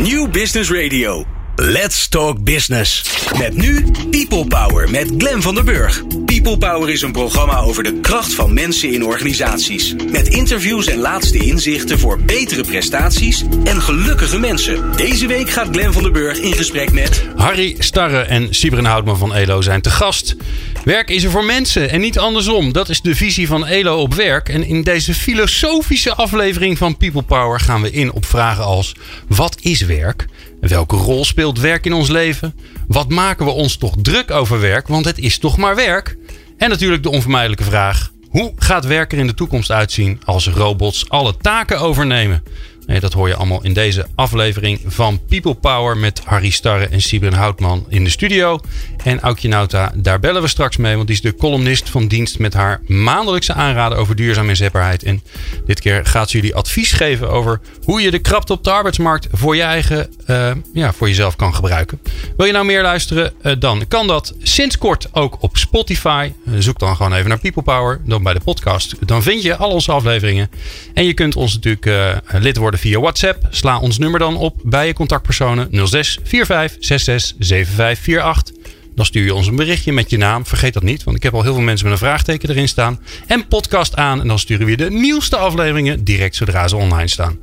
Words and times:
New 0.00 0.28
Business 0.28 0.70
Radio. 0.70 1.24
Let's 1.56 2.08
Talk 2.08 2.44
Business. 2.44 3.02
Met 3.38 3.56
nu 3.56 3.84
People 4.10 4.46
Power 4.46 4.90
met 4.90 5.12
Glen 5.18 5.42
van 5.42 5.54
der 5.54 5.64
Burg. 5.64 6.02
People 6.48 6.68
Power 6.68 6.90
is 6.90 7.02
een 7.02 7.12
programma 7.12 7.58
over 7.58 7.82
de 7.82 8.00
kracht 8.00 8.34
van 8.34 8.54
mensen 8.54 8.92
in 8.92 9.04
organisaties. 9.04 9.94
Met 10.10 10.28
interviews 10.28 10.86
en 10.86 10.98
laatste 10.98 11.38
inzichten 11.38 11.98
voor 11.98 12.20
betere 12.20 12.62
prestaties 12.62 13.44
en 13.64 13.82
gelukkige 13.82 14.38
mensen. 14.38 14.96
Deze 14.96 15.26
week 15.26 15.50
gaat 15.50 15.68
Glen 15.70 15.92
van 15.92 16.02
der 16.02 16.12
Burg 16.12 16.38
in 16.38 16.52
gesprek 16.52 16.92
met... 16.92 17.26
Harry 17.36 17.74
Starre 17.78 18.20
en 18.20 18.54
Sibren 18.54 18.84
Houtman 18.84 19.18
van 19.18 19.34
ELO 19.34 19.60
zijn 19.60 19.80
te 19.80 19.90
gast. 19.90 20.36
Werk 20.84 21.10
is 21.10 21.24
er 21.24 21.30
voor 21.30 21.44
mensen 21.44 21.90
en 21.90 22.00
niet 22.00 22.18
andersom. 22.18 22.72
Dat 22.72 22.88
is 22.88 23.00
de 23.00 23.14
visie 23.14 23.46
van 23.46 23.66
ELO 23.66 24.00
op 24.00 24.14
werk. 24.14 24.48
En 24.48 24.64
in 24.64 24.82
deze 24.82 25.14
filosofische 25.14 26.14
aflevering 26.14 26.78
van 26.78 26.96
People 26.96 27.22
Power 27.22 27.60
gaan 27.60 27.82
we 27.82 27.90
in 27.90 28.12
op 28.12 28.24
vragen 28.24 28.64
als... 28.64 28.94
Wat 29.26 29.56
is 29.60 29.80
werk? 29.80 30.26
Welke 30.60 30.96
rol 30.96 31.24
speelt 31.24 31.60
werk 31.60 31.86
in 31.86 31.92
ons 31.92 32.08
leven? 32.08 32.54
Wat 32.86 33.08
maken 33.08 33.46
we 33.46 33.52
ons 33.52 33.76
toch 33.76 33.94
druk 34.02 34.30
over 34.30 34.60
werk? 34.60 34.88
Want 34.88 35.04
het 35.04 35.18
is 35.18 35.38
toch 35.38 35.56
maar 35.56 35.76
werk? 35.76 36.16
En 36.58 36.68
natuurlijk 36.68 37.02
de 37.02 37.10
onvermijdelijke 37.10 37.64
vraag: 37.64 38.10
hoe 38.28 38.52
gaat 38.56 38.84
werk 38.84 39.12
er 39.12 39.18
in 39.18 39.26
de 39.26 39.34
toekomst 39.34 39.70
uitzien 39.70 40.20
als 40.24 40.48
robots 40.48 41.08
alle 41.08 41.36
taken 41.36 41.80
overnemen? 41.80 42.42
Dat 42.88 43.12
hoor 43.12 43.28
je 43.28 43.34
allemaal 43.34 43.64
in 43.64 43.72
deze 43.72 44.06
aflevering 44.14 44.80
van 44.86 45.20
People 45.28 45.54
Power 45.54 45.96
met 45.96 46.22
Harry 46.24 46.50
Starre 46.50 46.86
en 46.86 47.02
Sibren 47.02 47.32
Houtman 47.32 47.86
in 47.88 48.04
de 48.04 48.10
studio. 48.10 48.60
En 49.04 49.20
Aukje 49.20 49.48
Nauta, 49.48 49.92
daar 49.94 50.20
bellen 50.20 50.42
we 50.42 50.48
straks 50.48 50.76
mee, 50.76 50.94
want 50.94 51.06
die 51.06 51.16
is 51.16 51.22
de 51.22 51.34
columnist 51.34 51.90
van 51.90 52.08
dienst 52.08 52.38
met 52.38 52.54
haar 52.54 52.80
maandelijkse 52.86 53.52
aanraden 53.52 53.98
over 53.98 54.16
duurzaam 54.16 54.48
inzetbaarheid. 54.48 55.02
En 55.02 55.22
dit 55.66 55.80
keer 55.80 56.06
gaat 56.06 56.30
ze 56.30 56.36
jullie 56.36 56.54
advies 56.54 56.92
geven 56.92 57.30
over 57.30 57.60
hoe 57.84 58.00
je 58.00 58.10
de 58.10 58.18
krapte 58.18 58.52
op 58.52 58.64
de 58.64 58.70
arbeidsmarkt 58.70 59.26
voor 59.32 59.56
je 59.56 59.62
eigen, 59.62 60.10
uh, 60.26 60.50
ja, 60.72 60.92
voor 60.92 61.08
jezelf 61.08 61.36
kan 61.36 61.54
gebruiken. 61.54 62.00
Wil 62.36 62.46
je 62.46 62.52
nou 62.52 62.64
meer 62.64 62.82
luisteren? 62.82 63.32
Uh, 63.42 63.52
dan 63.58 63.84
kan 63.88 64.06
dat 64.06 64.34
sinds 64.42 64.78
kort 64.78 65.08
ook 65.12 65.36
op 65.42 65.56
Spotify. 65.56 66.32
Uh, 66.46 66.54
zoek 66.58 66.78
dan 66.78 66.96
gewoon 66.96 67.12
even 67.12 67.28
naar 67.28 67.40
People 67.40 67.62
Power, 67.62 68.00
dan 68.04 68.22
bij 68.22 68.34
de 68.34 68.40
podcast. 68.40 68.94
Dan 69.06 69.22
vind 69.22 69.42
je 69.42 69.56
al 69.56 69.70
onze 69.70 69.92
afleveringen. 69.92 70.50
En 70.94 71.04
je 71.04 71.14
kunt 71.14 71.36
ons 71.36 71.54
natuurlijk 71.54 72.22
lid 72.32 72.56
worden 72.56 72.77
via 72.78 73.00
WhatsApp. 73.00 73.46
Sla 73.50 73.78
ons 73.78 73.98
nummer 73.98 74.20
dan 74.20 74.36
op 74.36 74.60
bij 74.64 74.86
je 74.86 74.92
contactpersonen 74.92 75.88
06 75.88 76.18
45 76.24 76.76
66 76.80 77.36
75 77.38 78.18
48. 78.18 78.56
Dan 78.94 79.06
stuur 79.06 79.24
je 79.24 79.34
ons 79.34 79.46
een 79.46 79.56
berichtje 79.56 79.92
met 79.92 80.10
je 80.10 80.16
naam. 80.16 80.46
Vergeet 80.46 80.72
dat 80.72 80.82
niet, 80.82 81.04
want 81.04 81.16
ik 81.16 81.22
heb 81.22 81.34
al 81.34 81.42
heel 81.42 81.54
veel 81.54 81.62
mensen 81.62 81.84
met 81.88 81.94
een 81.94 82.06
vraagteken 82.06 82.48
erin 82.48 82.68
staan. 82.68 83.00
En 83.26 83.46
podcast 83.46 83.96
aan 83.96 84.20
en 84.20 84.28
dan 84.28 84.38
sturen 84.38 84.64
we 84.64 84.70
je 84.70 84.76
de 84.76 84.90
nieuwste 84.90 85.36
afleveringen 85.36 86.04
direct 86.04 86.36
zodra 86.36 86.68
ze 86.68 86.76
online 86.76 87.08
staan. 87.08 87.38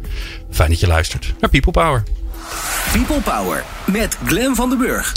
Fijn 0.52 0.70
dat 0.70 0.80
je 0.80 0.88
luistert 0.88 1.34
naar 1.40 1.50
People 1.50 1.72
Power. 1.72 2.04
People 2.92 3.22
Power 3.22 3.64
met 3.86 4.18
Glen 4.26 4.56
van 4.56 4.70
den 4.70 4.78
Burg. 4.78 5.16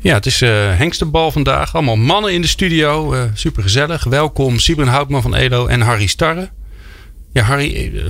Ja, 0.00 0.14
het 0.14 0.26
is 0.26 0.42
uh, 0.42 0.76
Hengstenbal 0.76 1.30
vandaag. 1.30 1.74
Allemaal 1.74 1.96
mannen 1.96 2.32
in 2.32 2.40
de 2.40 2.46
studio. 2.46 3.14
Uh, 3.14 3.22
Super 3.34 3.62
gezellig. 3.62 4.04
Welkom 4.04 4.58
Sibren 4.58 4.88
Houtman 4.88 5.22
van 5.22 5.34
Edo 5.34 5.66
en 5.66 5.80
Harry 5.80 6.06
Starre. 6.06 6.50
Ja, 7.32 7.42
Harry, 7.42 7.90
uh, 7.94 8.04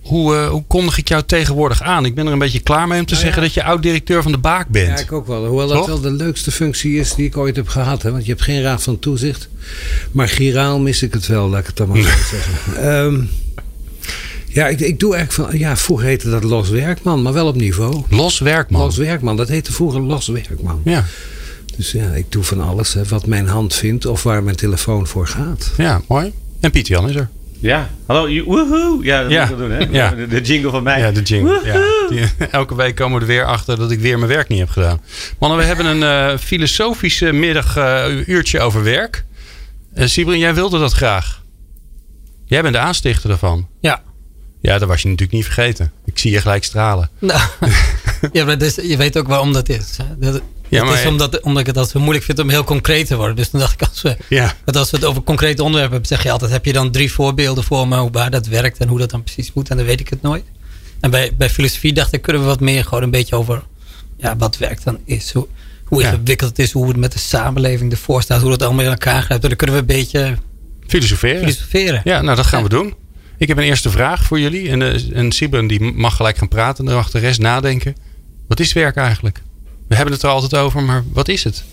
hoe, 0.00 0.34
uh, 0.34 0.48
hoe 0.48 0.64
kondig 0.66 0.98
ik 0.98 1.08
jou 1.08 1.22
tegenwoordig 1.26 1.82
aan? 1.82 2.04
Ik 2.04 2.14
ben 2.14 2.26
er 2.26 2.32
een 2.32 2.38
beetje 2.38 2.60
klaar 2.60 2.88
mee 2.88 3.00
om 3.00 3.06
te 3.06 3.12
nou 3.12 3.24
zeggen 3.24 3.42
ja. 3.42 3.48
dat 3.48 3.56
je 3.56 3.64
oud-directeur 3.64 4.22
van 4.22 4.32
de 4.32 4.38
Baak 4.38 4.68
bent. 4.68 4.98
Ja, 4.98 5.04
ik 5.04 5.12
ook 5.12 5.26
wel. 5.26 5.46
Hoewel 5.46 5.68
Toch? 5.68 5.76
dat 5.76 5.86
wel 5.86 6.00
de 6.00 6.24
leukste 6.24 6.50
functie 6.50 6.98
is 6.98 7.14
die 7.14 7.26
ik 7.26 7.36
ooit 7.36 7.56
heb 7.56 7.68
gehad. 7.68 8.02
Hè? 8.02 8.10
Want 8.10 8.24
je 8.24 8.30
hebt 8.30 8.42
geen 8.42 8.62
raad 8.62 8.82
van 8.82 8.98
toezicht. 8.98 9.48
Maar 10.12 10.28
giraal 10.28 10.78
mis 10.78 11.02
ik 11.02 11.12
het 11.12 11.26
wel, 11.26 11.48
laat 11.48 11.60
ik 11.60 11.66
het 11.66 11.76
dan 11.76 11.88
maar 11.88 11.96
zo 11.96 12.08
zeggen. 12.36 12.94
Um, 12.94 13.30
ja, 14.52 14.68
ik, 14.68 14.80
ik 14.80 15.00
doe 15.00 15.14
eigenlijk 15.14 15.50
van. 15.50 15.58
Ja, 15.58 15.76
vroeger 15.76 16.06
heette 16.06 16.30
dat 16.30 16.42
Los 16.42 16.68
Werkman, 16.68 17.22
maar 17.22 17.32
wel 17.32 17.46
op 17.46 17.56
niveau. 17.56 18.02
Los 18.08 18.38
Werkman? 18.38 18.80
Los 18.80 18.96
Werkman, 18.96 19.36
dat 19.36 19.48
heette 19.48 19.72
vroeger 19.72 20.00
Los 20.00 20.28
Werkman. 20.28 20.80
Ja. 20.84 21.04
Dus 21.76 21.92
ja, 21.92 22.10
ik 22.12 22.26
doe 22.28 22.42
van 22.42 22.60
alles 22.60 22.94
hè, 22.94 23.04
wat 23.04 23.26
mijn 23.26 23.46
hand 23.46 23.74
vindt 23.74 24.06
of 24.06 24.22
waar 24.22 24.42
mijn 24.42 24.56
telefoon 24.56 25.06
voor 25.06 25.26
gaat. 25.26 25.70
Ja, 25.76 26.00
mooi. 26.08 26.32
En 26.60 26.70
Piet 26.70 26.86
Jan 26.86 27.08
is 27.08 27.14
er. 27.14 27.28
Ja, 27.60 27.90
hallo, 28.06 28.44
woehoe. 28.44 29.04
Ja, 29.04 29.22
dat 29.22 29.30
ja. 29.30 29.42
moet 29.42 29.50
ik 29.50 29.58
doen, 29.58 29.70
hè? 29.70 29.86
Ja. 29.90 30.10
De, 30.10 30.26
de, 30.40 30.40
jingle 30.40 30.70
van 30.70 30.82
mij. 30.82 30.98
Ja, 30.98 31.10
de 31.10 31.22
jingle. 31.22 31.60
Ja. 31.64 32.08
Die, 32.08 32.48
elke 32.50 32.74
week 32.74 32.94
komen 32.94 33.14
we 33.14 33.20
er 33.20 33.30
weer 33.30 33.44
achter 33.44 33.76
dat 33.76 33.90
ik 33.90 34.00
weer 34.00 34.18
mijn 34.18 34.30
werk 34.30 34.48
niet 34.48 34.58
heb 34.58 34.68
gedaan. 34.68 35.00
Mannen, 35.38 35.58
we 35.58 35.64
hebben 35.64 35.86
een 35.86 36.32
uh, 36.32 36.38
filosofische 36.38 37.32
middag 37.32 37.76
uh, 37.76 38.28
uurtje 38.28 38.60
over 38.60 38.82
werk. 38.82 39.24
Uh, 39.94 40.06
Sibrin, 40.06 40.38
jij 40.38 40.54
wilde 40.54 40.78
dat 40.78 40.92
graag. 40.92 41.42
Jij 42.44 42.62
bent 42.62 42.74
de 42.74 42.80
aanstichter 42.80 43.30
ervan. 43.30 43.68
Ja. 43.80 44.02
Ja, 44.60 44.78
dat 44.78 44.88
was 44.88 45.02
je 45.02 45.08
natuurlijk 45.08 45.36
niet 45.36 45.44
vergeten. 45.44 45.92
Ik 46.04 46.18
zie 46.18 46.30
je 46.30 46.40
gelijk 46.40 46.64
stralen. 46.64 47.10
Nou, 47.18 47.40
ja, 48.32 48.44
maar 48.44 48.58
dus, 48.58 48.74
je 48.74 48.96
weet 48.96 49.18
ook 49.18 49.28
waarom 49.28 49.52
dat 49.52 49.68
is. 49.68 49.96
Dat, 50.18 50.42
ja, 50.70 50.86
het 50.86 50.98
is 50.98 51.06
omdat, 51.06 51.40
omdat 51.40 51.60
ik 51.60 51.66
het 51.66 51.76
altijd 51.76 51.94
zo 51.94 52.00
moeilijk 52.00 52.24
vind 52.24 52.38
om 52.38 52.48
heel 52.48 52.64
concreet 52.64 53.06
te 53.06 53.16
worden. 53.16 53.36
Dus 53.36 53.50
dan 53.50 53.60
dacht 53.60 53.72
ik, 53.72 53.88
als 53.88 54.02
we, 54.02 54.16
ja. 54.28 54.54
als 54.64 54.90
we 54.90 54.96
het 54.96 55.06
over 55.06 55.22
concrete 55.22 55.62
onderwerpen 55.62 55.92
hebben, 55.92 56.16
zeg 56.16 56.22
je 56.22 56.30
altijd: 56.30 56.50
heb 56.50 56.64
je 56.64 56.72
dan 56.72 56.90
drie 56.90 57.12
voorbeelden 57.12 57.64
voor 57.64 57.88
me 57.88 58.10
waar 58.10 58.30
dat 58.30 58.46
werkt 58.46 58.78
en 58.78 58.88
hoe 58.88 58.98
dat 58.98 59.10
dan 59.10 59.22
precies 59.22 59.52
moet? 59.52 59.70
En 59.70 59.76
dan 59.76 59.86
weet 59.86 60.00
ik 60.00 60.08
het 60.08 60.22
nooit. 60.22 60.44
En 61.00 61.10
bij, 61.10 61.34
bij 61.36 61.50
filosofie 61.50 61.92
dacht 61.92 62.12
ik, 62.12 62.22
kunnen 62.22 62.42
we 62.42 62.48
wat 62.48 62.60
meer 62.60 62.84
gewoon 62.84 63.02
een 63.02 63.10
beetje 63.10 63.36
over 63.36 63.62
ja, 64.16 64.36
wat 64.36 64.58
werk 64.58 64.84
dan 64.84 64.98
is. 65.04 65.32
Hoe, 65.32 65.46
hoe 65.84 66.02
ingewikkeld 66.02 66.50
het 66.50 66.58
is, 66.58 66.72
hoe 66.72 66.88
het 66.88 66.96
met 66.96 67.12
de 67.12 67.18
samenleving 67.18 67.92
ervoor 67.92 68.22
staat, 68.22 68.40
hoe 68.40 68.50
dat 68.50 68.62
allemaal 68.62 68.84
in 68.84 68.90
elkaar 68.90 69.22
grijpt. 69.22 69.42
Dan 69.42 69.56
kunnen 69.56 69.76
we 69.76 69.82
een 69.82 69.98
beetje 69.98 70.36
filosoferen. 70.86 71.40
filosoferen. 71.40 72.00
Ja, 72.04 72.20
nou 72.22 72.36
dat 72.36 72.46
gaan 72.46 72.58
ja. 72.58 72.64
we 72.64 72.70
doen. 72.70 72.94
Ik 73.38 73.48
heb 73.48 73.56
een 73.56 73.64
eerste 73.64 73.90
vraag 73.90 74.24
voor 74.24 74.40
jullie. 74.40 74.68
En, 74.68 74.80
uh, 74.80 75.16
en 75.16 75.32
Sibren 75.32 75.66
die 75.66 75.80
mag 75.80 76.16
gelijk 76.16 76.38
gaan 76.38 76.48
praten 76.48 76.86
en 76.86 76.92
erachter 76.92 77.20
de 77.20 77.26
rest 77.26 77.40
nadenken. 77.40 77.96
Wat 78.48 78.60
is 78.60 78.72
werk 78.72 78.96
eigenlijk? 78.96 79.42
We 79.90 79.96
hebben 79.96 80.14
het 80.14 80.22
er 80.22 80.30
altijd 80.30 80.54
over, 80.54 80.82
maar 80.82 81.04
wat 81.12 81.28
is 81.28 81.44
het? 81.44 81.64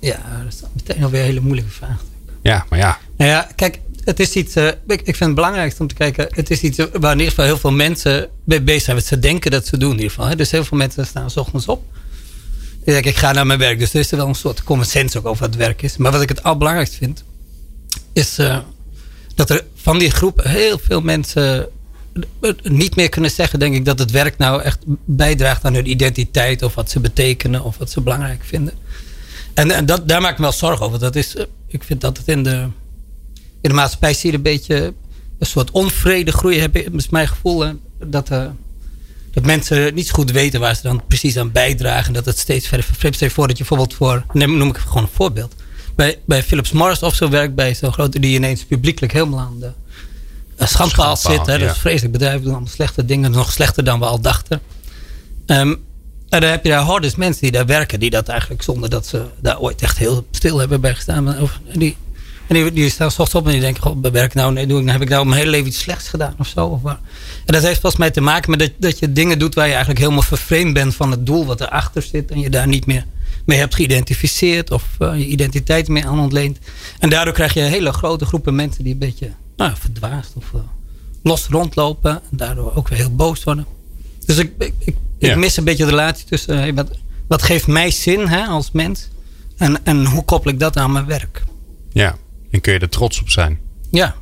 Ja, 0.00 0.42
dat 0.44 0.52
is 0.52 0.60
meteen 0.72 1.04
alweer 1.04 1.20
een 1.20 1.26
hele 1.26 1.40
moeilijke 1.40 1.70
vraag. 1.70 2.04
Ja, 2.42 2.66
maar 2.68 2.78
ja. 2.78 2.98
Nou 3.16 3.30
ja, 3.30 3.48
kijk, 3.56 3.80
het 4.04 4.20
is 4.20 4.32
iets. 4.32 4.56
Uh, 4.56 4.66
ik, 4.66 4.76
ik 4.86 5.04
vind 5.04 5.18
het 5.18 5.34
belangrijkste 5.34 5.82
om 5.82 5.88
te 5.88 5.94
kijken. 5.94 6.28
Het 6.30 6.50
is 6.50 6.60
iets 6.60 6.78
waar 6.78 7.12
in 7.12 7.18
ieder 7.18 7.28
geval 7.28 7.44
heel 7.44 7.58
veel 7.58 7.72
mensen 7.72 8.28
mee 8.44 8.62
bezig 8.62 8.82
zijn. 8.82 8.96
Wat 8.96 9.06
ze 9.06 9.18
denken 9.18 9.50
dat 9.50 9.66
ze 9.66 9.76
doen 9.76 9.90
in 9.90 9.96
ieder 9.96 10.10
geval. 10.10 10.26
Hè. 10.26 10.36
Dus 10.36 10.50
heel 10.50 10.64
veel 10.64 10.78
mensen 10.78 11.06
staan 11.06 11.30
s 11.30 11.36
ochtends 11.36 11.66
op. 11.66 11.84
Ik 12.84 12.92
denk, 12.92 13.04
ik 13.04 13.16
ga 13.16 13.32
naar 13.32 13.46
mijn 13.46 13.58
werk. 13.58 13.78
Dus 13.78 13.94
er 13.94 14.00
is 14.00 14.10
er 14.10 14.16
wel 14.16 14.28
een 14.28 14.34
soort 14.34 14.62
common 14.62 14.86
sense 14.86 15.18
ook 15.18 15.26
over 15.26 15.46
wat 15.46 15.54
werk 15.54 15.82
is. 15.82 15.96
Maar 15.96 16.12
wat 16.12 16.22
ik 16.22 16.28
het 16.28 16.42
allerbelangrijkste 16.42 16.96
vind. 16.96 17.24
Is 18.12 18.38
uh, 18.38 18.58
dat 19.34 19.50
er 19.50 19.64
van 19.74 19.98
die 19.98 20.10
groep 20.10 20.42
heel 20.42 20.78
veel 20.78 21.00
mensen 21.00 21.68
niet 22.62 22.96
meer 22.96 23.08
kunnen 23.08 23.30
zeggen, 23.30 23.58
denk 23.58 23.74
ik, 23.74 23.84
dat 23.84 23.98
het 23.98 24.10
werk 24.10 24.38
nou 24.38 24.62
echt 24.62 24.78
bijdraagt 25.04 25.64
aan 25.64 25.74
hun 25.74 25.90
identiteit 25.90 26.62
of 26.62 26.74
wat 26.74 26.90
ze 26.90 27.00
betekenen 27.00 27.64
of 27.64 27.78
wat 27.78 27.90
ze 27.90 28.00
belangrijk 28.00 28.44
vinden. 28.44 28.74
En, 29.54 29.70
en 29.70 29.86
dat, 29.86 30.08
daar 30.08 30.20
maak 30.20 30.32
ik 30.32 30.38
me 30.38 30.42
wel 30.42 30.52
zorgen 30.52 30.86
over. 30.86 30.98
Dat 30.98 31.16
is, 31.16 31.36
ik 31.66 31.84
vind 31.84 32.00
dat 32.00 32.16
het 32.16 32.28
in 32.28 32.42
de, 32.42 32.68
in 33.60 33.68
de 33.68 33.74
maatschappij 33.74 34.14
zie 34.14 34.30
je 34.30 34.36
een 34.36 34.42
beetje 34.42 34.94
een 35.38 35.46
soort 35.46 35.70
onvrede 35.70 36.32
groeien. 36.32 36.60
Heb 36.60 36.76
ik, 36.76 37.10
mijn 37.10 37.28
gevoel 37.28 37.64
dat, 38.04 38.30
uh, 38.30 38.46
dat 39.32 39.44
mensen 39.44 39.94
niet 39.94 40.06
zo 40.06 40.14
goed 40.14 40.30
weten 40.30 40.60
waar 40.60 40.76
ze 40.76 40.82
dan 40.82 41.06
precies 41.06 41.36
aan 41.36 41.52
bijdragen. 41.52 42.12
Dat 42.12 42.24
het 42.24 42.38
steeds 42.38 42.68
verder 42.68 42.86
verflipt. 42.86 43.14
Stel 43.14 43.28
je 43.28 43.34
voor 43.34 43.48
dat 43.48 43.58
je 43.58 43.64
bijvoorbeeld 43.64 43.96
voor, 43.96 44.24
neem, 44.32 44.56
noem 44.56 44.68
ik 44.68 44.76
gewoon 44.76 45.02
een 45.02 45.08
voorbeeld. 45.12 45.54
Bij, 45.94 46.18
bij 46.24 46.42
Philips 46.42 46.72
Morris 46.72 47.02
of 47.02 47.14
zo 47.14 47.28
werkt 47.28 47.54
bij 47.54 47.74
zo'n 47.74 47.92
grote 47.92 48.20
die 48.20 48.34
ineens 48.34 48.64
publiekelijk 48.64 49.12
helemaal 49.12 49.40
aan 49.40 49.58
de 49.60 49.72
schandpaal 50.56 51.16
zit. 51.16 51.46
Hè, 51.46 51.58
dat 51.58 51.70
is 51.70 51.78
vreselijk 51.78 52.12
bedrijf. 52.12 52.42
doen 52.42 52.50
allemaal 52.52 52.68
slechte 52.68 53.04
dingen. 53.04 53.30
Nog 53.30 53.52
slechter 53.52 53.84
dan 53.84 53.98
we 53.98 54.04
al 54.04 54.20
dachten. 54.20 54.60
Um, 55.46 55.80
en 56.28 56.40
dan 56.40 56.50
heb 56.50 56.64
je 56.64 56.70
daar 56.70 56.82
hordes 56.82 57.14
mensen 57.14 57.42
die 57.42 57.50
daar 57.50 57.66
werken. 57.66 58.00
Die 58.00 58.10
dat 58.10 58.28
eigenlijk 58.28 58.62
zonder 58.62 58.90
dat 58.90 59.06
ze 59.06 59.24
daar 59.40 59.60
ooit 59.60 59.82
echt 59.82 59.98
heel 59.98 60.26
stil 60.30 60.58
hebben 60.58 60.80
bij 60.80 60.94
gestaan. 60.94 61.34
En 61.34 61.78
die, 61.78 61.96
en 62.46 62.54
die, 62.54 62.72
die 62.72 62.90
staan 62.90 63.06
ochtends 63.06 63.34
op 63.34 63.46
en 63.46 63.52
die 63.52 63.60
denken. 63.60 63.82
God, 63.82 64.10
werk 64.10 64.34
nou, 64.34 64.52
nee, 64.52 64.66
doe 64.66 64.82
ik, 64.82 64.88
heb 64.88 65.02
ik 65.02 65.08
nou 65.08 65.24
mijn 65.26 65.38
hele 65.38 65.50
leven 65.50 65.66
iets 65.66 65.78
slechts 65.78 66.08
gedaan 66.08 66.34
of 66.38 66.46
zo. 66.46 66.66
Of, 66.66 66.84
en 66.84 66.98
dat 67.44 67.62
heeft 67.62 67.80
volgens 67.80 68.00
mij 68.00 68.10
te 68.10 68.20
maken 68.20 68.50
met 68.50 68.58
dat, 68.58 68.70
dat 68.78 68.98
je 68.98 69.12
dingen 69.12 69.38
doet 69.38 69.54
waar 69.54 69.64
je 69.66 69.70
eigenlijk 69.70 70.00
helemaal 70.00 70.22
vervreemd 70.22 70.74
bent 70.74 70.94
van 70.94 71.10
het 71.10 71.26
doel 71.26 71.46
wat 71.46 71.60
erachter 71.60 72.02
zit. 72.02 72.30
En 72.30 72.40
je 72.40 72.50
daar 72.50 72.66
niet 72.66 72.86
meer 72.86 73.04
mee 73.44 73.58
hebt 73.58 73.74
geïdentificeerd 73.74 74.70
of 74.70 74.84
uh, 74.98 75.18
je 75.18 75.26
identiteit 75.26 75.88
mee 75.88 76.06
aan 76.06 76.20
ontleent. 76.20 76.58
En 76.98 77.10
daardoor 77.10 77.34
krijg 77.34 77.54
je 77.54 77.60
hele 77.60 77.92
grote 77.92 78.24
groepen 78.24 78.54
mensen 78.54 78.84
die 78.84 78.92
een 78.92 78.98
beetje 78.98 79.30
nou, 79.56 79.72
verdwaasd 79.78 80.32
of 80.34 80.52
uh, 80.54 80.60
los 81.22 81.46
rondlopen. 81.46 82.10
En 82.10 82.36
daardoor 82.36 82.74
ook 82.74 82.88
weer 82.88 82.98
heel 82.98 83.14
boos 83.14 83.44
worden. 83.44 83.66
Dus 84.26 84.38
ik, 84.38 84.52
ik, 84.58 84.74
ik, 84.78 84.96
ja. 85.18 85.30
ik 85.30 85.36
mis 85.36 85.56
een 85.56 85.64
beetje 85.64 85.84
de 85.84 85.90
relatie 85.90 86.26
tussen 86.26 86.58
hey, 86.58 86.74
wat, 86.74 86.90
wat 87.26 87.42
geeft 87.42 87.66
mij 87.66 87.90
zin 87.90 88.26
hè, 88.26 88.46
als 88.46 88.70
mens. 88.70 89.08
En, 89.56 89.84
en 89.84 90.06
hoe 90.06 90.24
koppel 90.24 90.50
ik 90.50 90.58
dat 90.58 90.76
aan 90.76 90.92
mijn 90.92 91.06
werk? 91.06 91.42
Ja, 91.92 92.16
en 92.50 92.60
kun 92.60 92.72
je 92.72 92.78
er 92.78 92.88
trots 92.88 93.20
op 93.20 93.30
zijn? 93.30 93.58
Ja, 93.90 94.14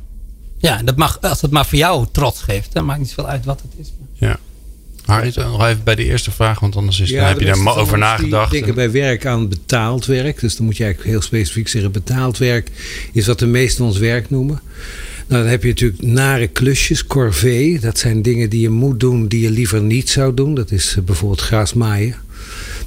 ja 0.57 0.83
dat 0.83 0.95
mag, 0.95 1.21
als 1.21 1.41
het 1.41 1.51
maar 1.51 1.65
voor 1.65 1.77
jou 1.77 2.05
trots 2.11 2.41
geeft. 2.41 2.73
Dan 2.73 2.85
maakt 2.85 2.99
niet 2.99 3.09
zoveel 3.09 3.27
uit 3.27 3.45
wat 3.45 3.61
het 3.61 3.71
is. 3.77 3.93
Ja. 4.13 4.39
Harry, 5.05 5.31
nog 5.35 5.65
even 5.65 5.83
bij 5.83 5.95
de 5.95 6.05
eerste 6.05 6.31
vraag, 6.31 6.59
want 6.59 6.75
anders 6.75 6.99
is, 6.99 7.09
ja, 7.09 7.19
dan 7.19 7.27
heb 7.27 7.39
je 7.39 7.45
daar 7.45 7.77
over 7.77 7.97
nagedacht. 7.97 8.53
Ik 8.53 8.63
denk 8.63 8.75
bij 8.75 8.91
werk 8.91 9.25
aan 9.25 9.49
betaald 9.49 10.05
werk. 10.05 10.39
Dus 10.39 10.55
dan 10.55 10.65
moet 10.65 10.77
je 10.77 10.83
eigenlijk 10.83 11.13
heel 11.13 11.23
specifiek 11.23 11.67
zeggen: 11.67 11.91
betaald 11.91 12.37
werk 12.37 12.71
is 13.11 13.27
wat 13.27 13.39
de 13.39 13.45
meesten 13.45 13.85
ons 13.85 13.97
werk 13.97 14.29
noemen. 14.29 14.61
Nou, 15.31 15.43
dan 15.43 15.51
heb 15.51 15.63
je 15.63 15.69
natuurlijk 15.69 16.01
nare 16.01 16.47
klusjes, 16.47 17.05
corvée. 17.05 17.79
Dat 17.79 17.97
zijn 17.97 18.21
dingen 18.21 18.49
die 18.49 18.61
je 18.61 18.69
moet 18.69 18.99
doen 18.99 19.27
die 19.27 19.41
je 19.41 19.49
liever 19.49 19.81
niet 19.81 20.09
zou 20.09 20.33
doen. 20.33 20.55
Dat 20.55 20.71
is 20.71 20.95
eh, 20.97 21.03
bijvoorbeeld 21.03 21.41
grasmaaien. 21.41 22.15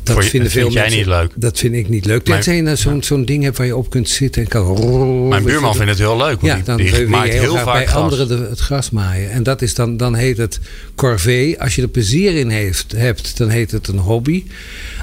Dat 0.03 0.25
je, 0.25 0.31
vinden 0.31 0.51
veel 0.51 0.71
vind 0.71 0.75
jij 0.75 0.97
niet 0.97 1.07
leuk? 1.07 1.31
Dat 1.35 1.59
vind 1.59 1.75
ik 1.75 1.89
niet 1.89 2.05
leuk. 2.05 2.25
Tenzij 2.25 2.57
je 2.57 2.77
zo'n 2.77 3.03
zo'n 3.03 3.25
ding 3.25 3.43
hebt 3.43 3.57
waar 3.57 3.67
je 3.67 3.77
op 3.77 3.91
kunt 3.91 4.09
zitten 4.09 4.43
en 4.43 4.49
kan... 4.49 5.29
Mijn 5.29 5.45
buurman 5.45 5.75
vindt 5.75 5.91
het 5.91 5.99
heel 5.99 6.17
leuk. 6.17 6.41
Ja, 6.41 6.61
dan 6.65 6.77
die, 6.77 6.93
die 6.93 7.07
maakt 7.07 7.29
heel, 7.29 7.41
heel 7.41 7.57
vaak 7.57 7.85
bij 7.85 7.89
anderen 7.89 8.49
het 8.49 8.59
gras 8.59 8.91
maaien. 8.91 9.31
En 9.31 9.43
dat 9.43 9.63
is 9.63 9.75
dan, 9.75 9.97
dan 9.97 10.15
heet 10.15 10.37
het 10.37 10.61
corvée. 10.95 11.61
Als 11.61 11.75
je 11.75 11.83
er 11.83 11.89
plezier 11.89 12.35
in 12.35 12.49
heeft, 12.49 12.93
hebt, 12.93 13.37
dan 13.37 13.49
heet 13.49 13.71
het 13.71 13.89
een 13.89 13.99
hobby. 13.99 14.45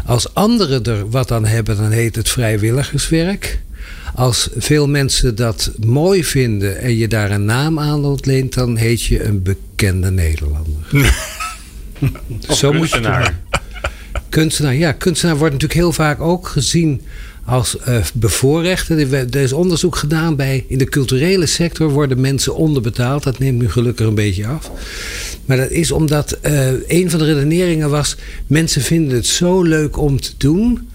Als 0.06 0.34
anderen 0.34 0.84
er 0.84 1.10
wat 1.10 1.32
aan 1.32 1.46
hebben, 1.46 1.78
dan 1.78 1.92
heet 1.92 2.16
het 2.16 2.30
vrijwilligerswerk. 2.30 3.60
Als 4.16 4.50
veel 4.56 4.88
mensen 4.88 5.36
dat 5.36 5.72
mooi 5.86 6.24
vinden 6.24 6.80
en 6.80 6.98
je 6.98 7.08
daar 7.08 7.32
een 7.32 7.46
naam 7.46 7.80
aan 7.80 8.06
ontleent, 8.06 8.54
dan 8.54 8.76
heet 8.76 9.04
je 9.04 9.24
een 9.24 9.44
bekende 9.44 10.12
Nederlander. 10.12 10.80
Zo 12.50 12.74
moet 12.74 12.90
je 12.90 13.32
Kunstenaar, 14.30 14.76
ja, 14.76 14.92
kunstenaar 14.92 15.38
wordt 15.38 15.54
natuurlijk 15.54 15.80
heel 15.80 15.94
vaak 15.94 16.22
ook 16.22 16.48
gezien 16.48 17.02
als 17.46 17.78
uh, 17.88 18.04
bevoorrechte. 18.14 19.08
Er 19.32 19.36
is 19.36 19.54
onderzoek 19.54 19.96
gedaan 19.96 20.36
bij. 20.36 20.66
In 20.68 20.78
de 20.78 20.86
culturele 20.86 21.46
sector 21.46 21.90
worden 21.90 22.22
mensen 22.22 22.56
onderbetaald. 22.56 23.24
Dat 23.24 23.40
neemt 23.40 23.60
nu 23.60 23.70
gelukkig 23.70 24.08
een 24.08 24.16
beetje 24.16 24.48
af. 24.48 24.72
Maar 25.46 25.58
dat 25.58 25.70
is 25.70 25.92
omdat 25.92 26.38
uh, 26.46 26.68
een 26.88 27.10
van 27.10 27.20
de 27.20 27.26
redeneringen 27.26 27.90
was. 27.90 28.16
Mensen 28.48 28.82
vinden 28.82 29.16
het 29.16 29.28
zo 29.28 29.64
leuk 29.64 29.98
om 29.98 30.22
te 30.22 30.32
doen 30.38 30.90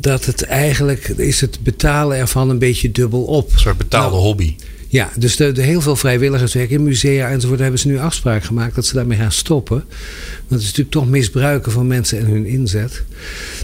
dat 0.00 0.24
het 0.24 0.42
eigenlijk 0.42 1.08
is 1.08 1.40
het 1.40 1.58
betalen 1.60 2.16
ervan 2.18 2.50
een 2.50 2.58
beetje 2.58 2.90
dubbel 2.90 3.24
op. 3.24 3.52
Een 3.52 3.58
soort 3.58 3.78
betaalde 3.78 4.14
nou, 4.16 4.26
hobby. 4.26 4.54
Ja, 4.92 5.10
dus 5.16 5.36
de, 5.36 5.52
heel 5.54 5.80
veel 5.80 5.96
vrijwilligerswerk 5.96 6.70
in 6.70 6.82
musea 6.82 7.28
enzovoort 7.28 7.60
hebben 7.60 7.80
ze 7.80 7.88
nu 7.88 7.98
afspraak 7.98 8.44
gemaakt 8.44 8.74
dat 8.74 8.86
ze 8.86 8.94
daarmee 8.94 9.18
gaan 9.18 9.32
stoppen. 9.32 9.76
Want 9.76 10.48
het 10.48 10.60
is 10.60 10.66
natuurlijk 10.66 10.90
toch 10.90 11.08
misbruiken 11.08 11.72
van 11.72 11.86
mensen 11.86 12.18
en 12.18 12.26
hun 12.26 12.46
inzet. 12.46 13.02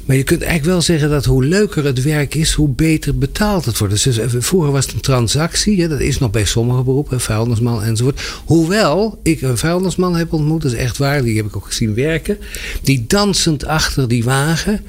Maar 0.04 0.16
je 0.16 0.22
kunt 0.22 0.40
eigenlijk 0.40 0.70
wel 0.70 0.82
zeggen 0.82 1.10
dat 1.10 1.24
hoe 1.24 1.44
leuker 1.44 1.84
het 1.84 2.02
werk 2.02 2.34
is, 2.34 2.52
hoe 2.52 2.68
beter 2.68 3.18
betaald 3.18 3.64
het 3.64 3.78
wordt. 3.78 4.04
Dus 4.04 4.18
vroeger 4.38 4.72
was 4.72 4.84
het 4.84 4.94
een 4.94 5.00
transactie, 5.00 5.88
dat 5.88 6.00
is 6.00 6.18
nog 6.18 6.30
bij 6.30 6.44
sommige 6.44 6.82
beroepen, 6.82 7.20
vuilnisman 7.20 7.82
enzovoort. 7.82 8.20
Hoewel 8.44 9.18
ik 9.22 9.42
een 9.42 9.58
vuilnisman 9.58 10.16
heb 10.16 10.32
ontmoet, 10.32 10.62
dat 10.62 10.72
is 10.72 10.78
echt 10.78 10.98
waar, 10.98 11.22
die 11.22 11.36
heb 11.36 11.46
ik 11.46 11.56
ook 11.56 11.66
gezien 11.66 11.94
werken. 11.94 12.38
Die 12.82 13.04
dansend 13.06 13.64
achter 13.64 14.08
die 14.08 14.24
wagen 14.24 14.80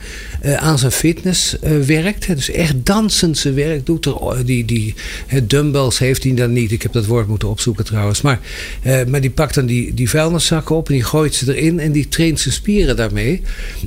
uh, 0.45 0.53
aan 0.53 0.79
zijn 0.79 0.91
fitness 0.91 1.55
uh, 1.63 1.79
werkt. 1.79 2.27
Dus 2.27 2.49
echt 2.49 2.75
dansend 2.83 3.37
zijn 3.37 3.53
werk 3.53 3.85
doet. 3.85 4.05
Er, 4.05 4.45
die, 4.45 4.65
die 4.65 4.95
dumbbells 5.43 5.99
heeft 5.99 6.25
dan 6.35 6.53
niet. 6.53 6.71
Ik 6.71 6.81
heb 6.81 6.91
dat 6.91 7.05
woord 7.05 7.27
moeten 7.27 7.49
opzoeken 7.49 7.85
trouwens. 7.85 8.21
Maar, 8.21 8.39
uh, 8.83 9.03
maar 9.05 9.21
die 9.21 9.29
pakt 9.29 9.55
dan 9.55 9.65
die, 9.65 9.93
die 9.93 10.09
vuilniszakken 10.09 10.75
op 10.75 10.87
en 10.87 10.93
die 10.93 11.03
gooit 11.03 11.35
ze 11.35 11.55
erin 11.55 11.79
en 11.79 11.91
die 11.91 12.07
traint 12.07 12.39
zijn 12.39 12.53
spieren 12.53 12.95
daarmee. 12.95 13.41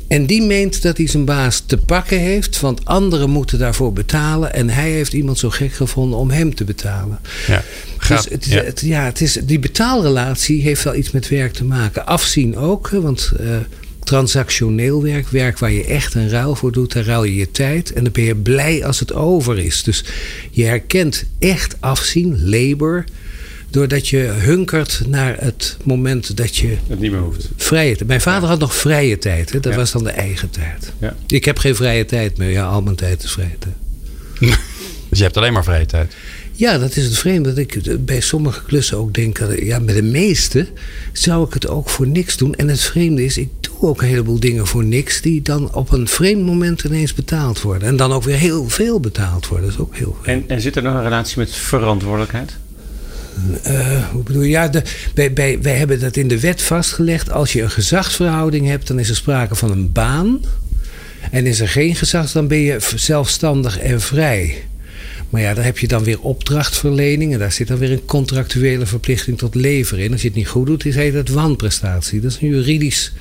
En 0.08 0.26
die 0.26 0.42
meent 0.42 0.82
dat 0.82 0.96
hij 0.96 1.06
zijn 1.06 1.24
baas 1.24 1.62
te 1.66 1.76
pakken 1.76 2.18
heeft, 2.18 2.60
want 2.60 2.84
anderen 2.84 3.30
moeten 3.30 3.58
daarvoor 3.58 3.92
betalen. 3.92 4.54
En 4.54 4.68
hij 4.70 4.90
heeft 4.90 5.12
iemand 5.12 5.38
zo 5.38 5.50
gek 5.50 5.72
gevonden 5.72 6.18
om 6.18 6.30
hem 6.30 6.54
te 6.54 6.64
betalen. 6.64 7.18
Ja, 7.46 7.62
dus 8.08 8.26
het, 8.28 8.44
ja. 8.44 8.62
Het, 8.62 8.80
ja, 8.80 9.04
het 9.04 9.20
is, 9.20 9.32
die 9.32 9.58
betaalrelatie 9.58 10.62
heeft 10.62 10.82
wel 10.82 10.94
iets 10.94 11.10
met 11.10 11.28
werk 11.28 11.52
te 11.52 11.64
maken. 11.64 12.06
Afzien 12.06 12.56
ook, 12.56 12.88
want. 12.88 13.32
Uh, 13.40 13.56
transactioneel 14.04 15.02
werk, 15.02 15.28
werk 15.28 15.58
waar 15.58 15.72
je 15.72 15.84
echt 15.84 16.14
een 16.14 16.28
ruil 16.28 16.54
voor 16.54 16.72
doet, 16.72 16.92
daar 16.92 17.04
ruil 17.04 17.24
je 17.24 17.34
je 17.34 17.50
tijd 17.50 17.92
en 17.92 18.04
dan 18.04 18.12
ben 18.12 18.24
je 18.24 18.36
blij 18.36 18.84
als 18.84 19.00
het 19.00 19.12
over 19.12 19.58
is. 19.58 19.82
Dus 19.82 20.04
je 20.50 20.64
herkent 20.64 21.24
echt 21.38 21.76
afzien, 21.80 22.48
labor, 22.48 23.04
doordat 23.70 24.08
je 24.08 24.18
hunkert 24.18 25.02
naar 25.06 25.36
het 25.38 25.76
moment 25.84 26.36
dat 26.36 26.56
je. 26.56 26.76
Het 26.88 27.00
niet 27.00 27.10
meer 27.10 27.20
hoeft. 27.20 27.48
Vrije 27.56 27.96
tijd. 27.96 28.08
Mijn 28.08 28.20
vader 28.20 28.48
had 28.48 28.58
nog 28.58 28.74
vrije 28.74 29.18
tijd, 29.18 29.52
hè? 29.52 29.60
dat 29.60 29.74
was 29.74 29.92
dan 29.92 30.04
de 30.04 30.10
eigen 30.10 30.50
tijd. 30.50 30.92
Ja. 30.98 31.16
Ik 31.26 31.44
heb 31.44 31.58
geen 31.58 31.74
vrije 31.76 32.04
tijd 32.04 32.38
meer, 32.38 32.50
ja, 32.50 32.66
al 32.66 32.82
mijn 32.82 32.96
tijd 32.96 33.22
is 33.22 33.32
vrije 33.32 33.58
tijd. 33.58 33.74
dus 35.08 35.18
je 35.18 35.24
hebt 35.24 35.36
alleen 35.36 35.52
maar 35.52 35.64
vrije 35.64 35.86
tijd? 35.86 36.14
Ja, 36.60 36.78
dat 36.78 36.96
is 36.96 37.04
het 37.04 37.18
vreemde. 37.18 37.48
Dat 37.48 37.58
ik 37.58 38.04
bij 38.04 38.20
sommige 38.20 38.62
klussen 38.64 38.96
ook 38.96 39.14
denk, 39.14 39.38
ja, 39.62 39.80
bij 39.80 39.94
de 39.94 40.02
meeste 40.02 40.66
zou 41.12 41.46
ik 41.46 41.54
het 41.54 41.68
ook 41.68 41.88
voor 41.88 42.06
niks 42.06 42.36
doen. 42.36 42.54
En 42.54 42.68
het 42.68 42.80
vreemde 42.80 43.24
is, 43.24 43.38
ik 43.38 43.48
doe 43.60 43.80
ook 43.80 44.02
een 44.02 44.08
heleboel 44.08 44.40
dingen 44.40 44.66
voor 44.66 44.84
niks, 44.84 45.20
die 45.20 45.42
dan 45.42 45.74
op 45.74 45.92
een 45.92 46.08
vreemd 46.08 46.46
moment 46.46 46.84
ineens 46.84 47.14
betaald 47.14 47.60
worden. 47.60 47.88
En 47.88 47.96
dan 47.96 48.12
ook 48.12 48.22
weer 48.22 48.36
heel 48.36 48.68
veel 48.68 49.00
betaald 49.00 49.48
worden. 49.48 49.66
Dat 49.66 49.74
is 49.74 49.82
ook 49.84 49.96
heel 49.96 50.16
En, 50.22 50.44
en 50.46 50.60
zit 50.60 50.76
er 50.76 50.82
nog 50.82 50.94
een 50.94 51.02
relatie 51.02 51.38
met 51.38 51.50
verantwoordelijkheid? 51.50 52.56
Uh, 53.66 54.08
hoe 54.10 54.22
bedoel 54.22 54.42
je? 54.42 54.48
Ja, 54.48 54.68
de, 54.68 54.82
bij, 55.14 55.32
bij, 55.32 55.62
wij 55.62 55.76
hebben 55.76 56.00
dat 56.00 56.16
in 56.16 56.28
de 56.28 56.40
wet 56.40 56.62
vastgelegd. 56.62 57.30
Als 57.30 57.52
je 57.52 57.62
een 57.62 57.70
gezagsverhouding 57.70 58.66
hebt, 58.66 58.86
dan 58.86 58.98
is 58.98 59.08
er 59.08 59.16
sprake 59.16 59.54
van 59.54 59.70
een 59.70 59.92
baan. 59.92 60.40
En 61.30 61.46
is 61.46 61.60
er 61.60 61.68
geen 61.68 61.94
gezag, 61.94 62.32
dan 62.32 62.48
ben 62.48 62.58
je 62.58 62.76
zelfstandig 62.94 63.78
en 63.78 64.00
vrij. 64.00 64.68
Maar 65.30 65.40
ja, 65.40 65.54
daar 65.54 65.64
heb 65.64 65.78
je 65.78 65.88
dan 65.88 66.04
weer 66.04 66.20
opdrachtverlening. 66.20 67.32
En 67.32 67.38
daar 67.38 67.52
zit 67.52 67.68
dan 67.68 67.78
weer 67.78 67.92
een 67.92 68.04
contractuele 68.04 68.86
verplichting 68.86 69.38
tot 69.38 69.54
leveren 69.54 70.04
in. 70.04 70.12
Als 70.12 70.22
je 70.22 70.28
het 70.28 70.36
niet 70.36 70.48
goed 70.48 70.66
doet, 70.66 70.84
is 70.84 70.94
heet 70.94 71.12
dat 71.12 71.28
wanprestatie. 71.28 72.20
Dat 72.20 72.30
is 72.30 72.40
een 72.40 72.48
juridisch 72.48 73.12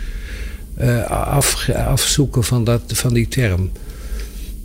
uh, 0.82 1.06
af, 1.06 1.70
afzoeken 1.70 2.44
van, 2.44 2.64
dat, 2.64 2.82
van 2.86 3.14
die 3.14 3.28
term. 3.28 3.72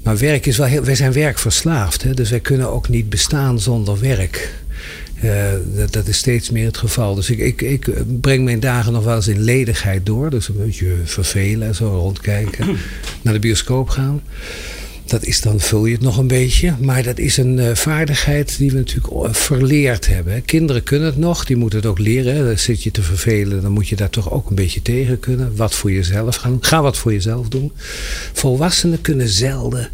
Maar 0.03 0.19
werk 0.19 0.47
is 0.47 0.57
wel 0.57 0.67
heel. 0.67 0.85
Wij 0.85 0.95
zijn 0.95 1.13
werkverslaafd. 1.13 2.03
Hè? 2.03 2.15
Dus 2.15 2.31
wij 2.31 2.41
kunnen 2.41 2.71
ook 2.71 2.89
niet 2.89 3.09
bestaan 3.09 3.61
zonder 3.61 4.01
werk. 4.01 4.53
Uh, 5.25 5.33
dat, 5.77 5.93
dat, 5.93 6.07
is 6.09 6.17
steeds 6.17 6.51
meer 6.51 6.67
het 6.67 6.77
geval. 6.77 7.15
Dus 7.15 7.31
ik, 7.31 7.39
ik, 7.39 7.63
ik, 7.63 7.89
breng 8.21 8.45
mijn 8.45 8.61
dagen 8.61 8.93
nog 8.93 9.05
wel 9.05 9.17
eens 9.17 9.29
in 9.29 9.41
ledigheid 9.41 10.07
door. 10.07 10.31
Dus 10.31 10.49
een 10.49 10.57
beetje 10.65 10.95
vervelen 11.05 11.69
en 11.69 11.75
zo 11.75 11.87
rondkijken. 11.87 12.77
Naar 13.23 13.33
de 13.33 13.41
bioscoop 13.41 13.89
gaan. 13.89 14.23
Dat 15.07 15.25
is 15.25 15.41
dan, 15.41 15.61
vul 15.61 15.87
je 15.87 15.93
het 15.93 16.03
nog 16.03 16.19
een 16.19 16.27
beetje. 16.27 16.75
Maar 16.81 17.03
dat 17.03 17.19
is 17.19 17.37
een 17.37 17.59
uh, 17.59 17.75
vaardigheid 17.75 18.59
die 18.59 18.71
we 18.71 18.77
natuurlijk 18.77 19.15
eh, 19.15 19.33
verleerd 19.33 20.07
hebben. 20.07 20.45
Kinderen 20.45 20.83
kunnen 20.83 21.07
het 21.07 21.19
nog, 21.19 21.45
die 21.45 21.57
moeten 21.57 21.79
het 21.79 21.89
ook 21.89 21.99
leren. 21.99 22.45
Dan 22.47 22.59
zit 22.59 22.83
je 22.83 22.91
te 22.91 23.03
vervelen, 23.03 23.63
dan 23.63 23.73
moet 23.73 23.89
je 23.89 23.97
daar 23.97 24.11
toch 24.11 24.31
ook 24.31 24.49
een 24.49 24.55
beetje 24.55 24.83
tegen 24.83 25.21
kunnen. 25.21 25.57
Wat 25.57 25.75
voor 25.75 25.93
jezelf 25.93 26.37
gaan. 26.37 26.59
Ga 26.61 26.83
wat 26.83 26.97
voor 26.97 27.13
jezelf 27.13 27.49
doen. 27.49 27.73
Volwassenen 28.33 29.01
kunnen 29.01 29.29
zelden 29.29 29.91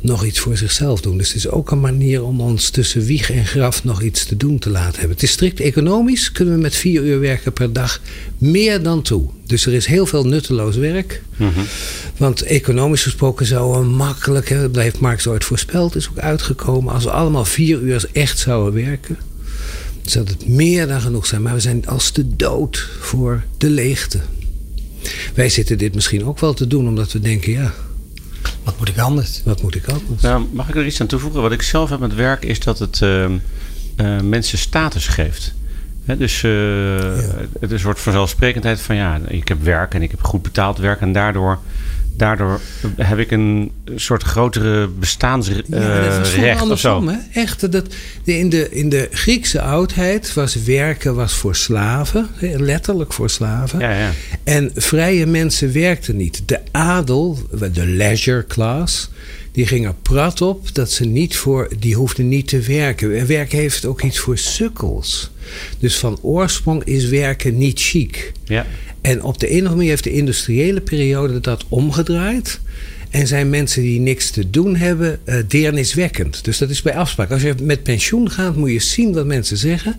nog 0.00 0.24
iets 0.24 0.38
voor 0.38 0.56
zichzelf 0.56 1.00
doen. 1.00 1.18
Dus 1.18 1.28
het 1.28 1.36
is 1.36 1.48
ook 1.48 1.70
een 1.70 1.80
manier 1.80 2.22
om 2.22 2.40
ons 2.40 2.70
tussen 2.70 3.04
wieg 3.04 3.30
en 3.30 3.46
graf 3.46 3.84
nog 3.84 4.02
iets 4.02 4.24
te 4.24 4.36
doen 4.36 4.58
te 4.58 4.70
laten 4.70 4.98
hebben. 4.98 5.16
Het 5.16 5.22
is 5.22 5.30
strikt 5.30 5.60
economisch, 5.60 6.32
kunnen 6.32 6.54
we 6.54 6.60
met 6.60 6.74
vier 6.74 7.02
uur 7.02 7.20
werken 7.20 7.52
per 7.52 7.72
dag 7.72 8.00
meer 8.38 8.82
dan 8.82 9.02
toe. 9.02 9.28
Dus 9.46 9.66
er 9.66 9.72
is 9.72 9.86
heel 9.86 10.06
veel 10.06 10.24
nutteloos 10.24 10.76
werk. 10.76 11.22
Mhm. 11.36 11.60
Want 12.16 12.42
economisch 12.42 13.02
gesproken 13.02 13.46
zou 13.46 13.78
we 13.78 13.84
makkelijk, 13.84 14.48
hè, 14.48 14.70
dat 14.70 14.82
heeft 14.82 15.00
Marx 15.00 15.26
ooit 15.26 15.44
voorspeld, 15.44 15.96
is 15.96 16.08
ook 16.08 16.18
uitgekomen. 16.18 16.94
Als 16.94 17.04
we 17.04 17.10
allemaal 17.10 17.44
vier 17.44 17.80
uur 17.80 18.08
echt 18.12 18.38
zouden 18.38 18.84
werken, 18.84 19.16
zou 20.02 20.26
het 20.26 20.48
meer 20.48 20.86
dan 20.86 21.00
genoeg 21.00 21.26
zijn. 21.26 21.42
Maar 21.42 21.54
we 21.54 21.60
zijn 21.60 21.86
als 21.86 22.12
de 22.12 22.36
dood 22.36 22.88
voor 23.00 23.44
de 23.58 23.70
leegte. 23.70 24.20
Wij 25.34 25.48
zitten 25.48 25.78
dit 25.78 25.94
misschien 25.94 26.24
ook 26.24 26.38
wel 26.38 26.54
te 26.54 26.66
doen, 26.66 26.88
omdat 26.88 27.12
we 27.12 27.20
denken, 27.20 27.52
ja, 27.52 27.74
wat 28.70 28.78
moet 28.78 28.88
ik 28.88 28.98
anders? 28.98 29.42
Wat 29.44 29.62
moet 29.62 29.74
ik 29.74 29.88
anders? 29.88 30.22
Nou, 30.22 30.46
mag 30.52 30.68
ik 30.68 30.74
er 30.76 30.86
iets 30.86 31.00
aan 31.00 31.06
toevoegen? 31.06 31.42
Wat 31.42 31.52
ik 31.52 31.62
zelf 31.62 31.90
heb 31.90 32.00
met 32.00 32.14
werk 32.14 32.44
is 32.44 32.60
dat 32.60 32.78
het 32.78 33.00
uh, 33.00 33.24
uh, 33.24 34.20
mensen 34.20 34.58
status 34.58 35.08
geeft. 35.08 35.54
dus 36.04 36.42
uh, 36.42 36.50
ja. 37.20 37.36
het 37.60 37.70
is 37.70 37.70
een 37.70 37.78
soort 37.78 38.00
vanzelfsprekendheid 38.00 38.80
van 38.80 38.96
ja, 38.96 39.20
ik 39.26 39.48
heb 39.48 39.62
werk 39.62 39.94
en 39.94 40.02
ik 40.02 40.10
heb 40.10 40.22
goed 40.22 40.42
betaald 40.42 40.78
werk 40.78 41.00
en 41.00 41.12
daardoor 41.12 41.58
daardoor 42.20 42.60
heb 42.96 43.18
ik 43.18 43.30
een 43.30 43.72
soort 43.96 44.22
grotere 44.22 44.88
bestaansrecht 44.88 45.66
ja, 46.36 46.66
of 46.68 46.78
zo. 46.78 47.08
Hè? 47.08 47.16
Echt, 47.32 47.72
dat, 47.72 47.86
in, 48.24 48.48
de, 48.48 48.70
in 48.70 48.88
de 48.88 49.08
Griekse 49.10 49.60
oudheid 49.60 50.34
was 50.34 50.54
werken 50.54 51.14
was 51.14 51.34
voor 51.34 51.56
slaven, 51.56 52.28
letterlijk 52.40 53.12
voor 53.12 53.30
slaven. 53.30 53.78
Ja, 53.78 53.90
ja. 53.90 54.10
En 54.44 54.70
vrije 54.74 55.26
mensen 55.26 55.72
werkten 55.72 56.16
niet. 56.16 56.42
De 56.46 56.60
adel, 56.70 57.38
de 57.72 57.86
leisure 57.86 58.46
class, 58.46 59.10
die 59.52 59.66
ging 59.66 59.86
er 59.86 59.94
prat 60.02 60.40
op 60.40 60.74
dat 60.74 60.90
ze 60.90 61.04
niet 61.04 61.36
voor, 61.36 61.68
die 61.78 61.94
hoefden 61.94 62.28
niet 62.28 62.48
te 62.48 62.60
werken. 62.60 63.18
En 63.18 63.26
werk 63.26 63.52
heeft 63.52 63.84
ook 63.84 64.02
iets 64.02 64.18
voor 64.18 64.38
sukkels. 64.38 65.30
Dus 65.78 65.96
van 65.96 66.18
oorsprong 66.22 66.84
is 66.84 67.08
werken 67.08 67.58
niet 67.58 67.80
chic. 67.80 68.32
Ja. 68.44 68.66
En 69.00 69.22
op 69.22 69.38
de 69.38 69.46
een 69.46 69.52
of 69.52 69.56
andere 69.56 69.74
manier 69.74 69.90
heeft 69.90 70.04
de 70.04 70.12
industriële 70.12 70.80
periode 70.80 71.40
dat 71.40 71.64
omgedraaid. 71.68 72.60
En 73.10 73.26
zijn 73.26 73.50
mensen 73.50 73.82
die 73.82 74.00
niks 74.00 74.30
te 74.30 74.50
doen 74.50 74.76
hebben 74.76 75.18
uh, 75.24 75.34
deerniswekkend. 75.48 76.44
Dus 76.44 76.58
dat 76.58 76.70
is 76.70 76.82
bij 76.82 76.94
afspraak. 76.94 77.30
Als 77.30 77.42
je 77.42 77.54
met 77.62 77.82
pensioen 77.82 78.30
gaat, 78.30 78.56
moet 78.56 78.70
je 78.70 78.78
zien 78.78 79.12
wat 79.12 79.26
mensen 79.26 79.56
zeggen. 79.56 79.96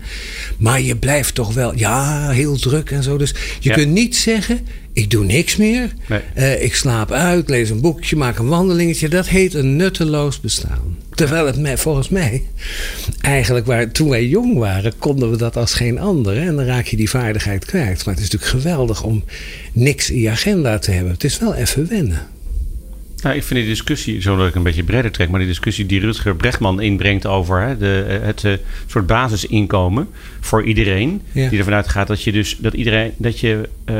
Maar 0.58 0.82
je 0.82 0.96
blijft 0.96 1.36
toch 1.36 1.54
wel, 1.54 1.78
ja, 1.78 2.30
heel 2.30 2.58
druk 2.58 2.92
en 2.92 3.04
zo. 3.04 3.18
Dus 3.18 3.34
je 3.60 3.72
kunt 3.72 3.92
niet 3.92 4.16
zeggen, 4.16 4.60
ik 4.94 5.10
doe 5.10 5.26
niks 5.26 5.56
meer. 5.56 5.94
Nee. 6.08 6.22
Uh, 6.36 6.64
ik 6.64 6.76
slaap 6.76 7.12
uit, 7.12 7.50
lees 7.50 7.70
een 7.70 7.82
boekje, 7.82 8.16
maak 8.16 8.38
een 8.38 8.48
wandelingetje. 8.48 9.10
Dat 9.10 9.28
heet 9.28 9.54
een 9.54 9.76
nutteloos 9.76 10.40
bestaan. 10.40 10.98
Terwijl 11.16 11.46
het 11.46 11.60
mij, 11.60 11.78
volgens 11.78 12.10
mij, 12.10 12.44
eigenlijk 13.22 13.66
waar, 13.66 13.92
toen 13.92 14.10
wij 14.10 14.28
jong 14.28 14.58
waren, 14.58 14.94
konden 14.98 15.32
we 15.32 15.38
dat 15.38 15.58
als 15.58 15.74
geen 15.74 16.00
ander. 16.00 16.38
En 16.38 16.56
dan 16.56 16.66
raak 16.66 16.86
je 16.86 16.98
die 16.98 17.10
vaardigheid 17.10 17.66
kwijt. 17.66 18.06
Maar 18.06 18.16
het 18.16 18.24
is 18.24 18.30
natuurlijk 18.30 18.64
geweldig 18.64 19.04
om 19.04 19.24
niks 19.74 20.10
in 20.10 20.20
je 20.20 20.30
agenda 20.30 20.80
te 20.80 20.92
hebben. 20.92 21.14
Het 21.14 21.24
is 21.24 21.40
wel 21.40 21.56
even 21.56 21.88
wennen. 21.88 22.28
Nou, 23.22 23.36
ik 23.36 23.44
vind 23.44 23.60
die 23.60 23.70
discussie, 23.70 24.22
zodat 24.22 24.48
ik 24.48 24.56
een 24.56 24.64
beetje 24.64 24.84
breder 24.84 25.12
trek, 25.12 25.30
maar 25.30 25.40
die 25.40 25.48
discussie 25.48 25.86
die 25.86 26.00
Rutger 26.00 26.36
Brechtman 26.36 26.82
inbrengt 26.82 27.26
over 27.26 27.62
hè, 27.62 27.78
de, 27.78 28.06
eh, 28.08 28.26
het 28.26 28.44
uh, 28.44 28.54
soort 28.88 29.08
basisinkomen 29.08 30.08
voor 30.40 30.64
iedereen. 30.64 31.22
Ja. 31.32 31.50
Die 31.50 31.58
ervan 31.60 31.74
uitgaat 31.74 32.08
dat 32.08 32.24
je 32.24 32.32
dus 32.32 32.58
dat 32.58 32.74
iedereen 32.74 33.12
dat 33.18 33.40
je 33.40 33.70
uh, 33.86 33.96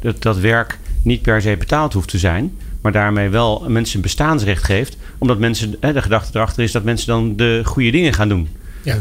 dat, 0.00 0.22
dat 0.22 0.38
werk 0.38 0.78
niet 1.02 1.22
per 1.22 1.42
se 1.42 1.56
betaald 1.56 1.92
hoeft 1.92 2.08
te 2.08 2.18
zijn. 2.18 2.52
Maar 2.80 2.92
daarmee 2.92 3.28
wel 3.28 3.64
mensen 3.68 4.00
bestaansrecht 4.00 4.64
geeft. 4.64 4.96
Omdat 5.18 5.38
mensen, 5.38 5.76
hè, 5.80 5.92
de 5.92 6.02
gedachte 6.02 6.38
erachter 6.38 6.62
is 6.62 6.72
dat 6.72 6.84
mensen 6.84 7.06
dan 7.06 7.36
de 7.36 7.60
goede 7.64 7.90
dingen 7.90 8.12
gaan 8.12 8.28
doen. 8.28 8.48
Ja. 8.82 8.98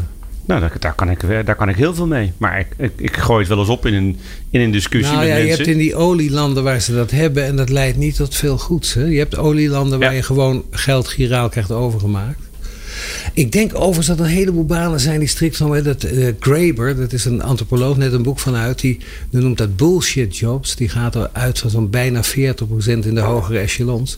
Nou, 0.50 0.62
daar, 0.62 0.74
daar, 0.80 0.94
kan 0.94 1.10
ik, 1.10 1.46
daar 1.46 1.56
kan 1.56 1.70
ik 1.70 1.76
heel 1.76 1.94
veel 1.94 2.08
mee. 2.08 2.32
Maar 2.38 2.60
ik, 2.60 2.68
ik, 2.78 2.92
ik 2.98 3.18
gooi 3.18 3.40
het 3.40 3.48
wel 3.48 3.60
eens 3.60 3.70
op 3.70 3.86
in 3.86 3.94
een, 3.94 4.18
in 4.50 4.62
een 4.62 4.72
discussie 4.72 5.16
nou, 5.16 5.28
met 5.28 5.28
ja, 5.28 5.34
mensen. 5.34 5.52
Je 5.52 5.56
hebt 5.64 5.68
in 5.70 5.78
die 5.78 5.96
olielanden 5.96 6.64
waar 6.64 6.80
ze 6.80 6.94
dat 6.94 7.12
hebben 7.12 7.46
en 7.46 7.56
dat 7.56 7.70
leidt 7.70 7.98
niet 7.98 8.16
tot 8.16 8.36
veel 8.36 8.58
goeds. 8.58 8.94
Hè? 8.94 9.04
Je 9.04 9.18
hebt 9.18 9.38
olielanden 9.38 10.00
waar 10.00 10.10
Ja. 10.10 10.16
je 10.16 10.24
gewoon 10.24 10.64
geld 10.72 11.08
giraal 11.08 11.50
krijgt 11.50 11.72
overgemaakt. 11.72 12.49
Ik 13.34 13.52
denk 13.52 13.76
overigens 13.76 14.08
dat 14.08 14.20
er 14.20 14.26
een 14.26 14.32
heleboel 14.32 14.66
banen 14.66 15.00
zijn 15.00 15.20
die 15.20 15.28
strikt 15.28 15.58
van... 15.58 15.84
Dat, 15.84 16.04
eh, 16.04 16.28
Graeber, 16.40 16.96
dat 16.96 17.14
is 17.14 17.26
een 17.26 17.42
antropoloog, 17.44 17.98
net 17.98 18.14
een 18.14 18.24
boek 18.24 18.40
van 18.40 18.56
uit... 18.56 18.80
die, 18.80 18.98
noemt 19.30 19.58
dat 19.58 19.76
bullshit 19.76 20.38
jobs. 20.38 20.76
Die 20.76 20.90
gaat 20.90 21.16
eruit 21.16 21.60
van 21.60 21.70
zo'n 21.70 21.90
bijna 21.90 22.24
40% 22.24 22.28
in 22.86 23.16
de 23.16 23.20
hogere 23.20 23.60
echelons. 23.60 24.18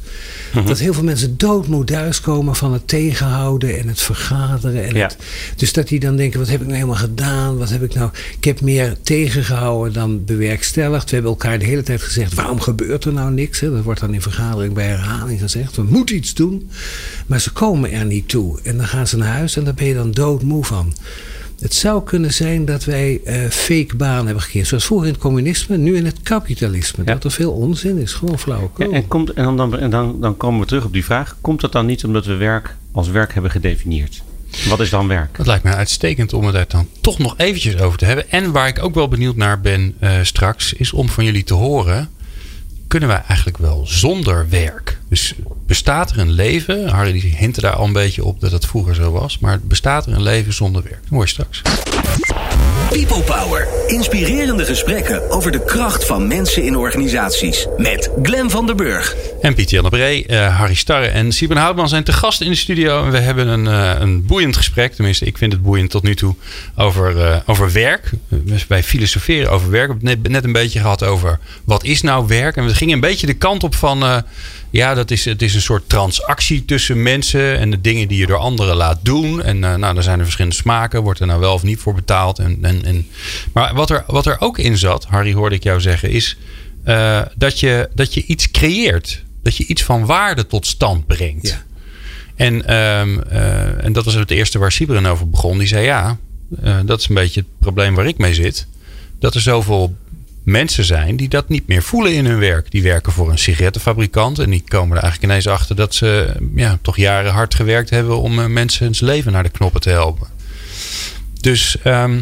Mhm. 0.54 0.66
Dat 0.66 0.80
heel 0.80 0.94
veel 0.94 1.04
mensen 1.04 1.38
doodmoe 1.38 1.84
thuiskomen 1.86 2.56
van 2.56 2.74
het 2.74 2.88
tegenhouden... 2.88 3.80
en 3.80 3.88
het 3.88 4.02
vergaderen. 4.02 4.84
En 4.84 4.96
Ja. 4.96 5.08
het, 5.08 5.18
dus 5.56 5.74
dat 5.74 5.88
die 5.88 6.00
dan 6.00 6.16
denken, 6.16 6.40
wat 6.40 6.50
heb 6.50 6.60
ik 6.60 6.66
nou 6.68 6.78
helemaal 6.78 7.00
gedaan? 7.00 7.58
Wat 7.58 7.70
heb 7.70 7.84
ik 7.84 7.94
nou... 7.94 8.10
Ik 8.38 8.44
heb 8.44 8.62
meer 8.62 8.96
tegengehouden 9.04 9.94
dan 9.94 10.26
bewerkstelligd. 10.26 11.10
We 11.10 11.14
hebben 11.14 11.32
elkaar 11.32 11.60
de 11.60 11.66
hele 11.66 11.84
tijd 11.84 12.02
gezegd... 12.02 12.34
waarom 12.34 12.60
gebeurt 12.60 13.06
er 13.06 13.14
nou 13.14 13.32
niks? 13.34 13.60
Hè? 13.60 13.72
Dat 13.72 13.84
wordt 13.84 14.00
dan 14.00 14.14
in 14.14 14.22
vergadering 14.22 14.74
bij 14.74 14.88
herhaling 14.88 15.40
gezegd. 15.40 15.76
We 15.76 15.84
moeten 15.84 16.16
iets 16.16 16.34
doen. 16.34 16.70
Maar 17.26 17.42
ze 17.42 17.52
komen 17.52 17.92
er 17.92 18.06
niet 18.06 18.28
toe. 18.28 18.60
En 18.72 18.78
dan 18.78 18.88
gaan 18.88 19.08
ze 19.08 19.18
naar 19.18 19.34
huis 19.34 19.56
en 19.56 19.64
daar 19.64 19.74
ben 19.74 19.86
je 19.86 19.94
dan 19.94 20.12
doodmoe 20.12 20.66
van. 20.66 20.94
Het 21.60 21.74
zou 21.74 22.04
kunnen 22.04 22.34
zijn 22.34 22.66
dat 22.66 22.84
wij 22.84 23.22
eh, 23.24 23.50
fake 23.50 23.96
banen 23.96 24.26
hebben 24.26 24.44
gekregen. 24.44 24.68
Zoals 24.68 24.86
vroeger 24.86 25.08
in 25.08 25.14
het 25.14 25.22
communisme, 25.22 25.78
nu 25.78 25.96
in 25.96 26.06
het 26.06 26.22
kapitalisme. 26.24 27.04
Ja. 27.06 27.14
Dat 27.14 27.24
er 27.24 27.32
veel 27.32 27.52
onzin 27.52 27.98
is. 27.98 28.14
Gewoon 28.14 28.40
flauwekul. 28.40 28.90
Ja, 28.90 28.96
en 28.96 29.08
komt, 29.08 29.34
en, 29.34 29.56
dan, 29.56 29.78
en 29.78 29.90
dan, 29.90 30.22
dan 30.22 30.38
komen 30.38 30.60
we 30.60 30.66
terug 30.66 30.86
op 30.86 30.94
die 30.94 31.06
vraag. 31.06 31.38
Komt 31.42 31.62
dat 31.62 31.72
dan 31.72 31.86
niet 31.86 32.04
omdat 32.04 32.26
we 32.26 32.36
werk 32.36 32.76
als 32.92 33.10
werk 33.10 33.34
hebben 33.34 33.52
gedefinieerd? 33.52 34.24
Wat 34.70 34.80
is 34.80 34.90
dan 34.90 35.08
werk? 35.08 35.38
Dat 35.38 35.48
lijkt 35.48 35.64
mij 35.64 35.74
uitstekend 35.74 36.34
om 36.34 36.46
het 36.46 36.54
daar 36.54 36.66
dan 36.68 36.88
toch 37.02 37.18
nog 37.18 37.34
eventjes 37.38 37.78
over 37.78 37.98
te 37.98 38.06
hebben. 38.06 38.32
En 38.32 38.52
waar 38.52 38.68
ik 38.68 38.84
ook 38.84 38.96
wel 38.96 39.08
benieuwd 39.08 39.36
naar 39.36 39.62
ben 39.62 39.96
eh, 40.00 40.12
straks, 40.22 40.74
is 40.74 40.94
om 40.94 41.10
van 41.10 41.24
jullie 41.24 41.44
te 41.44 41.54
horen. 41.54 42.10
Kunnen 42.92 43.10
wij 43.10 43.24
eigenlijk 43.28 43.58
wel 43.58 43.86
zonder 43.88 44.50
werk? 44.50 45.00
Dus 45.10 45.34
bestaat 45.66 46.12
er 46.12 46.20
een 46.20 46.32
leven? 46.32 46.88
Harry 46.88 47.20
hintte 47.20 47.62
daar 47.62 47.76
al 47.76 47.86
een 47.86 47.94
beetje 47.94 48.24
op 48.24 48.40
dat 48.40 48.52
het 48.52 48.66
vroeger 48.66 48.96
zo 48.96 49.12
was. 49.12 49.40
Maar 49.40 49.60
bestaat 49.60 50.06
er 50.06 50.14
een 50.14 50.22
leven 50.22 50.54
zonder 50.54 50.84
werk? 50.84 51.00
Je 51.10 51.28
straks. 51.28 51.62
People 52.92 53.22
Power. 53.22 53.68
Inspirerende 53.88 54.66
gesprekken 54.66 55.30
over 55.30 55.52
de 55.52 55.64
kracht 55.64 56.06
van 56.06 56.28
mensen 56.28 56.64
in 56.64 56.78
organisaties. 56.78 57.68
Met 57.78 58.12
Glen 58.22 58.50
van 58.50 58.66
der 58.66 58.76
Burg. 58.76 59.16
En 59.42 59.54
Pieter 59.54 59.74
Jan 59.74 59.84
de 59.84 59.90
Bree, 59.90 60.26
eh, 60.26 60.58
Harry 60.58 60.74
Starre 60.74 61.08
en 61.08 61.32
Sieben 61.32 61.58
Houtman 61.58 61.90
zijn 61.90 62.04
te 62.04 62.14
gast 62.14 62.42
in 62.42 62.50
de 62.50 62.56
studio. 62.56 63.04
En 63.04 63.12
we 63.12 63.18
hebben 63.18 63.48
een, 63.48 63.68
eh, 63.68 64.02
een 64.02 64.26
boeiend 64.26 64.58
gesprek. 64.58 64.94
Tenminste, 64.94 65.26
ik 65.26 65.38
vind 65.38 65.54
het 65.54 65.62
boeiend 65.62 65.90
tot 65.90 66.04
nu 66.04 66.16
toe. 66.16 66.36
Over, 66.76 67.22
eh, 67.22 67.38
over 67.46 67.72
werk. 67.72 68.12
Wij 68.68 68.84
filosoferen 68.84 69.52
over 69.52 69.70
werk. 69.70 69.88
We 69.88 69.94
hebben 69.94 70.22
net, 70.22 70.32
net 70.32 70.44
een 70.44 70.52
beetje 70.52 70.80
gehad 70.80 71.04
over 71.04 71.40
wat 71.64 71.84
is 71.84 72.02
nou 72.02 72.28
werk. 72.28 72.56
En 72.56 72.66
we 72.66 72.76
gingen 72.76 72.94
een 72.94 73.00
beetje 73.00 73.28
de 73.28 73.34
kant 73.34 73.64
op 73.64 73.76
van... 73.76 74.24
ja, 74.72 74.94
dat 74.94 75.12
is, 75.12 75.26
het 75.26 75.42
is 75.42 75.54
een 75.54 75.62
soort 75.62 75.90
transactie 75.90 76.66
tussen 76.66 77.04
mensen. 77.04 77.58
En 77.58 77.72
de 77.72 77.82
dingen 77.82 78.08
die 78.08 78.18
je 78.18 78.26
door 78.26 78.38
anderen 78.38 78.76
laat 78.76 79.00
doen. 79.02 79.44
En 79.44 79.64
eh, 79.64 79.76
nou, 79.76 79.98
er 79.98 80.04
zijn 80.04 80.18
er 80.18 80.24
verschillende 80.24 80.58
smaken. 80.58 81.02
Wordt 81.02 81.20
er 81.20 81.28
nou 81.28 81.40
wel 81.40 81.54
of 81.54 81.64
niet 81.64 81.80
voor 81.80 81.94
betaald. 81.94 82.40
En, 82.40 82.58
en, 82.62 82.86
en. 82.86 83.08
Maar 83.54 83.74
wat 83.74 83.90
er, 83.90 84.04
wat 84.08 84.26
er 84.26 84.40
ook 84.40 84.58
in 84.58 84.78
zat, 84.78 85.06
Harry 85.06 85.34
hoorde 85.34 85.56
ik 85.56 85.64
jou 85.64 85.82
zeggen, 85.82 86.10
is... 86.10 86.38
eh, 86.84 87.22
dat, 87.36 87.60
je, 87.60 87.90
dat 87.94 88.14
je 88.14 88.26
iets 88.26 88.52
creëert. 88.52 89.24
Dat 89.44 89.58
je 89.58 89.66
iets 89.66 89.84
van 89.84 90.06
waarde 90.06 90.48
tot 90.48 90.68
stand 90.68 91.08
brengt. 91.08 91.48
Ja. 91.48 91.64
En, 92.36 92.68
ehm, 92.68 93.20
eh, 93.20 93.84
en 93.84 93.94
dat 93.94 94.06
was 94.06 94.14
het 94.14 94.32
eerste 94.32 94.60
waar 94.60 94.72
Siberen 94.72 95.06
over 95.06 95.30
begon. 95.30 95.58
Die 95.58 95.68
zei 95.68 95.86
ja, 95.86 96.18
dat 96.86 97.00
is 97.00 97.10
een 97.10 97.16
beetje 97.16 97.40
het 97.40 97.50
probleem 97.60 97.96
waar 97.96 98.08
ik 98.08 98.18
mee 98.18 98.34
zit. 98.34 98.68
Dat 99.20 99.36
er 99.36 99.42
zoveel 99.42 99.96
mensen 100.44 100.86
zijn 100.86 101.16
die 101.16 101.30
dat 101.30 101.50
niet 101.50 101.68
meer 101.68 101.84
voelen 101.84 102.14
in 102.14 102.26
hun 102.26 102.40
werk. 102.40 102.72
Die 102.72 102.84
werken 102.84 103.12
voor 103.12 103.30
een 103.30 103.38
sigarettenfabrikant. 103.38 104.40
En 104.40 104.50
die 104.50 104.64
komen 104.68 104.98
er 104.98 105.04
eigenlijk 105.04 105.32
ineens 105.32 105.48
achter 105.48 105.76
dat 105.76 105.96
ze 105.96 106.34
ja, 106.56 106.80
toch 106.82 106.98
jaren 106.98 107.32
hard 107.32 107.56
gewerkt 107.56 107.90
hebben 107.90 108.18
om 108.18 108.40
eh, 108.40 108.46
mensen 108.46 108.86
hun 108.86 108.96
leven 109.00 109.32
naar 109.32 109.44
de 109.44 109.50
knoppen 109.50 109.82
te 109.82 109.90
helpen. 109.90 110.28
Dus 111.42 111.78
ehm, 111.84 112.22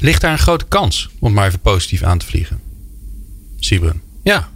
ligt 0.00 0.20
daar 0.20 0.32
een 0.32 0.38
grote 0.38 0.64
kans 0.68 1.08
om 1.18 1.32
maar 1.32 1.46
even 1.46 1.60
positief 1.60 2.02
aan 2.02 2.18
te 2.18 2.26
vliegen. 2.26 2.60
Siberen. 3.58 4.02
Ja. 4.22 4.50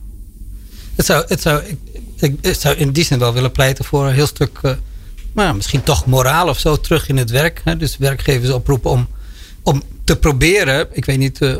Het 0.95 1.07
zou, 1.07 1.25
het 1.29 1.41
zou, 1.41 1.63
ik, 2.17 2.37
zou 2.41 2.77
in 2.77 2.93
die 2.93 3.05
zin 3.05 3.19
wel 3.19 3.33
willen 3.33 3.53
pleiten 3.53 3.85
voor 3.85 4.07
een 4.07 4.15
heel 4.15 4.27
stuk, 4.27 4.59
eh, 4.63 4.73
nou, 5.33 5.57
misschien 5.57 5.83
toch 5.83 6.07
moraal 6.07 6.49
of 6.49 6.59
zo 6.59 6.77
terug 6.77 7.09
in 7.09 7.17
het 7.17 7.31
werk. 7.31 7.61
Hè? 7.65 7.77
Dus 7.77 7.97
werkgevers 7.97 8.51
oproepen 8.51 8.91
om, 8.91 9.09
om 9.63 9.83
te 10.05 10.17
proberen, 10.17 10.89
ik 10.93 11.05
weet 11.05 11.19
niet 11.19 11.43
eh, 11.43 11.57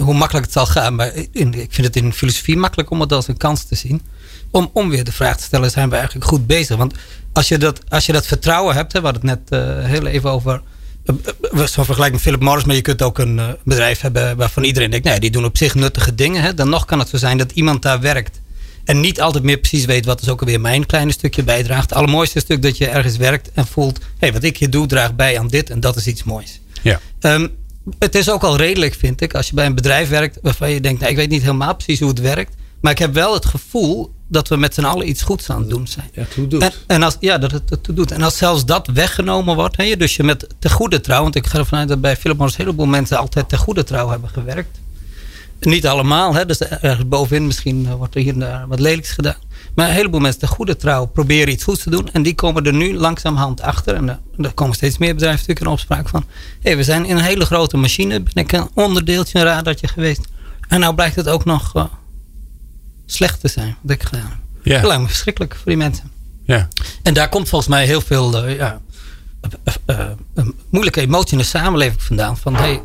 hoe, 0.00 0.14
makkelijk 0.14 0.44
het 0.44 0.54
zal 0.54 0.66
gaan, 0.66 0.94
maar 0.94 1.12
in, 1.32 1.54
ik 1.54 1.72
vind 1.72 1.86
het 1.86 1.96
in 1.96 2.12
filosofie 2.12 2.56
makkelijk 2.56 2.90
om 2.90 3.00
het 3.00 3.12
als 3.12 3.28
een 3.28 3.36
kans 3.36 3.64
te 3.64 3.74
zien. 3.74 4.02
Om, 4.50 4.70
om 4.72 4.90
weer 4.90 5.04
de 5.04 5.12
vraag 5.12 5.36
te 5.36 5.42
stellen, 5.42 5.70
zijn 5.70 5.88
we 5.88 5.96
eigenlijk 5.96 6.26
goed 6.26 6.46
bezig? 6.46 6.76
Want 6.76 6.94
als 7.32 7.48
je 7.48 7.58
dat, 7.58 7.80
als 7.88 8.06
je 8.06 8.12
dat 8.12 8.26
vertrouwen 8.26 8.74
hebt, 8.74 8.92
hè, 8.92 8.98
we 9.00 9.06
hadden 9.06 9.28
het 9.28 9.48
net 9.50 9.60
eh, 9.60 9.84
heel 9.84 10.06
even 10.06 10.30
over 10.30 10.62
eh, 11.04 11.14
eh, 11.52 11.66
Zo 11.66 11.82
vergelijk 11.82 12.12
met 12.12 12.20
Philip 12.20 12.40
Morris, 12.40 12.64
maar 12.64 12.74
je 12.74 12.82
kunt 12.82 13.02
ook 13.02 13.18
een 13.18 13.40
bedrijf 13.64 14.00
hebben 14.00 14.36
waarvan 14.36 14.64
iedereen 14.64 14.90
denkt, 14.90 15.06
nee, 15.06 15.20
die 15.20 15.30
doen 15.30 15.44
op 15.44 15.56
zich 15.56 15.74
nuttige 15.74 16.14
dingen. 16.14 16.42
Hè. 16.42 16.54
Dan 16.54 16.68
nog 16.68 16.84
kan 16.84 16.98
het 16.98 17.08
zo 17.08 17.16
zijn 17.16 17.38
dat 17.38 17.52
iemand 17.52 17.82
daar 17.82 18.00
werkt 18.00 18.40
en 18.84 19.00
niet 19.00 19.20
altijd 19.20 19.44
meer 19.44 19.58
precies 19.58 19.84
weet 19.84 20.04
wat 20.04 20.20
dus 20.20 20.28
ook 20.28 20.40
alweer 20.40 20.60
mijn 20.60 20.86
kleine 20.86 21.12
stukje 21.12 21.42
bijdraagt. 21.42 21.82
Het 21.82 21.92
allermooiste 21.92 22.40
stuk 22.40 22.62
dat 22.62 22.76
je 22.76 22.86
ergens 22.86 23.16
werkt 23.16 23.50
en 23.54 23.66
voelt, 23.66 23.98
hé, 23.98 24.04
hey, 24.18 24.32
wat 24.32 24.42
ik 24.42 24.56
hier 24.56 24.70
doe 24.70 24.86
draagt 24.86 25.16
bij 25.16 25.38
aan 25.38 25.48
dit 25.48 25.70
en 25.70 25.80
dat 25.80 25.96
is 25.96 26.06
iets 26.06 26.24
moois. 26.24 26.60
Ja. 26.82 27.00
Ehm, 27.20 27.48
het 27.98 28.14
is 28.14 28.30
ook 28.30 28.42
al 28.42 28.56
redelijk, 28.56 28.94
vind 28.94 29.20
ik, 29.20 29.34
als 29.34 29.48
je 29.48 29.54
bij 29.54 29.66
een 29.66 29.74
bedrijf 29.74 30.08
werkt 30.08 30.38
waarvan 30.42 30.70
je 30.70 30.80
denkt, 30.80 31.00
nou, 31.00 31.10
ik 31.10 31.18
weet 31.18 31.30
niet 31.30 31.42
helemaal 31.42 31.74
precies 31.74 32.00
hoe 32.00 32.08
het 32.08 32.20
werkt, 32.20 32.54
maar 32.80 32.92
ik 32.92 32.98
heb 32.98 33.14
wel 33.14 33.34
het 33.34 33.46
gevoel 33.46 34.12
dat 34.28 34.48
we 34.48 34.56
met 34.56 34.74
z'n 34.74 34.84
allen 34.84 35.08
iets 35.08 35.22
goeds 35.22 35.50
aan 35.50 35.60
het 35.60 35.70
doen 35.70 35.86
zijn. 35.86 36.10
Ja, 36.12 36.24
toe 36.34 36.46
doet. 36.46 36.62
En, 36.62 36.72
en 36.86 37.02
als, 37.02 37.16
ja, 37.20 37.38
dat 37.38 37.50
het 37.50 37.88
doet. 37.90 38.10
En 38.10 38.22
als 38.22 38.36
zelfs 38.36 38.64
dat 38.64 38.86
weggenomen 38.86 39.54
wordt, 39.54 39.76
hè, 39.76 39.96
dus 39.96 40.16
je 40.16 40.22
met 40.22 40.46
te 40.58 40.70
goede 40.70 41.00
trouw, 41.00 41.22
want 41.22 41.34
ik 41.34 41.46
ga 41.46 41.58
ervan 41.58 41.78
uit 41.78 41.88
dat 41.88 42.00
bij 42.00 42.16
Philip 42.16 42.36
Morris 42.36 42.58
een 42.58 42.64
heleboel 42.64 42.86
mensen 42.86 43.18
altijd 43.18 43.48
te 43.48 43.56
goede 43.56 43.84
trouw 43.84 44.08
hebben 44.08 44.28
gewerkt. 44.28 44.78
Niet 45.60 45.86
allemaal, 45.86 46.34
hè, 46.34 46.46
dus 46.46 46.58
ergens 46.58 47.08
bovenin 47.08 47.46
misschien 47.46 47.86
eh, 47.86 47.94
wordt 47.94 48.14
er 48.14 48.20
hier 48.20 48.32
en 48.32 48.38
daar 48.38 48.68
wat 48.68 48.80
lelijks 48.80 49.10
gedaan. 49.10 49.36
Maar 49.74 49.88
een 49.88 49.94
heleboel 49.94 50.20
mensen 50.20 50.40
te 50.40 50.46
goede 50.46 50.76
trouw 50.76 51.06
proberen 51.06 51.52
iets 51.52 51.64
goeds 51.64 51.82
te 51.82 51.90
doen. 51.90 52.08
En 52.12 52.22
die 52.22 52.34
komen 52.34 52.66
er 52.66 52.72
nu 52.72 52.94
langzamerhand 52.94 53.60
achter. 53.60 53.94
En 53.94 54.08
er, 54.08 54.18
er 54.38 54.52
komen 54.52 54.74
steeds 54.74 54.98
meer 54.98 55.14
bedrijven 55.14 55.38
natuurlijk 55.38 55.66
in 55.66 55.72
opspraak 55.72 56.08
van. 56.08 56.24
Hé, 56.60 56.76
we 56.76 56.82
zijn 56.82 57.04
in 57.04 57.16
een 57.16 57.22
hele 57.22 57.44
grote 57.44 57.76
machine. 57.76 58.20
Ben 58.20 58.44
ik 58.44 58.52
een 58.52 58.68
onderdeeltje, 58.74 59.38
een 59.38 59.44
radartje 59.44 59.88
geweest. 59.88 60.28
En 60.68 60.80
nou 60.80 60.94
blijkt 60.94 61.16
het 61.16 61.28
ook 61.28 61.44
nog 61.44 61.76
uh, 61.76 61.84
slecht 63.06 63.40
te 63.40 63.48
zijn 63.48 63.76
wat 63.80 63.90
ik 63.90 64.02
gedaan 64.02 64.28
heb. 64.28 64.38
Ja. 64.62 64.74
Dat 64.74 64.86
lijkt 64.86 65.02
me 65.02 65.08
verschrikkelijk 65.08 65.54
voor 65.54 65.64
die 65.64 65.76
mensen. 65.76 66.10
Ja. 66.44 66.68
En 67.02 67.14
daar 67.14 67.28
komt 67.28 67.48
volgens 67.48 67.70
mij 67.70 67.86
heel 67.86 68.00
veel 68.00 68.46
uh, 68.48 68.56
ja, 68.56 68.80
uh, 69.86 70.06
moeilijke 70.70 71.00
emotie 71.00 71.32
in 71.32 71.38
de 71.38 71.44
samenleving 71.44 72.02
vandaan. 72.02 72.36
Van 72.36 72.54
hey, 72.54 72.80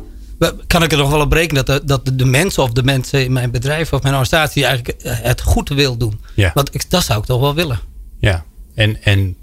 kan 0.66 0.82
ik 0.82 0.92
er 0.92 0.98
nog 0.98 1.10
wel 1.10 1.20
op 1.20 1.32
rekenen 1.32 1.64
dat 1.64 1.80
de, 1.80 1.86
dat 1.86 2.18
de, 2.18 2.24
mensen 2.24 2.62
of 2.62 2.72
de 2.72 2.82
mensen 2.82 3.24
in 3.24 3.32
mijn 3.32 3.50
bedrijf 3.50 3.92
of 3.92 4.02
mijn 4.02 4.14
organisatie 4.14 4.64
eigenlijk 4.64 5.02
het 5.02 5.40
goed 5.40 5.68
wil 5.68 5.96
doen? 5.96 6.20
Ja. 6.34 6.50
Want 6.54 6.74
ik, 6.74 6.90
dat 6.90 7.04
zou 7.04 7.18
ik 7.18 7.24
toch 7.24 7.40
wel 7.40 7.54
willen. 7.54 7.80
Ja, 8.18 8.44
en, 8.74 9.02
en, 9.02 9.36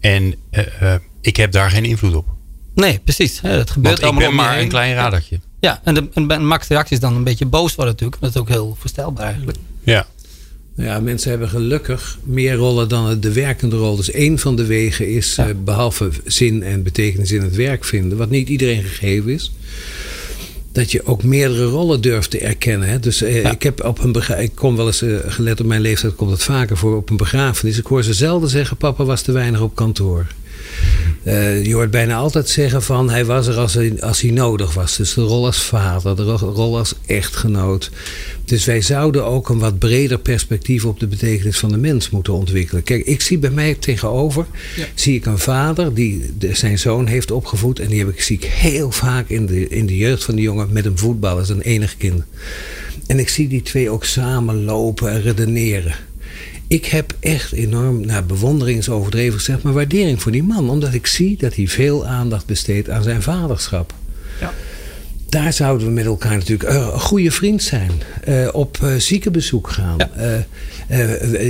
en 0.00 0.34
uh, 0.50 0.94
ik 1.20 1.36
heb 1.36 1.52
daar 1.52 1.70
geen 1.70 1.84
invloed 1.84 2.14
op. 2.14 2.26
Nee, 2.74 3.00
precies. 3.04 3.40
Het 3.40 3.70
gebeurt 3.70 3.74
Want 3.74 3.98
ik 3.98 4.04
allemaal 4.04 4.28
ben 4.28 4.34
maar 4.34 4.58
een 4.58 4.68
klein 4.68 4.94
radertje. 4.94 5.40
Ja, 5.60 5.80
en 5.84 5.94
de, 5.94 6.08
en 6.14 6.46
Max 6.46 6.68
reactie 6.68 6.94
is 6.94 7.00
dan 7.00 7.14
een 7.14 7.24
beetje 7.24 7.46
boos 7.46 7.74
worden 7.74 7.94
natuurlijk. 7.94 8.22
Dat 8.22 8.34
is 8.34 8.40
ook 8.40 8.48
heel 8.48 8.76
voorstelbaar 8.80 9.26
eigenlijk. 9.26 9.58
Ja. 9.82 10.06
Ja, 10.76 11.00
mensen 11.00 11.30
hebben 11.30 11.48
gelukkig 11.48 12.18
meer 12.22 12.54
rollen 12.54 12.88
dan 12.88 13.20
de 13.20 13.32
werkende 13.32 13.76
rol. 13.76 13.96
Dus 13.96 14.10
één 14.10 14.38
van 14.38 14.56
de 14.56 14.64
wegen 14.64 15.08
is, 15.08 15.34
ja. 15.34 15.54
behalve 15.54 16.10
zin 16.24 16.62
en 16.62 16.82
betekenis 16.82 17.32
in 17.32 17.42
het 17.42 17.56
werk 17.56 17.84
vinden, 17.84 18.18
wat 18.18 18.30
niet 18.30 18.48
iedereen 18.48 18.82
gegeven 18.82 19.32
is. 19.32 19.52
Dat 20.72 20.92
je 20.92 21.06
ook 21.06 21.22
meerdere 21.22 21.64
rollen 21.64 22.00
durft 22.00 22.30
te 22.30 22.38
erkennen. 22.38 22.88
Hè? 22.88 22.98
Dus 22.98 23.22
eh, 23.22 23.44
ik 23.50 23.62
heb 23.62 23.84
op 23.84 23.98
een 24.02 24.38
ik 24.38 24.54
kom 24.54 24.76
wel 24.76 24.86
eens, 24.86 25.02
eh, 25.02 25.16
gelet 25.26 25.60
op 25.60 25.66
mijn 25.66 25.80
leeftijd, 25.80 26.14
komt 26.14 26.30
het 26.30 26.42
vaker 26.42 26.76
voor 26.76 26.96
op 26.96 27.10
een 27.10 27.16
begrafenis. 27.16 27.78
Ik 27.78 27.86
hoor 27.86 28.02
ze 28.02 28.14
zelden 28.14 28.48
zeggen: 28.48 28.76
Papa 28.76 29.04
was 29.04 29.22
te 29.22 29.32
weinig 29.32 29.60
op 29.60 29.74
kantoor. 29.74 30.26
Eh, 31.22 31.64
je 31.64 31.74
hoort 31.74 31.90
bijna 31.90 32.16
altijd 32.16 32.48
zeggen 32.48 32.82
van 32.82 33.10
hij 33.10 33.24
was 33.24 33.46
er 33.46 33.56
als 33.56 33.74
hij, 33.74 34.00
als 34.00 34.20
hij 34.20 34.30
nodig 34.30 34.74
was. 34.74 34.96
Dus 34.96 35.14
de 35.14 35.20
rol 35.20 35.46
als 35.46 35.62
vader, 35.62 36.16
de 36.16 36.22
ro- 36.22 36.52
rol 36.54 36.78
als 36.78 36.94
echtgenoot. 37.06 37.90
Dus 38.44 38.64
wij 38.64 38.80
zouden 38.80 39.24
ook 39.24 39.48
een 39.48 39.58
wat 39.58 39.78
breder 39.78 40.18
perspectief 40.18 40.84
op 40.84 41.00
de 41.00 41.06
betekenis 41.06 41.58
van 41.58 41.68
de 41.68 41.76
mens 41.76 42.10
moeten 42.10 42.32
ontwikkelen. 42.32 42.82
Kijk, 42.82 43.04
ik 43.06 43.20
zie 43.20 43.38
bij 43.38 43.50
mij 43.50 43.74
tegenover, 43.74 44.46
zie 44.94 45.14
ik 45.14 45.26
een 45.26 45.38
vader 45.38 45.94
die 45.94 46.32
zijn 46.52 46.78
zoon 46.78 47.06
heeft 47.06 47.30
opgevoed. 47.30 47.78
En 47.78 47.88
die 47.88 47.98
heb 47.98 48.08
ik, 48.08 48.20
zie 48.22 48.36
ik 48.36 48.44
heel 48.44 48.90
vaak 48.90 49.28
in 49.28 49.46
de, 49.46 49.68
in 49.68 49.86
de 49.86 49.96
jeugd 49.96 50.24
van 50.24 50.34
die 50.34 50.44
jongen 50.44 50.68
met 50.72 50.84
een 50.84 50.98
voetballer, 50.98 51.46
zijn 51.46 51.60
enig 51.60 51.96
kind. 51.96 52.22
En 53.06 53.18
ik 53.18 53.28
zie 53.28 53.48
die 53.48 53.62
twee 53.62 53.90
ook 53.90 54.04
samen 54.04 54.64
lopen 54.64 55.10
en 55.10 55.22
redeneren. 55.22 55.94
Ik 56.70 56.86
heb 56.86 57.14
echt 57.20 57.52
enorm, 57.52 58.06
nou, 58.06 58.22
bewondering 58.24 58.78
is 58.78 58.88
overdreven 58.88 59.38
gezegd, 59.38 59.62
maar 59.62 59.72
waardering 59.72 60.22
voor 60.22 60.32
die 60.32 60.42
man. 60.42 60.70
Omdat 60.70 60.94
ik 60.94 61.06
zie 61.06 61.36
dat 61.36 61.54
hij 61.54 61.66
veel 61.66 62.06
aandacht 62.06 62.46
besteedt 62.46 62.90
aan 62.90 63.02
zijn 63.02 63.22
vaderschap. 63.22 63.94
Ja. 64.40 64.52
Daar 65.28 65.52
zouden 65.52 65.86
we 65.86 65.92
met 65.92 66.04
elkaar 66.04 66.36
natuurlijk 66.36 66.70
een 66.70 67.00
goede 67.00 67.30
vriend 67.30 67.62
zijn. 67.62 67.90
Eh, 68.24 68.48
op 68.52 68.78
eh, 68.82 68.94
ziekenbezoek 68.96 69.70
gaan. 69.70 69.98
eh, 69.98 70.38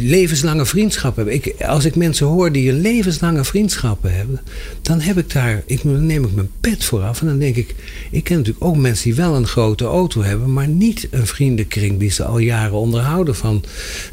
levenslange 0.02 0.66
vriendschap 0.66 1.16
hebben. 1.16 1.34
Ik, 1.34 1.54
als 1.66 1.84
ik 1.84 1.94
mensen 1.96 2.26
hoor 2.26 2.52
die 2.52 2.70
een 2.70 2.80
levenslange 2.80 3.44
vriendschappen 3.44 4.14
hebben, 4.16 4.40
dan 4.82 5.00
heb 5.00 5.18
ik 5.18 5.32
daar, 5.32 5.62
ik, 5.66 5.80
dan 5.82 6.06
neem 6.06 6.24
ik 6.24 6.34
mijn 6.34 6.50
pet 6.60 6.84
vooraf. 6.84 7.20
En 7.20 7.26
dan 7.26 7.38
denk 7.38 7.56
ik, 7.56 7.74
ik 8.10 8.24
ken 8.24 8.36
natuurlijk 8.36 8.64
ook 8.64 8.76
mensen 8.76 9.04
die 9.04 9.14
wel 9.14 9.34
een 9.36 9.46
grote 9.46 9.84
auto 9.84 10.22
hebben, 10.22 10.52
maar 10.52 10.68
niet 10.68 11.08
een 11.10 11.26
vriendenkring 11.26 11.98
die 11.98 12.10
ze 12.10 12.24
al 12.24 12.38
jaren 12.38 12.72
onderhouden 12.78 13.34
van 13.36 13.64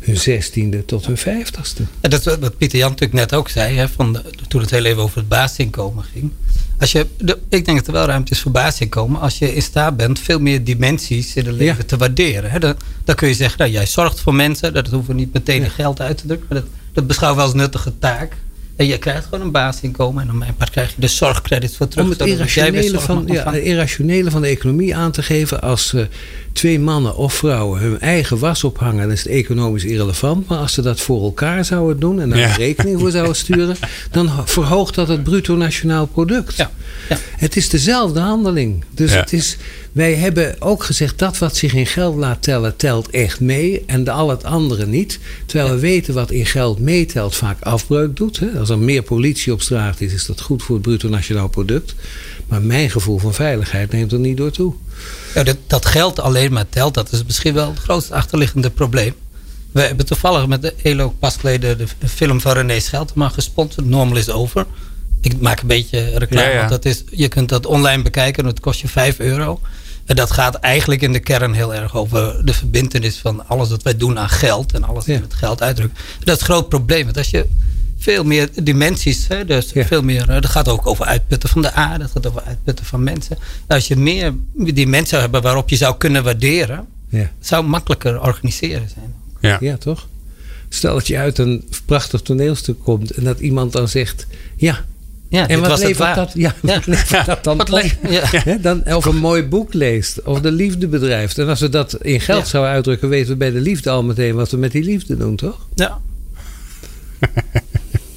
hun 0.02 0.18
zestiende 0.18 0.86
tot 0.86 1.06
hun 1.06 1.18
vijftigste. 1.18 1.84
En 2.02 2.10
dat 2.10 2.26
is 2.28 2.38
wat 2.40 2.58
Pieter 2.58 2.78
Jan 2.80 2.90
natuurlijk 2.90 3.20
net 3.20 3.34
ook 3.34 3.50
zei, 3.50 3.76
hè, 3.78 3.90
van 3.90 4.14
de- 4.14 4.24
toen 4.48 4.62
het 4.62 4.70
heel 4.72 4.86
even 4.86 5.02
over 5.02 5.18
het 5.18 5.28
basisinkomen 5.28 6.04
ging. 6.14 6.32
Als 6.80 6.92
je, 6.92 7.06
de, 7.18 7.38
ik 7.50 7.66
denk 7.66 7.78
dat 7.78 7.88
er 7.88 7.94
wel 7.94 8.06
ruimte 8.06 8.32
is 8.32 8.40
voor 8.40 8.52
basisinkomen 8.52 9.22
als 9.22 9.38
je 9.40 9.56
in 9.56 9.62
staat 9.62 9.98
bent 9.98 10.20
veel 10.20 10.40
meer 10.40 10.64
dimensies 10.64 11.36
in 11.36 11.46
het 11.46 11.56
leven 11.56 11.78
Ja. 11.78 11.84
te 11.84 11.98
waarderen. 11.98 12.47
Hè. 12.50 12.60
Dan, 12.60 12.75
dan 13.04 13.16
kun 13.16 13.27
je 13.27 13.34
zeggen, 13.34 13.60
nou, 13.60 13.72
jij 13.72 13.86
zorgt 13.86 14.20
voor 14.20 14.36
mensen, 14.36 14.74
dat 14.74 14.88
hoeven 14.88 15.13
we 15.16 15.20
niet 15.20 15.34
meteen 15.34 15.63
in 15.63 15.70
geld 15.70 16.01
uit 16.01 16.18
te 16.18 16.25
drukken, 16.27 16.48
maar 16.50 16.60
dat, 16.62 16.68
dat 16.94 17.08
beschouw 17.08 17.30
ik 17.30 17.36
wel 17.36 17.46
als 17.46 17.54
nuttige 17.54 17.94
taak. 18.00 18.32
En 18.75 18.86
je 18.88 18.98
krijgt 18.98 19.24
gewoon 19.24 19.42
een 19.42 19.51
basisinkomen 19.51 20.24
en 20.24 20.30
op 20.30 20.36
mijn 20.36 20.56
part 20.56 20.70
krijg 20.70 20.89
je 20.89 21.01
de 21.01 21.08
zorgcredits 21.08 21.77
voor 21.77 21.88
terug. 21.88 22.06
Om 22.06 22.12
het 22.12 22.22
irrationele 22.22 23.00
van, 23.00 23.24
ja, 23.27 23.51
het 23.51 23.63
irrationele 23.63 24.32
van 24.32 24.42
de 24.42 24.48
economie 24.48 24.96
aan 24.96 25.12
te 25.12 25.24
geven. 25.24 25.62
Als 25.62 25.94
eh, 25.94 26.01
twee 26.54 26.80
mannen 26.80 27.16
of 27.16 27.34
vrouwen 27.34 27.80
hun 27.82 28.00
eigen 28.00 28.39
was 28.39 28.63
ophangen, 28.63 29.01
dan 29.01 29.12
is 29.12 29.24
het 29.24 29.32
economisch 29.32 29.84
irrelevant. 29.84 30.48
Maar 30.48 30.58
als 30.58 30.74
ze 30.74 30.82
dat 30.82 31.00
voor 31.00 31.24
elkaar 31.24 31.66
zouden 31.66 32.00
doen 32.00 32.22
en 32.22 32.30
daar 32.30 32.39
Ja. 32.39 32.48
een 32.50 32.56
rekening 32.56 33.00
voor 33.00 33.12
zouden 33.12 33.36
sturen, 33.36 33.75
dan 34.12 34.27
ho- 34.27 34.46
verhoogt 34.46 34.96
dat 34.96 35.08
het 35.08 35.24
bruto 35.24 35.56
nationaal 35.56 36.06
product. 36.06 36.56
Ja, 36.56 36.72
ja. 37.10 37.18
Het 37.38 37.56
is 37.56 37.70
dezelfde 37.70 38.20
handeling. 38.20 38.84
Dus 38.92 39.12
Ja. 39.12 39.20
het 39.20 39.34
is, 39.34 39.58
wij 39.98 40.16
hebben 40.16 40.56
ook 40.60 40.84
gezegd 40.84 41.20
dat 41.20 41.38
wat 41.38 41.56
zich 41.56 41.74
in 41.74 41.86
geld 41.86 42.16
laat 42.16 42.42
tellen, 42.42 42.75
telt 42.75 43.10
echt 43.10 43.39
mee. 43.39 43.84
En 43.86 44.04
de, 44.04 44.12
al 44.12 44.30
het 44.30 44.44
andere 44.44 44.86
niet. 44.86 45.20
Terwijl 45.46 45.70
we 45.74 45.80
weten 45.80 46.13
wat 46.13 46.32
in 46.32 46.46
geld 46.46 46.80
meetelt 46.80 47.36
vaak 47.36 47.62
afbreuk 47.62 48.16
doet. 48.16 48.39
Hè. 48.39 48.48
Als 48.60 48.70
er 48.70 48.80
meer 48.80 49.01
politie 49.04 49.54
op 49.54 49.62
straat 49.62 50.01
is, 50.01 50.13
is 50.13 50.25
dat 50.25 50.42
goed 50.42 50.63
voor 50.63 50.75
het 50.75 50.84
bruto 50.84 51.10
nationaal 51.10 51.48
product. 51.48 51.96
Maar 52.48 52.62
mijn 52.62 52.89
gevoel 52.89 53.18
van 53.18 53.34
veiligheid 53.34 53.92
neemt 53.92 54.12
er 54.12 54.20
niet 54.20 54.38
door 54.38 54.51
toe. 54.51 54.74
Ja, 55.34 55.44
dat, 55.44 55.58
dat 55.68 55.86
geld 55.86 56.20
alleen 56.20 56.54
maar 56.54 56.70
telt, 56.70 56.94
dat 56.94 57.12
is 57.12 57.24
misschien 57.24 57.54
wel 57.54 57.70
het 57.70 57.80
grootste 57.80 58.13
achterliggende 58.13 58.70
probleem. 58.70 59.13
We 59.72 59.82
hebben 59.82 60.06
toevallig 60.06 60.48
met 60.48 60.62
de 60.62 60.74
ELO 60.84 61.10
pas 61.20 61.36
geleden 61.36 61.77
de 61.77 62.08
film 62.08 62.42
van 62.42 62.54
René 62.54 62.80
Scheltema 62.80 63.30
gesponsord. 63.30 63.86
Normal 63.89 64.18
is 64.18 64.30
over. 64.30 64.66
Ik 65.22 65.39
maak 65.42 65.62
een 65.62 65.68
beetje 65.68 66.18
reclame, 66.18 66.48
Ja, 66.48 66.51
ja. 66.54 66.58
want 66.58 66.70
dat 66.70 66.86
is, 66.86 67.04
je 67.12 67.27
kunt 67.27 67.50
dat 67.50 67.66
online 67.66 68.01
bekijken. 68.04 68.44
en 68.44 68.50
Het 68.50 68.60
kost 68.60 68.82
je 68.82 68.88
5 68.88 69.20
euro. 69.20 69.60
En 70.08 70.16
dat 70.16 70.32
gaat 70.32 70.56
eigenlijk 70.56 71.02
in 71.02 71.14
de 71.14 71.20
kern 71.20 71.54
heel 71.54 71.74
erg 71.74 71.96
over 71.96 72.46
de 72.46 72.54
verbindenis 72.54 73.18
van 73.18 73.48
alles 73.48 73.70
wat 73.70 73.84
wij 73.84 73.98
doen 73.98 74.20
aan 74.20 74.30
geld. 74.30 74.74
En 74.74 74.84
alles 74.84 75.06
Ja. 75.06 75.14
wat 75.14 75.22
met 75.22 75.34
geld 75.34 75.62
uitdrukt. 75.62 75.96
Dat 76.20 76.28
is 76.28 76.34
het 76.34 76.42
groot 76.42 76.70
probleem. 76.70 77.04
Want 77.04 77.18
als 77.18 77.30
je 77.30 77.46
veel 77.98 78.24
meer 78.24 78.50
dimensies, 78.63 79.28
hè, 79.28 79.46
dus 79.46 79.72
Ja. 79.74 79.86
veel 79.86 80.02
meer, 80.02 80.22
eh, 80.30 80.41
dat 80.41 80.46
gaat 80.50 80.67
ook 80.67 80.88
over 80.88 81.06
uitputten 81.06 81.50
van 81.50 81.62
de 81.62 81.72
aarde. 81.74 82.04
Dat 82.04 82.12
gaat 82.12 82.28
over 82.28 82.41
uitputten 82.43 82.86
van 82.86 83.04
mensen. 83.04 83.38
Als 83.67 83.88
je 83.88 83.96
meer 83.96 84.34
dimensies 84.54 85.10
zou 85.10 85.22
hebben 85.22 85.41
waarop 85.41 85.70
je 85.70 85.76
zou 85.76 85.98
kunnen 85.98 86.24
waarderen. 86.24 86.86
Ja, 87.10 87.32
zou 87.39 87.65
makkelijker 87.65 88.22
organiseren 88.22 88.89
zijn. 88.93 89.13
Ja. 89.39 89.58
ja 89.62 89.78
toch? 89.78 90.08
Stel 90.70 90.93
dat 90.93 91.08
je 91.08 91.17
uit 91.17 91.38
een 91.38 91.70
prachtig 91.86 92.22
toneelstuk 92.22 92.80
komt 92.84 93.12
en 93.12 93.24
dat 93.24 93.39
iemand 93.39 93.72
dan 93.72 93.88
zegt: 93.88 94.28
Ja, 94.56 94.86
Ja, 95.30 95.48
en 95.48 95.60
wat 95.60 95.70
was 95.70 95.80
het 95.80 95.88
levert 95.88 96.16
dat, 96.16 96.32
ja, 96.34 96.56
Ja. 96.62 96.74
wat 96.76 96.86
levert 96.86 97.26
dat 97.26 97.44
dan 97.44 97.58
Wat 97.58 97.70
op? 97.72 97.76
le- 98.02 98.10
ja. 98.10 98.22
Hè, 98.32 98.60
dan, 98.60 98.86
of 98.96 99.06
een 99.06 99.16
mooi 99.18 99.44
boek 99.44 99.74
leest. 99.74 100.22
Of 100.24 100.42
de 100.42 100.52
liefde 100.52 100.88
bedrijft. 100.88 101.38
En 101.38 101.48
als 101.48 101.60
we 101.60 101.70
dat 101.70 101.96
in 102.02 102.22
geld 102.22 102.44
Ja. 102.44 102.50
zouden 102.50 102.74
uitdrukken, 102.74 103.10
weten 103.10 103.30
we 103.30 103.36
bij 103.36 103.52
de 103.52 103.60
liefde 103.60 103.90
al 103.90 104.04
meteen 104.04 104.36
wat 104.36 104.52
we 104.52 104.58
met 104.58 104.72
die 104.72 104.84
liefde 104.84 105.18
doen, 105.18 105.36
toch? 105.36 105.68
Ja. 105.76 105.98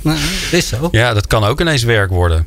nou, 0.02 0.18
dat 0.42 0.52
is 0.52 0.68
zo. 0.68 0.88
ja, 0.92 1.14
dat 1.14 1.26
kan 1.26 1.44
ook 1.44 1.60
ineens 1.60 1.82
werk 1.82 2.10
worden. 2.10 2.46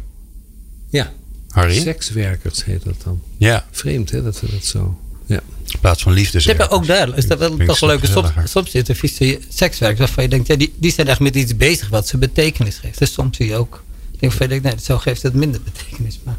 Ja. 0.89 1.11
Harry? 1.49 1.79
Sekswerkers 1.79 2.65
heet 2.65 2.83
dat 2.83 2.95
dan. 3.03 3.21
Ja, 3.37 3.65
Vreemd 3.71 4.11
hè, 4.11 4.23
dat 4.23 4.39
we 4.39 4.47
dat 4.51 4.65
zo. 4.65 4.97
Ja. 5.25 5.39
in 5.71 5.79
plaats 5.79 6.03
van 6.03 6.11
liefde. 6.13 6.41
Ze 6.41 6.47
hebben 6.47 6.69
ook 6.69 6.85
daar, 6.87 7.17
is 7.17 7.27
dat 7.27 7.39
wel 7.39 7.57
toch 7.57 7.81
een 7.81 7.87
leuke, 7.87 8.07
soms, 8.07 8.29
soms 8.43 8.71
zitten 8.71 8.95
vieze 8.95 9.39
sekswerkers 9.49 9.99
waarvan 9.99 10.23
je 10.23 10.29
denkt, 10.29 10.47
ja, 10.47 10.55
die, 10.55 10.73
die 10.77 10.91
zijn 10.91 11.07
echt 11.07 11.19
met 11.19 11.35
iets 11.35 11.55
bezig 11.57 11.89
wat 11.89 12.07
ze 12.07 12.17
betekenis 12.17 12.75
geeft. 12.77 12.99
Dus 12.99 13.13
soms 13.13 13.37
zie 13.37 13.47
je 13.47 13.55
ook, 13.55 13.83
denk 14.29 14.61
nee, 14.63 14.73
zo 14.81 14.97
geeft 14.97 15.21
het 15.21 15.33
minder 15.33 15.61
betekenis. 15.63 16.19
Maar 16.23 16.35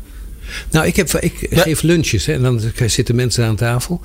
Nou, 0.71 0.87
ik, 0.87 0.97
heb, 0.97 1.11
ik 1.13 1.47
Ja. 1.51 1.63
geef 1.63 1.83
lunches 1.83 2.27
hè, 2.27 2.33
en 2.33 2.43
dan 2.43 2.61
zitten 2.87 3.15
mensen 3.15 3.45
aan 3.45 3.57
tafel. 3.57 4.01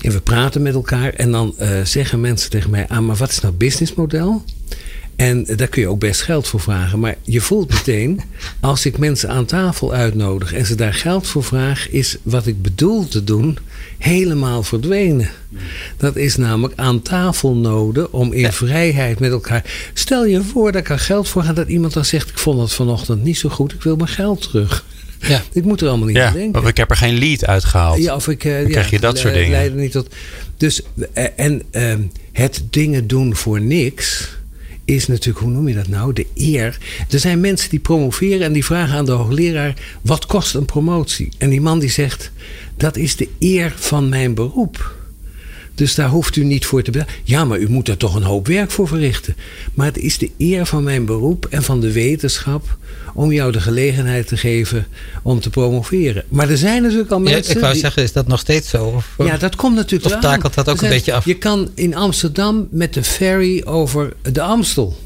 En 0.00 0.12
we 0.12 0.20
praten 0.20 0.62
met 0.62 0.74
elkaar. 0.74 1.12
En 1.14 1.30
dan 1.30 1.54
eh, 1.58 1.84
zeggen 1.84 2.20
mensen 2.20 2.50
tegen 2.50 2.70
mij: 2.70 2.88
Ah, 2.88 2.98
maar 2.98 3.16
wat 3.16 3.30
is 3.30 3.40
nou 3.40 3.54
businessmodel? 3.54 4.44
En 5.18 5.44
daar 5.56 5.68
kun 5.68 5.82
je 5.82 5.88
ook 5.88 5.98
best 6.00 6.22
geld 6.22 6.48
voor 6.48 6.60
vragen. 6.60 6.98
Maar 6.98 7.16
je 7.22 7.40
voelt 7.40 7.72
meteen, 7.72 8.20
als 8.60 8.86
ik 8.86 8.98
mensen 8.98 9.28
aan 9.28 9.44
tafel 9.44 9.92
uitnodig 9.92 10.52
en 10.52 10.66
ze 10.66 10.74
daar 10.74 10.94
geld 10.94 11.26
voor 11.26 11.44
vraag, 11.44 11.90
is 11.90 12.16
wat 12.22 12.46
ik 12.46 12.62
bedoel 12.62 13.08
te 13.08 13.24
doen 13.24 13.58
helemaal 13.98 14.62
verdwenen. 14.62 15.30
Dat 15.96 16.16
is 16.16 16.36
namelijk 16.36 16.78
aan 16.80 17.02
tafel 17.02 17.54
noden 17.56 18.12
om 18.12 18.32
in 18.32 18.52
vrijheid 18.52 19.18
met 19.18 19.30
elkaar. 19.30 19.64
Stel 19.94 20.26
je 20.26 20.42
voor 20.42 20.72
dat 20.72 20.80
ik 20.80 20.88
er 20.88 20.98
geld 20.98 21.28
voor 21.28 21.42
ga, 21.42 21.52
dat 21.52 21.68
iemand 21.68 21.92
dan 21.92 22.04
zegt: 22.04 22.28
Ik 22.28 22.38
vond 22.38 22.60
het 22.60 22.72
vanochtend 22.72 23.22
niet 23.24 23.38
zo 23.38 23.48
goed, 23.48 23.72
ik 23.72 23.82
wil 23.82 23.96
mijn 23.96 24.08
geld 24.08 24.42
terug. 24.42 24.84
ja, 25.20 25.42
Ik 25.52 25.64
moet 25.64 25.80
er 25.80 25.88
allemaal 25.88 26.06
niet 26.06 26.16
Ja, 26.16 26.26
aan 26.26 26.32
denken. 26.32 26.52
want 26.52 26.68
ik 26.68 26.76
heb 26.76 26.90
er 26.90 26.96
geen 26.96 27.18
lead 27.18 27.46
uitgehaald. 27.46 28.02
Ja, 28.02 28.14
of 28.14 28.28
ik, 28.28 28.44
eh, 28.44 28.62
ja, 28.62 28.68
krijg 28.68 28.90
je 28.90 29.00
dat 29.00 29.12
le- 29.14 29.18
soort 29.20 29.34
dingen. 29.34 29.50
leiden 29.50 29.78
niet 29.78 29.92
tot. 29.92 30.14
Dus, 30.56 30.82
eh, 31.12 31.24
en 31.36 31.62
ehm, 31.70 32.00
het 32.32 32.62
dingen 32.70 33.06
doen 33.06 33.36
voor 33.36 33.60
niks 33.60 34.36
is 34.88 35.06
natuurlijk, 35.06 35.44
hoe 35.44 35.52
noem 35.52 35.68
je 35.68 35.74
dat 35.74 35.88
nou? 35.88 36.12
De 36.12 36.26
eer. 36.34 36.78
Er 37.10 37.18
zijn 37.18 37.40
mensen 37.40 37.70
die 37.70 37.78
promoveren 37.78 38.42
en 38.42 38.52
die 38.52 38.64
vragen 38.64 38.96
aan 38.96 39.04
de 39.04 39.12
hoogleraar: 39.12 39.74
wat 40.02 40.26
kost 40.26 40.54
een 40.54 40.64
promotie? 40.64 41.28
En 41.38 41.50
die 41.50 41.60
man 41.60 41.78
die 41.78 41.90
zegt: 41.90 42.30
dat 42.76 42.96
is 42.96 43.16
de 43.16 43.28
eer 43.38 43.72
van 43.76 44.08
mijn 44.08 44.34
beroep. 44.34 44.97
Dus 45.78 45.94
daar 45.94 46.08
hoeft 46.08 46.36
u 46.36 46.44
niet 46.44 46.66
voor 46.66 46.82
te 46.82 46.90
betalen. 46.90 47.14
Ja, 47.24 47.44
maar 47.44 47.58
u 47.58 47.68
moet 47.70 47.88
er 47.88 47.96
toch 47.96 48.14
een 48.14 48.22
hoop 48.22 48.46
werk 48.46 48.70
voor 48.70 48.88
verrichten. 48.88 49.36
Maar 49.74 49.86
het 49.86 49.98
is 49.98 50.18
de 50.18 50.30
eer 50.38 50.66
van 50.66 50.82
mijn 50.82 51.04
beroep 51.04 51.46
en 51.50 51.62
van 51.62 51.80
de 51.80 51.92
wetenschap 51.92 52.76
om 53.14 53.32
jou 53.32 53.52
de 53.52 53.60
gelegenheid 53.60 54.26
te 54.26 54.36
geven 54.36 54.86
om 55.22 55.40
te 55.40 55.50
promoveren. 55.50 56.24
Maar 56.28 56.50
er 56.50 56.56
zijn 56.56 56.82
natuurlijk 56.82 57.10
al 57.10 57.18
Ja, 57.22 57.30
mensen. 57.30 57.54
ik 57.54 57.60
wou 57.60 57.72
die- 57.72 57.80
zeggen, 57.82 58.02
is 58.02 58.12
dat 58.12 58.26
nog 58.26 58.40
steeds 58.40 58.68
zo? 58.68 58.84
Of, 58.86 59.14
ja, 59.18 59.36
dat 59.36 59.56
komt 59.56 59.74
natuurlijk 59.74 60.14
Of 60.14 60.20
takelt 60.20 60.54
dat 60.54 60.68
ook 60.68 60.82
een 60.82 60.88
beetje 60.88 61.12
af? 61.12 61.24
Je 61.24 61.34
kan 61.38 61.70
in 61.74 61.94
Amsterdam 61.94 62.68
met 62.70 62.94
de 62.94 63.04
ferry 63.04 63.62
over 63.64 64.12
de 64.32 64.42
Amstel. 64.42 64.96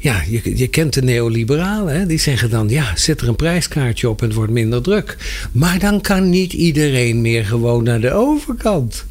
Ja, 0.00 0.22
je, 0.30 0.56
je 0.58 0.66
kent 0.68 0.92
de 0.94 1.02
neoliberalen. 1.02 1.98
Hè? 1.98 2.06
Die 2.06 2.18
zeggen 2.18 2.50
dan, 2.50 2.68
ja, 2.68 2.92
zet 2.96 3.20
er 3.20 3.28
een 3.28 3.36
prijskaartje 3.36 4.08
op 4.08 4.20
en 4.20 4.26
het 4.26 4.36
wordt 4.36 4.52
minder 4.52 4.82
druk. 4.82 5.16
Maar 5.52 5.78
dan 5.78 6.00
kan 6.00 6.30
niet 6.30 6.52
iedereen 6.52 7.20
meer 7.20 7.44
gewoon 7.44 7.82
naar 7.84 8.00
de 8.00 8.12
overkant. 8.12 9.04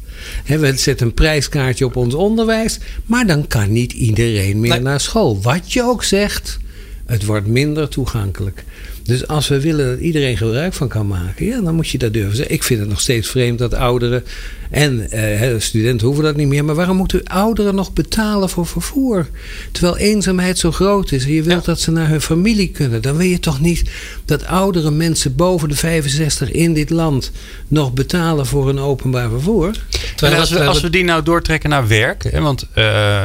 We 0.46 0.76
zetten 0.76 1.06
een 1.06 1.14
prijskaartje 1.14 1.84
op 1.84 1.96
ons 1.96 2.14
onderwijs. 2.14 2.78
Maar 3.06 3.26
dan 3.26 3.46
kan 3.46 3.72
niet 3.72 3.92
iedereen 3.92 4.60
meer 4.60 4.70
Nee. 4.70 4.80
naar 4.80 5.00
school. 5.00 5.42
Wat 5.42 5.72
je 5.72 5.82
ook 5.82 6.04
zegt, 6.04 6.58
het 7.06 7.24
wordt 7.24 7.46
minder 7.46 7.88
toegankelijk. 7.88 8.64
Dus 9.02 9.26
als 9.26 9.48
we 9.48 9.60
willen 9.60 9.86
dat 9.86 9.98
iedereen 10.00 10.36
gebruik 10.36 10.74
van 10.74 10.88
kan 10.88 11.06
maken, 11.06 11.46
ja, 11.46 11.60
dan 11.60 11.74
moet 11.74 11.88
je 11.88 11.98
dat 11.98 12.12
durven 12.12 12.36
zeggen. 12.36 12.54
Ik 12.54 12.62
vind 12.62 12.80
het 12.80 12.88
nog 12.88 13.00
steeds 13.00 13.28
vreemd 13.28 13.58
dat 13.58 13.74
ouderen 13.74 14.24
en 14.70 15.10
eh, 15.10 15.54
studenten 15.58 16.06
hoeven 16.06 16.24
dat 16.24 16.36
niet 16.36 16.48
meer. 16.48 16.64
Maar 16.64 16.74
waarom 16.74 16.96
moeten 16.96 17.24
ouderen 17.24 17.74
nog 17.74 17.92
betalen 17.92 18.48
voor 18.48 18.66
vervoer? 18.66 19.28
Terwijl 19.72 19.96
eenzaamheid 19.96 20.58
zo 20.58 20.72
groot 20.72 21.12
is 21.12 21.24
en 21.24 21.32
je 21.32 21.42
wilt 21.42 21.64
dat 21.64 21.80
ze 21.80 21.90
naar 21.90 22.08
hun 22.08 22.20
familie 22.20 22.68
kunnen. 22.68 23.02
Dan 23.02 23.16
wil 23.16 23.26
je 23.26 23.38
toch 23.38 23.60
niet 23.60 23.90
dat 24.24 24.44
oudere 24.46 24.90
mensen 24.90 25.36
boven 25.36 25.68
de 25.68 25.76
65 25.76 26.50
in 26.50 26.74
dit 26.74 26.90
land 26.90 27.30
nog 27.68 27.92
betalen 27.92 28.46
voor 28.46 28.68
een 28.68 28.78
openbaar 28.78 29.28
vervoer? 29.28 29.70
Terwijl 30.18 30.40
als, 30.40 30.50
we, 30.50 30.64
als 30.64 30.80
we 30.80 30.90
die 30.90 31.04
nou 31.04 31.22
doortrekken 31.22 31.70
naar 31.70 31.88
werk. 31.88 32.22
Hè, 32.22 32.40
want 32.40 32.66
uh, 32.74 33.24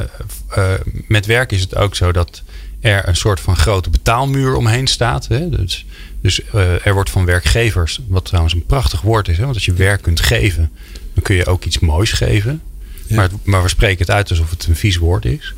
uh, 0.57 0.73
met 1.07 1.25
werk 1.25 1.51
is 1.51 1.61
het 1.61 1.75
ook 1.75 1.95
zo 1.95 2.11
dat 2.11 2.41
er 2.81 3.07
een 3.07 3.15
soort 3.15 3.39
van 3.39 3.57
grote 3.57 3.89
betaalmuur 3.89 4.55
omheen 4.55 4.87
staat. 4.87 5.27
Hè? 5.27 5.49
Dus, 5.49 5.85
dus 6.21 6.41
uh, 6.55 6.85
er 6.85 6.93
wordt 6.93 7.09
van 7.09 7.25
werkgevers, 7.25 7.99
wat 8.07 8.25
trouwens 8.25 8.53
een 8.53 8.65
prachtig 8.65 9.01
woord 9.01 9.27
is, 9.27 9.37
hè? 9.37 9.43
want 9.43 9.55
als 9.55 9.65
je 9.65 9.73
werk 9.73 10.01
kunt 10.01 10.19
geven, 10.19 10.71
dan 11.13 11.23
kun 11.23 11.35
je 11.35 11.45
ook 11.45 11.63
iets 11.63 11.79
moois 11.79 12.11
geven. 12.11 12.61
Ja. 13.07 13.15
Maar, 13.15 13.29
maar 13.43 13.61
we 13.61 13.69
spreken 13.69 13.99
het 14.05 14.15
uit 14.15 14.29
alsof 14.29 14.49
het 14.49 14.65
een 14.65 14.75
vies 14.75 14.97
woord 14.97 15.25
is. 15.25 15.53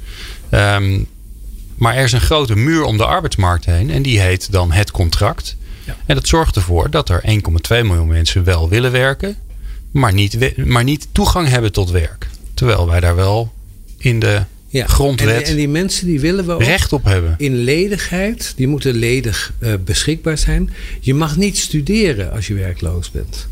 Um, 0.52 1.08
maar 1.76 1.96
er 1.96 2.04
is 2.04 2.12
een 2.12 2.22
grote 2.22 2.56
muur 2.56 2.84
om 2.84 2.98
de 2.98 3.06
arbeidsmarkt 3.06 3.66
heen 3.66 3.92
en 3.92 4.02
die 4.02 4.20
heet 4.20 4.52
dan 4.52 4.72
het 4.72 4.92
contract. 4.92 5.56
Ja. 5.84 5.96
En 6.06 6.16
dat 6.16 6.28
zorgt 6.28 6.56
ervoor 6.56 6.90
dat 6.90 7.10
er 7.10 7.24
1,2 7.28 7.30
miljoen 7.68 8.08
mensen 8.08 8.44
wel 8.44 8.70
willen 8.70 8.92
werken, 8.92 9.38
maar 9.96 10.14
niet, 10.14 10.58
maar 10.66 10.84
niet 10.84 11.08
toegang 11.12 11.48
hebben 11.48 11.72
tot 11.72 11.92
werk. 11.92 12.28
Terwijl 12.54 12.88
wij 12.88 13.00
daar 13.00 13.16
wel 13.16 13.54
in 13.98 14.20
de 14.20 14.42
ja. 14.68 14.88
grondwet. 14.88 15.42
En, 15.42 15.50
en, 15.50 15.56
die 15.56 15.68
mensen 15.68 16.08
die 16.08 16.20
willen 16.20 16.46
we 16.46 16.64
recht 16.64 16.94
op 16.94 17.04
hebben. 17.04 17.36
In 17.38 17.56
ledigheid, 17.56 18.54
die 18.56 18.68
moeten 18.68 18.96
ledig 18.96 19.54
uh, 19.60 19.74
beschikbaar 19.86 20.38
zijn. 20.38 20.70
Je 21.00 21.14
mag 21.14 21.38
niet 21.38 21.58
studeren 21.58 22.32
als 22.32 22.48
je 22.48 22.54
werkloos 22.54 23.12
bent 23.12 23.48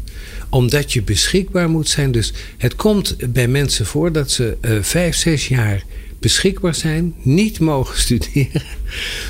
omdat 0.50 0.94
je 0.94 1.02
beschikbaar 1.02 1.70
moet 1.70 1.90
zijn. 1.90 2.12
Dus 2.12 2.34
het 2.58 2.76
komt 2.76 3.16
bij 3.34 3.48
mensen 3.48 3.86
voor 3.86 4.12
dat 4.12 4.32
ze 4.32 4.58
uh, 4.62 4.78
vijf, 4.82 5.16
zes 5.16 5.48
jaar 5.48 5.84
beschikbaar 6.20 6.76
zijn, 6.76 7.14
niet 7.22 7.60
mogen 7.60 7.98
studeren, 8.06 8.62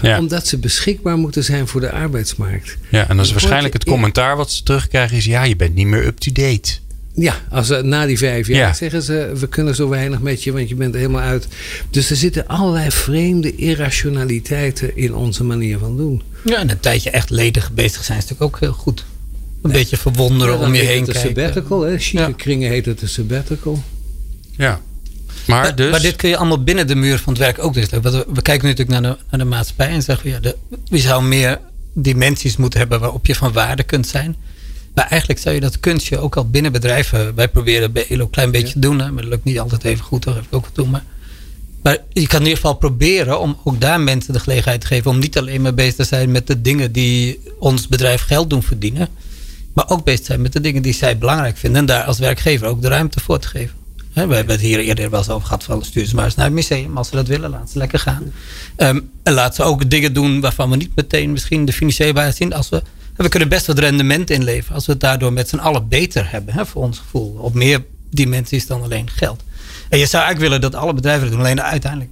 ja. 0.02 0.20
omdat 0.20 0.48
ze 0.48 0.58
beschikbaar 0.58 1.18
moeten 1.18 1.44
zijn 1.44 1.68
voor 1.68 1.82
de 1.82 1.92
arbeidsmarkt. 1.92 2.78
Ja, 2.90 3.10
en 3.10 3.18
dat 3.18 3.26
is 3.26 3.32
waarschijnlijk 3.32 3.74
het 3.74 3.84
commentaar 3.84 4.38
wat 4.38 4.52
ze 4.52 4.64
terugkrijgen: 4.64 5.18
is 5.18 5.26
ja, 5.26 5.44
je 5.44 5.56
bent 5.56 5.76
niet 5.76 5.88
meer 5.88 6.06
up-to-date. 6.06 6.82
Ja, 7.16 7.36
als, 7.50 7.70
na 7.82 8.06
die 8.06 8.18
vijf 8.18 8.48
jaar 8.48 8.58
ja. 8.58 8.74
zeggen 8.74 9.02
ze: 9.02 9.32
we 9.36 9.48
kunnen 9.48 9.76
zo 9.76 9.90
weinig 9.90 10.20
met 10.20 10.44
je, 10.44 10.52
want 10.52 10.70
je 10.70 10.76
bent 10.76 10.94
er 10.94 11.00
helemaal 11.00 11.22
uit. 11.22 11.48
Dus 11.90 12.10
er 12.10 12.16
zitten 12.16 12.48
allerlei 12.48 12.92
vreemde 12.92 13.56
irrationaliteiten 13.56 14.98
in 14.98 15.16
onze 15.16 15.44
manier 15.44 15.78
van 15.78 15.98
doen. 15.98 16.22
Ja, 16.46 16.58
en 16.58 16.70
een 16.70 16.80
tijdje 16.80 17.10
echt 17.10 17.30
ledig 17.30 17.72
bezig 17.72 18.04
zijn 18.04 18.18
is 18.18 18.24
natuurlijk 18.24 18.56
ook 18.56 18.60
heel 18.60 18.74
goed. 18.74 19.06
Een 19.62 19.70
ja. 19.70 19.76
beetje 19.78 19.98
verwonderen 19.98 20.60
om 20.60 20.74
je 20.74 20.82
heen 20.82 21.04
kijken. 21.04 21.22
sabbatical, 21.22 21.82
hè? 21.82 22.00
Chique 22.00 22.28
ja. 22.28 22.32
kringen 22.32 22.70
heet 22.70 22.86
het 22.86 23.02
een 23.02 23.10
sabbatical. 23.10 23.84
Ja. 24.58 24.82
Maar, 25.48 25.62
maar, 25.62 25.76
dus... 25.76 25.92
maar, 25.92 26.02
dit 26.02 26.16
kun 26.16 26.30
je 26.30 26.38
allemaal 26.38 26.64
binnen 26.64 26.88
de 26.88 26.96
muur 26.96 27.20
van 27.20 27.34
het 27.34 27.42
werk 27.42 27.64
ook. 27.64 27.74
Dus 27.74 27.90
we, 27.90 28.26
we 28.34 28.42
kijken 28.42 28.68
natuurlijk 28.68 29.02
naar 29.02 29.02
de, 29.02 29.18
naar 29.30 29.40
de 29.40 29.46
maatschappij 29.46 29.90
en 29.90 30.02
zeggen: 30.02 30.30
ja, 30.30 30.40
de, 30.40 30.56
je 30.84 31.00
zou 31.00 31.24
meer 31.24 31.60
dimensies 31.94 32.58
moeten 32.58 32.80
hebben 32.80 33.00
waarop 33.00 33.26
je 33.26 33.36
van 33.36 33.54
waarde 33.54 33.84
kunt 33.84 34.08
zijn. 34.08 34.36
Maar 34.94 35.08
eigenlijk 35.08 35.40
zou 35.42 35.56
je 35.56 35.62
dat 35.62 35.80
kunstje 35.80 36.18
ook 36.18 36.36
al 36.36 36.50
binnen 36.50 36.72
bedrijven. 36.72 37.36
Wij 37.36 37.48
proberen 37.48 37.92
bij 37.92 38.06
ELO 38.10 38.24
een 38.24 38.30
klein 38.30 38.52
beetje 38.52 38.74
te 38.74 38.80
doen, 38.80 39.00
hè, 39.00 39.12
maar 39.12 39.22
dat 39.22 39.32
lukt 39.32 39.44
niet 39.44 39.60
altijd 39.60 39.84
even 39.84 40.06
goed. 40.06 40.24
Dat 40.24 40.36
heb 40.36 40.44
ik 40.44 40.54
ook 40.54 40.66
wat 40.66 40.76
doen. 40.76 40.90
Maar, 40.90 41.04
maar 41.84 41.98
je 42.10 42.28
kan 42.28 42.40
in 42.40 42.46
ieder 42.46 42.62
geval 42.62 42.76
proberen 42.76 43.40
om 43.40 43.58
ook 43.64 43.82
daar 43.82 44.00
mensen 44.00 44.34
de 44.34 44.40
gelegenheid 44.40 44.82
te 44.82 44.88
geven. 44.88 45.12
om 45.12 45.20
niet 45.20 45.38
alleen 45.38 45.62
maar 45.62 45.74
bezig 45.74 45.96
te 45.96 46.04
zijn 46.04 46.32
met 46.32 46.48
de 46.48 46.62
dingen 46.62 46.92
die 46.92 47.40
ons 47.60 47.88
bedrijf 47.88 48.22
geld 48.22 48.50
doen 48.50 48.64
verdienen. 48.64 49.08
maar 49.74 49.90
ook 49.90 50.04
bezig 50.04 50.20
te 50.20 50.26
zijn 50.26 50.42
met 50.42 50.54
de 50.54 50.62
dingen 50.62 50.82
die 50.82 50.94
zij 50.94 51.18
belangrijk 51.18 51.58
vinden. 51.58 51.80
en 51.80 51.86
daar 51.86 52.04
als 52.04 52.20
werkgever 52.20 52.68
ook 52.68 52.82
de 52.82 52.88
ruimte 52.88 53.20
voor 53.20 53.40
te 53.40 53.48
geven. 53.48 53.76
we 54.14 54.20
hebben 54.20 54.48
het 54.48 54.62
hier 54.62 54.80
eerder 54.80 55.10
wel 55.10 55.20
eens 55.20 55.30
over 55.30 55.48
gehad 55.48 55.64
van 55.64 55.84
stuur 55.84 56.06
ze 56.06 56.16
maar 56.16 56.26
eens 56.26 56.36
naar 56.36 56.46
het 56.46 56.54
museum. 56.54 56.98
Als 56.98 57.08
ze 57.10 57.16
dat 57.16 57.28
willen, 57.28 57.50
laat 57.50 57.70
ze 57.70 57.78
lekker 57.78 58.00
gaan. 58.00 58.32
Um, 58.78 59.10
en 59.24 59.34
laat 59.34 59.56
ze 59.56 59.64
ook 59.64 59.90
dingen 59.90 60.14
doen 60.14 60.42
waarvan 60.42 60.70
we 60.70 60.76
niet 60.76 60.96
meteen 60.96 61.32
misschien 61.32 61.66
de 61.66 61.74
financiële 61.74 62.14
waarde 62.14 62.36
zien. 62.36 62.54
Als 62.54 62.70
we 62.70 62.82
we 63.16 63.30
kunnen 63.30 63.50
best 63.50 63.66
wat 63.66 63.80
rendement 63.80 64.30
inleveren 64.30 64.76
als 64.76 64.86
we 64.86 64.92
het 64.92 65.02
daardoor 65.02 65.34
met 65.34 65.50
z'n 65.50 65.58
allen 65.58 65.88
beter 65.88 66.32
hebben, 66.32 66.54
hè, 66.54 66.66
voor 66.66 66.84
ons 66.84 66.98
gevoel. 67.00 67.36
Op 67.40 67.54
meer 67.54 67.84
dimensies 68.10 68.68
dan 68.68 68.84
alleen 68.84 69.10
geld. 69.10 69.44
En 69.90 70.00
je 70.00 70.06
zou 70.06 70.24
eigenlijk 70.24 70.40
willen 70.40 70.72
dat 70.72 70.82
alle 70.82 70.94
bedrijven 70.94 71.22
het 71.22 71.32
doen, 71.32 71.40
alleen 71.40 71.62
uiteindelijk 71.62 72.12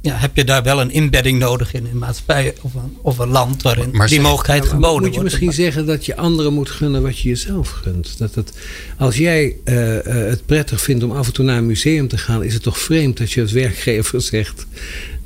ja, 0.00 0.16
heb 0.16 0.36
je 0.36 0.44
daar 0.44 0.62
wel 0.62 0.80
een 0.80 0.90
inbedding 0.90 1.38
nodig 1.38 1.74
in 1.74 1.86
een 1.86 1.98
maatschappij 1.98 2.54
of 2.60 2.74
een, 2.74 2.96
of 3.02 3.18
een 3.18 3.28
land 3.28 3.62
waarin 3.62 3.90
maar 3.92 4.08
die 4.08 4.20
mogelijkheid 4.20 4.62
nou, 4.62 4.74
geboden 4.74 4.90
wordt. 4.92 5.06
Moet 5.06 5.14
je 5.14 5.22
misschien 5.22 5.52
zeggen 5.52 5.86
dat 5.86 6.06
je 6.06 6.16
anderen 6.16 6.52
moet 6.52 6.70
gunnen 6.70 7.02
wat 7.02 7.18
je 7.18 7.28
jezelf 7.28 7.68
gunt? 7.68 8.18
Dat 8.18 8.34
het, 8.34 8.52
als 8.98 9.16
jij 9.16 9.56
uh, 9.64 9.94
uh, 9.94 10.02
het 10.04 10.46
prettig 10.46 10.80
vindt 10.80 11.04
om 11.04 11.12
af 11.12 11.26
en 11.26 11.32
toe 11.32 11.44
naar 11.44 11.56
een 11.56 11.66
museum 11.66 12.08
te 12.08 12.18
gaan, 12.18 12.44
is 12.44 12.54
het 12.54 12.62
toch 12.62 12.78
vreemd 12.78 13.16
dat 13.16 13.32
je 13.32 13.40
als 13.40 13.52
werkgever 13.52 14.20
zegt: 14.34 14.66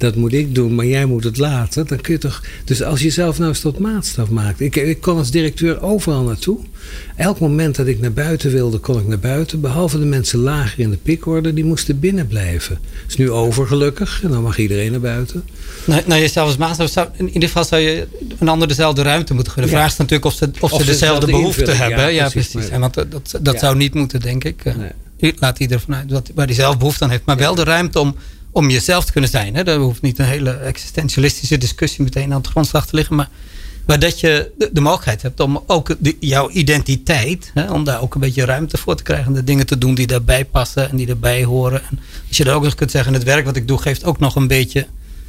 dat 0.02 0.14
moet 0.14 0.32
ik 0.32 0.54
doen, 0.54 0.74
maar 0.74 0.86
jij 0.86 1.04
moet 1.04 1.24
het 1.24 1.38
laten. 1.38 1.86
Dan 1.86 2.00
kun 2.00 2.12
je 2.12 2.18
toch. 2.18 2.42
Dus 2.64 2.82
als 2.82 3.00
je 3.00 3.10
zelf 3.10 3.38
nou 3.38 3.50
eens 3.50 3.60
tot 3.60 3.78
maatstaf 3.78 4.30
maakt. 4.30 4.60
Ik, 4.60 4.76
ik 4.76 5.00
kon 5.00 5.16
als 5.16 5.30
directeur 5.30 5.82
overal 5.82 6.22
naartoe. 6.22 6.58
Elk 7.16 7.38
moment 7.40 7.76
dat 7.76 7.86
ik 7.86 8.00
naar 8.00 8.12
buiten 8.12 8.50
wilde, 8.50 8.78
kon 8.78 8.98
ik 8.98 9.06
naar 9.06 9.18
buiten. 9.18 9.60
Behalve 9.60 9.98
de 9.98 10.04
mensen 10.04 10.38
lager 10.38 10.80
in 10.80 10.90
de 10.90 10.96
pikorde, 10.96 11.54
die 11.54 11.64
moesten 11.64 12.00
binnen 12.00 12.26
blijven. 12.26 12.78
is 13.08 13.16
nu 13.16 13.30
over 13.30 13.66
gelukkig 13.66 14.20
en 14.22 14.30
dan 14.30 14.42
mag 14.42 14.58
iedereen 14.58 14.90
naar 14.90 15.00
buiten. 15.00 15.44
Nou, 15.84 16.02
nou 16.06 16.20
jezelf 16.20 16.46
als 16.46 16.56
maatstaf, 16.56 16.90
zou, 16.90 17.08
in 17.16 17.26
ieder 17.26 17.48
geval 17.48 17.64
zou 17.64 17.82
je 17.82 18.06
een 18.38 18.48
ander 18.48 18.68
dezelfde 18.68 19.02
ruimte 19.02 19.34
moeten 19.34 19.52
gunnen. 19.52 19.70
De 19.70 19.76
vraag 19.76 19.90
is 19.90 19.96
natuurlijk 19.96 20.24
of 20.24 20.34
ze, 20.34 20.50
of, 20.60 20.72
of 20.72 20.80
ze 20.80 20.86
dezelfde 20.86 21.26
behoefte 21.26 21.70
hebben. 21.70 22.12
Ja, 22.12 22.28
precies. 22.28 22.52
precies. 22.52 22.78
want 22.78 22.94
dat, 22.94 23.10
dat, 23.10 23.38
dat 23.40 23.58
zou 23.58 23.76
niet 23.76 23.94
moeten, 23.94 24.20
denk 24.20 24.44
ik. 24.44 24.64
Nee. 24.64 25.34
Laat 25.38 25.58
ieder 25.58 25.80
vanuit 25.80 26.10
wat, 26.10 26.30
waar 26.34 26.46
hij 26.46 26.54
zelf 26.54 26.78
behoefte 26.78 27.04
aan 27.04 27.10
heeft. 27.10 27.24
Maar 27.24 27.36
wel 27.36 27.54
de 27.54 27.64
ruimte 27.64 27.98
om 27.98 28.16
om 28.52 28.70
jezelf 28.70 29.04
te 29.04 29.12
kunnen 29.12 29.30
zijn. 29.30 29.54
Hè? 29.54 29.76
Hoeft 29.76 30.02
niet 30.02 30.18
een 30.18 30.24
hele 30.24 30.50
existentialistische 30.50 31.58
discussie 31.58 32.04
meteen 32.04 32.32
aan 32.32 32.40
het 32.40 32.50
grondslag 32.50 32.86
te 32.86 32.96
liggen. 32.96 33.16
Maar, 33.16 33.28
maar 33.86 33.98
dat 33.98 34.20
je 34.20 34.50
de, 34.58 34.70
de 34.72 34.80
mogelijkheid 34.80 35.22
hebt 35.22 35.40
om 35.40 35.62
ook 35.66 35.96
de, 35.98 36.16
jouw 36.20 36.50
identiteit, 36.50 37.50
hè, 37.54 37.70
om 37.70 37.84
daar 37.84 38.00
ook 38.00 38.14
een 38.14 38.20
beetje 38.20 38.44
ruimte 38.44 38.76
voor 38.76 38.96
te 38.96 39.02
krijgen. 39.02 39.32
De 39.32 39.44
dingen 39.44 39.66
te 39.66 39.78
doen 39.78 39.94
die 39.94 40.06
daarbij 40.06 40.44
passen 40.44 40.90
en 40.90 40.96
die 40.96 41.08
erbij 41.08 41.44
horen. 41.44 41.82
En 41.90 41.98
als 42.28 42.36
je 42.36 42.44
dan 42.44 42.54
ook 42.54 42.62
nog 42.62 42.74
kunt 42.74 42.90
zeggen, 42.90 43.12
het 43.12 43.24
werk 43.24 43.44
wat 43.44 43.56
ik 43.56 43.68
doe 43.68 43.78
geeft 43.78 44.04
ook 44.04 44.18
nog 44.18 44.36
een 44.36 44.48
beetje, 44.48 44.86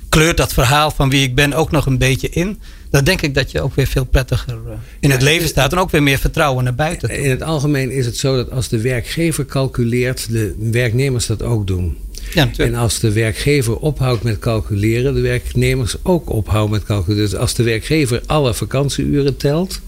kleurt 0.10 0.38
dat 0.38 0.54
verhaal 0.54 0.92
van 0.92 1.10
wie 1.10 1.24
ik 1.24 1.36
ben 1.36 1.54
ook 1.54 1.72
nog 1.72 1.86
een 1.86 1.98
beetje 1.98 2.30
in. 2.30 2.60
Dan 2.90 3.04
denk 3.04 3.22
ik 3.22 3.34
dat 3.34 3.52
je 3.52 3.62
ook 3.62 3.76
weer 3.76 3.88
veel 3.88 4.06
prettiger 4.06 4.58
eh, 4.68 4.74
in 5.00 5.12
het 5.12 5.22
leven 5.22 5.48
staat 5.48 5.72
en 5.72 5.78
ook 5.78 5.92
weer 5.92 6.04
meer 6.04 6.18
vertrouwen 6.18 6.64
naar 6.64 6.76
buiten. 6.76 7.10
In 7.10 7.30
het 7.30 7.42
algemeen 7.42 7.92
is 7.92 8.06
het 8.06 8.18
zo 8.18 8.36
dat 8.36 8.52
als 8.52 8.68
de 8.68 8.82
werkgever 8.82 9.46
calculeert, 9.46 10.32
de 10.32 10.56
werknemers 10.60 11.26
dat 11.26 11.42
ook 11.42 11.68
doen. 11.68 11.98
Ja, 12.34 12.50
en 12.58 12.76
als 12.76 13.00
de 13.00 13.12
werkgever 13.12 13.78
ophoudt 13.78 14.24
met 14.24 14.40
calculeren, 14.40 15.14
de 15.14 15.22
werknemers 15.22 15.96
ook 16.04 16.30
ophouden 16.30 16.72
met 16.72 16.84
calculeren. 16.84 17.30
Dus 17.30 17.36
als 17.36 17.54
de 17.54 17.64
werkgever 17.64 18.22
alle 18.26 18.54
vakantieuren 18.54 19.38
telt, 19.38 19.82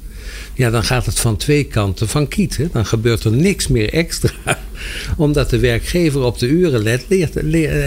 ja, 0.54 0.69
dan 0.69 0.84
gaat 0.84 1.06
het 1.06 1.19
van 1.19 1.38
twee 1.38 1.63
kanten 1.63 2.08
van 2.08 2.28
kiet. 2.28 2.58
Hè? 2.58 2.67
Dan 2.71 2.86
gebeurt 2.86 3.24
er 3.24 3.32
niks 3.32 3.67
meer 3.67 3.93
extra. 3.93 4.32
Omdat 5.17 5.50
de 5.50 5.60
werkgever 5.60 6.21
op 6.21 6.39
de 6.39 6.48
uren 6.48 6.84
let, 6.84 7.06
leert, 7.10 7.34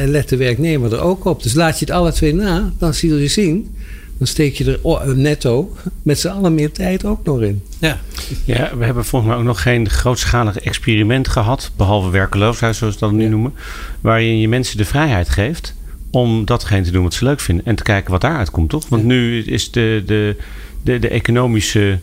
let 0.07 0.29
de 0.29 0.37
werknemer 0.37 0.93
er 0.93 1.01
ook 1.01 1.25
op. 1.25 1.43
Dus 1.43 1.55
laat 1.55 1.79
je 1.79 1.85
het 1.85 1.95
alle 1.95 2.13
twee 2.13 2.35
na, 2.35 2.73
dan 2.79 2.95
zul 2.95 3.17
je 3.17 3.29
zien 3.29 3.77
dan 4.19 4.27
steek 4.27 4.55
je 4.55 4.79
er 4.93 5.17
netto 5.17 5.77
met 6.03 6.19
z'n 6.19 6.29
allen 6.29 6.55
meer 6.55 6.73
tijd 6.73 7.05
ook 7.05 7.25
nog 7.25 7.41
in. 7.41 7.63
Ja. 7.79 8.01
ja, 8.45 8.77
we 8.77 8.85
hebben 8.85 9.05
volgens 9.05 9.31
mij 9.31 9.41
ook 9.41 9.47
nog 9.47 9.63
geen 9.63 9.91
grootschalig 9.91 10.59
experiment 10.59 11.29
gehad, 11.29 11.71
behalve 11.77 12.11
werkeloosheid, 12.11 12.77
zoals 12.77 12.95
we 12.95 13.01
dat 13.01 13.13
nu 13.13 13.29
noemen, 13.29 13.55
waarin 14.01 14.39
je 14.39 14.49
mensen 14.49 14.77
de 14.77 14.85
vrijheid 14.85 15.29
geeft 15.29 15.75
om 16.11 16.45
datgene 16.45 16.83
te 16.83 16.91
doen 16.91 17.03
wat 17.03 17.15
ze 17.15 17.25
leuk 17.25 17.41
vinden 17.41 17.65
en 17.65 17.75
te 17.75 17.83
kijken 17.83 18.11
wat 18.11 18.21
daaruit 18.21 18.51
komt, 18.51 18.71
toch? 18.71 18.89
Want 18.89 19.05
nu 19.05 19.43
is 19.43 19.71
de, 19.71 20.03
de, 20.07 20.37
de, 20.83 20.99
de 20.99 21.09
economische 21.09 21.99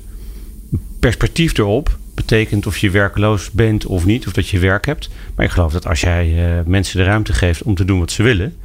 perspectief 0.99 1.57
erop 1.57 1.97
betekent 2.13 2.67
of 2.67 2.77
je 2.77 2.89
werkeloos 2.89 3.51
bent 3.51 3.85
of 3.85 4.05
niet, 4.05 4.27
of 4.27 4.33
dat 4.33 4.47
je 4.47 4.59
werk 4.59 4.85
hebt. 4.85 5.09
Maar 5.35 5.45
ik 5.45 5.51
geloof 5.51 5.71
dat 5.71 5.87
als 5.87 6.01
jij 6.01 6.27
uh, 6.27 6.59
mensen 6.65 6.97
de 6.97 7.03
ruimte 7.03 7.33
geeft 7.33 7.63
om 7.63 7.75
te 7.75 7.85
doen 7.85 7.99
wat 7.99 8.11
ze 8.11 8.23
willen, 8.23 8.55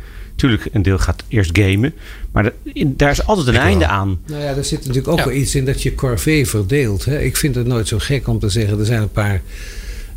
Tuurlijk, 0.41 0.69
een 0.73 0.83
deel 0.83 0.99
gaat 0.99 1.23
eerst 1.29 1.59
gamen. 1.59 1.95
Maar 2.33 2.53
daar 2.87 3.11
is 3.11 3.27
altijd 3.27 3.47
een 3.47 3.57
einde 3.57 3.87
aan. 3.87 4.19
Nou 4.27 4.43
ja, 4.43 4.55
er 4.55 4.65
zit 4.65 4.79
natuurlijk 4.79 5.09
ook 5.09 5.25
wel 5.25 5.35
iets 5.35 5.55
in 5.55 5.65
dat 5.65 5.83
je 5.83 5.95
corvée 5.95 6.47
verdeelt. 6.47 7.05
Hè? 7.05 7.21
Ik 7.21 7.37
vind 7.37 7.55
het 7.55 7.67
nooit 7.67 7.89
zo 7.89 7.99
gek 7.99 8.29
om 8.29 8.39
te 8.39 8.49
zeggen... 8.49 8.79
er 8.79 8.85
zijn 8.85 9.03
een 9.03 9.11
paar 9.11 9.41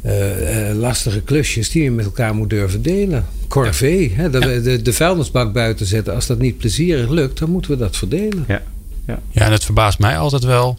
uh, 0.06 0.70
uh, 0.70 0.76
lastige 0.76 1.22
klusjes 1.22 1.70
die 1.70 1.84
je 1.84 1.92
met 1.92 2.06
elkaar 2.06 2.36
moet 2.36 2.50
durven 2.50 2.82
delen. 2.82 3.26
Corvée, 3.48 4.12
hè? 4.16 4.30
De, 4.30 4.40
ja. 4.40 4.60
de, 4.60 4.82
de, 4.82 4.94
vuilnisbak 4.94 5.54
buiten 5.54 5.86
zetten. 5.86 6.14
Als 6.14 6.28
dat 6.28 6.40
niet 6.40 6.58
plezierig 6.58 7.10
lukt, 7.10 7.40
dan 7.40 7.50
moeten 7.50 7.72
we 7.72 7.78
dat 7.78 7.98
verdelen. 7.98 8.44
Ja, 8.48 8.62
ja. 9.08 9.20
ja 9.32 9.46
en 9.46 9.52
het 9.52 9.64
verbaast 9.64 10.00
mij 10.00 10.18
altijd 10.18 10.44
wel 10.44 10.78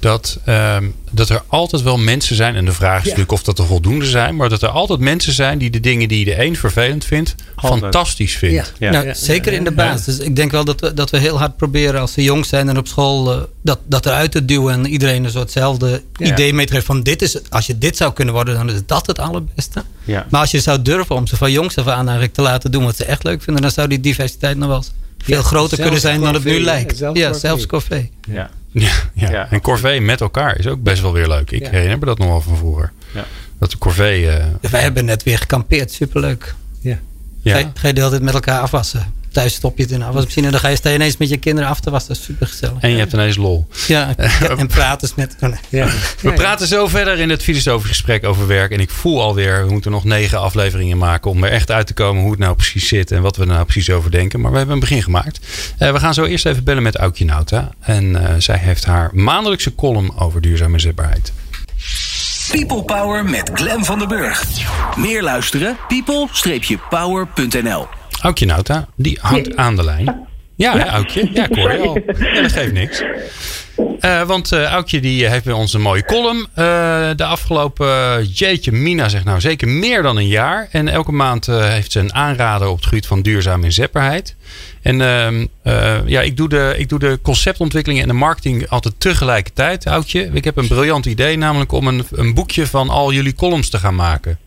dat, 0.00 0.38
ehm, 0.44 0.84
dat 1.10 1.28
er 1.28 1.42
altijd 1.46 1.82
wel 1.82 1.98
mensen 1.98 2.36
zijn. 2.36 2.54
En 2.56 2.64
de 2.64 2.72
vraag 2.72 2.98
is 2.98 3.04
natuurlijk 3.04 3.32
of 3.32 3.42
dat 3.42 3.58
er 3.58 3.66
voldoende 3.66 4.04
zijn. 4.04 4.36
Maar 4.36 4.48
dat 4.48 4.62
er 4.62 4.68
altijd 4.68 4.98
mensen 5.00 5.32
zijn 5.32 5.58
die 5.58 5.70
de 5.70 5.80
dingen 5.80 6.08
die 6.08 6.24
de 6.24 6.44
een 6.44 6.56
vervelend 6.56 7.04
vindt, 7.04 7.34
Altijd. 7.54 7.80
fantastisch 7.80 8.36
vindt. 8.36 8.72
Ja. 8.78 8.90
Nou, 8.90 9.06
Ja, 9.06 9.14
zeker 9.14 9.52
ja, 9.52 9.58
in 9.58 9.64
de 9.64 9.70
ja. 9.70 9.76
basis. 9.76 10.18
Ik 10.18 10.36
denk 10.36 10.50
wel 10.50 10.64
dat 10.64 10.80
we, 10.80 10.94
dat 10.94 11.10
we 11.10 11.18
heel 11.18 11.38
hard 11.38 11.56
proberen 11.56 12.00
als 12.00 12.12
ze 12.12 12.22
jong 12.22 12.46
zijn 12.46 12.68
en 12.68 12.78
op 12.78 12.86
school 12.88 13.32
eh, 13.32 13.40
dat, 13.62 13.78
dat 13.84 14.06
eruit 14.06 14.30
te 14.32 14.44
duwen. 14.44 14.74
En 14.74 14.86
iedereen 14.86 15.24
een 15.24 15.30
soortzelfde 15.30 16.02
Ja. 16.16 16.26
idee 16.32 16.52
mee 16.54 16.66
te 16.66 16.72
geven 16.72 16.86
van 16.86 17.02
dit 17.02 17.22
is, 17.22 17.50
als 17.50 17.66
je 17.66 17.78
dit 17.78 17.96
zou 17.96 18.12
kunnen 18.12 18.34
worden, 18.34 18.54
dan 18.54 18.70
is 18.70 18.80
dat 18.86 19.06
het 19.06 19.18
allerbeste. 19.18 19.84
Ja. 20.04 20.26
Maar 20.30 20.40
als 20.40 20.50
je 20.50 20.60
zou 20.60 20.82
durven 20.82 21.14
om 21.16 21.26
ze 21.26 21.36
van 21.36 21.52
jongs 21.52 21.76
af 21.76 21.86
aan 21.86 22.02
eigenlijk 22.04 22.34
te 22.34 22.42
laten 22.42 22.70
doen 22.70 22.84
wat 22.84 22.96
ze 22.96 23.04
echt 23.04 23.24
leuk 23.24 23.42
vinden, 23.42 23.62
dan 23.62 23.70
zou 23.72 23.88
die 23.88 24.00
diversiteit 24.00 24.56
nog 24.56 24.68
wel 24.68 24.76
eens 24.76 24.92
veel 25.18 25.36
Ja, 25.36 25.42
groter 25.42 25.68
zelfs 25.76 25.82
kunnen 25.82 26.00
zijn 26.00 26.20
dan 26.20 26.34
het 26.34 26.44
nu 26.44 26.60
lijkt. 26.60 26.96
Zelfs 26.96 27.18
ja, 27.20 27.32
zelfs 27.32 27.66
corvée. 27.66 28.10
Ja. 28.28 28.50
Ja, 28.72 28.90
ja. 29.14 29.30
Ja. 29.30 29.50
En 29.50 29.60
corvée 29.60 30.00
met 30.00 30.20
elkaar 30.20 30.58
is 30.58 30.66
ook 30.66 30.82
best 30.82 31.02
wel 31.02 31.12
weer 31.12 31.28
leuk. 31.28 31.50
Ik 31.50 31.62
Ja. 31.62 31.70
herinner 31.70 31.98
me 31.98 32.04
dat 32.04 32.18
nog 32.18 32.28
wel 32.28 32.40
van 32.40 32.56
vroeger. 32.56 32.92
Ja. 33.14 33.24
Dat 33.58 33.70
de 33.70 33.78
corvée... 33.78 34.28
eh, 34.30 34.44
Dus 34.60 34.70
wij 34.70 34.80
hebben 34.80 35.04
net 35.04 35.22
weer 35.22 35.38
gekampeerd, 35.38 35.92
superleuk. 35.92 36.54
Ja. 36.80 36.98
ja. 37.42 37.52
Ga, 37.52 37.58
je- 37.58 37.66
ga 37.74 37.86
je 37.88 37.94
de 37.94 38.00
hele 38.00 38.10
tijd 38.12 38.22
met 38.22 38.34
elkaar 38.34 38.60
afwassen. 38.60 39.14
Thuis 39.32 39.54
stop 39.54 39.76
je 39.76 39.82
het 39.82 39.92
in 39.92 39.98
de 39.98 40.04
afwasmachine 40.04 40.46
en 40.46 40.52
dan 40.52 40.60
ga 40.60 40.68
je, 40.68 40.76
sta 40.76 40.88
je 40.88 40.94
ineens 40.94 41.16
met 41.16 41.28
je 41.28 41.36
kinderen 41.36 41.70
af 41.70 41.80
te 41.80 41.90
wassen. 41.90 42.08
Dat 42.08 42.18
is 42.18 42.24
super 42.24 42.46
gezellig. 42.46 42.76
En 42.80 42.90
je 42.90 42.96
hebt 42.96 43.12
ineens 43.12 43.36
lol. 43.36 43.66
Ja, 43.86 44.14
en 44.56 44.66
praten 44.66 45.10
met... 45.16 45.36
oh. 45.40 45.48
Ja. 45.68 45.88
We 46.20 46.32
praten 46.32 46.66
zo 46.66 46.86
verder 46.86 47.18
in 47.18 47.30
het 47.30 47.42
filosofisch 47.42 47.88
gesprek 47.88 48.24
over 48.24 48.46
werk. 48.46 48.70
En 48.70 48.80
ik 48.80 48.90
voel 48.90 49.22
alweer, 49.22 49.66
we 49.66 49.72
moeten 49.72 49.90
nog 49.90 50.04
negen 50.04 50.40
afleveringen 50.40 50.98
maken 50.98 51.30
om 51.30 51.44
er 51.44 51.50
echt 51.50 51.70
uit 51.70 51.86
te 51.86 51.94
komen 51.94 52.22
hoe 52.22 52.30
het 52.30 52.40
nou 52.40 52.54
precies 52.54 52.88
zit 52.88 53.10
en 53.10 53.22
wat 53.22 53.36
we 53.36 53.42
er 53.42 53.48
nou 53.48 53.64
precies 53.64 53.90
over 53.90 54.10
denken. 54.10 54.40
Maar 54.40 54.50
we 54.50 54.56
hebben 54.56 54.74
een 54.74 54.80
begin 54.80 55.02
gemaakt. 55.02 55.46
Eh, 55.78 55.92
we 55.92 55.98
gaan 55.98 56.14
zo 56.14 56.24
eerst 56.24 56.46
even 56.46 56.64
bellen 56.64 56.82
met 56.82 56.96
Aukje 56.96 57.24
Nauta. 57.24 57.70
En 57.80 58.28
eh, 58.28 58.34
zij 58.38 58.58
heeft 58.58 58.84
haar 58.84 59.10
maandelijkse 59.12 59.74
column 59.74 60.18
over 60.18 60.40
duurzame 60.40 60.72
inzetbaarheid. 60.72 61.32
People 62.50 62.82
Power 62.82 63.24
met 63.24 63.50
Glen 63.54 63.84
van 63.84 63.98
der 63.98 64.08
Burg. 64.08 64.44
Meer 64.96 65.22
luisteren? 65.22 65.76
people-power.nl 65.88 67.97
Aukje 68.20 68.46
Nauta, 68.46 68.88
die 68.96 69.18
hangt 69.20 69.56
aan 69.56 69.76
de 69.76 69.84
lijn. 69.84 70.26
Ja, 70.56 70.78
hè, 70.78 70.84
Aukje? 70.84 71.30
Ja, 71.32 71.48
ik 71.48 71.56
hoor 71.56 71.72
je 71.72 71.78
al. 71.78 71.98
Ja, 72.34 72.42
dat 72.42 72.52
geeft 72.52 72.72
niks. 72.72 73.02
Eh, 74.00 74.22
want 74.22 74.52
eh 74.52 74.64
Aukje 74.64 75.00
die 75.00 75.26
heeft 75.26 75.44
bij 75.44 75.52
ons 75.52 75.72
een 75.72 75.80
mooie 75.80 76.04
column. 76.04 76.46
Eh, 76.54 76.64
de 77.16 77.24
afgelopen, 77.24 78.24
jeetje, 78.24 78.72
Mina 78.72 79.08
zegt 79.08 79.24
nou 79.24 79.40
zeker 79.40 79.68
meer 79.68 80.02
dan 80.02 80.16
een 80.16 80.26
jaar. 80.26 80.68
En 80.70 80.88
elke 80.88 81.12
maand 81.12 81.46
heeft 81.46 81.92
ze 81.92 82.00
een 82.00 82.14
aanrader 82.14 82.68
op 82.68 82.76
het 82.76 82.86
gebied 82.86 83.06
van 83.06 83.22
duurzame 83.22 83.64
inzetbaarheid. 83.64 84.36
En 84.82 85.00
ehm, 85.00 85.46
eh, 85.62 85.96
ja, 86.06 86.20
ik 86.20 86.36
doe, 86.36 86.48
de, 86.48 86.74
ik 86.76 86.88
doe 86.88 86.98
de 86.98 87.18
conceptontwikkeling 87.22 88.02
en 88.02 88.08
de 88.08 88.14
marketing 88.14 88.68
altijd 88.68 88.94
tegelijkertijd, 88.98 89.86
Aukje. 89.86 90.30
Ik 90.32 90.44
heb 90.44 90.56
een 90.56 90.68
briljant 90.68 91.06
idee, 91.06 91.36
namelijk 91.36 91.72
om 91.72 91.88
een, 91.88 92.06
een 92.10 92.34
boekje 92.34 92.66
van 92.66 92.88
al 92.88 93.12
jullie 93.12 93.34
columns 93.34 93.68
te 93.68 93.78
gaan 93.78 93.94
maken. 93.94 94.38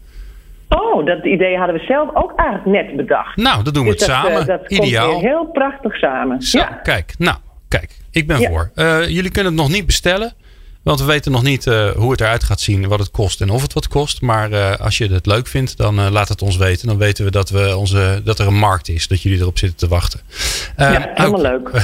Oh, 0.80 1.06
dat 1.06 1.26
idee 1.26 1.58
hadden 1.58 1.76
we 1.76 1.84
zelf 1.86 2.10
ook 2.14 2.34
eigenlijk 2.36 2.86
net 2.86 2.96
bedacht. 2.96 3.36
Nou, 3.38 3.64
dat 3.64 3.74
doen 3.74 3.86
we 3.86 3.92
Dus 3.92 4.00
het 4.06 4.10
dat, 4.10 4.18
samen. 4.18 4.42
eh, 4.42 4.48
dat 4.48 4.72
Ideaal. 4.72 5.10
komt 5.12 5.22
heel 5.24 5.46
prachtig 5.46 5.96
samen. 5.96 6.42
Zo, 6.42 6.58
Ja. 6.58 6.80
kijk. 6.84 7.14
Nou, 7.18 7.38
kijk. 7.68 7.92
Ik 8.12 8.28
ben 8.28 8.40
Ja. 8.40 8.50
voor. 8.50 8.72
Eh, 8.76 9.08
jullie 9.08 9.32
kunnen 9.32 9.52
het 9.54 9.62
nog 9.62 9.72
niet 9.72 9.86
bestellen. 9.86 10.34
Want 10.84 11.00
we 11.00 11.06
weten 11.06 11.32
nog 11.32 11.44
niet 11.44 11.68
eh, 11.68 11.90
hoe 11.90 12.12
het 12.12 12.22
eruit 12.22 12.44
gaat 12.44 12.60
zien, 12.60 12.88
wat 12.88 13.00
het 13.00 13.12
kost 13.12 13.42
en 13.42 13.50
of 13.50 13.62
het 13.62 13.74
wat 13.74 13.88
kost. 13.88 14.22
Maar 14.22 14.52
eh, 14.52 14.80
als 14.80 14.98
je 14.98 15.08
het 15.14 15.26
leuk 15.26 15.48
vindt, 15.48 15.78
dan 15.78 16.00
eh, 16.00 16.08
laat 16.12 16.28
het 16.30 16.42
ons 16.42 16.58
weten. 16.58 16.88
Dan 16.88 16.98
weten 16.98 17.26
we 17.26 17.32
dat, 17.32 17.50
we 17.50 17.76
onze, 17.78 18.22
dat 18.24 18.40
er 18.40 18.48
een 18.48 18.58
markt 18.60 18.90
is, 18.90 19.08
dat 19.08 19.22
jullie 19.22 19.40
erop 19.40 19.58
zitten 19.58 19.78
te 19.78 19.88
wachten. 19.88 20.20
Eh, 20.76 20.92
Ja, 20.94 21.12
helemaal 21.14 21.42
leuk. 21.42 21.70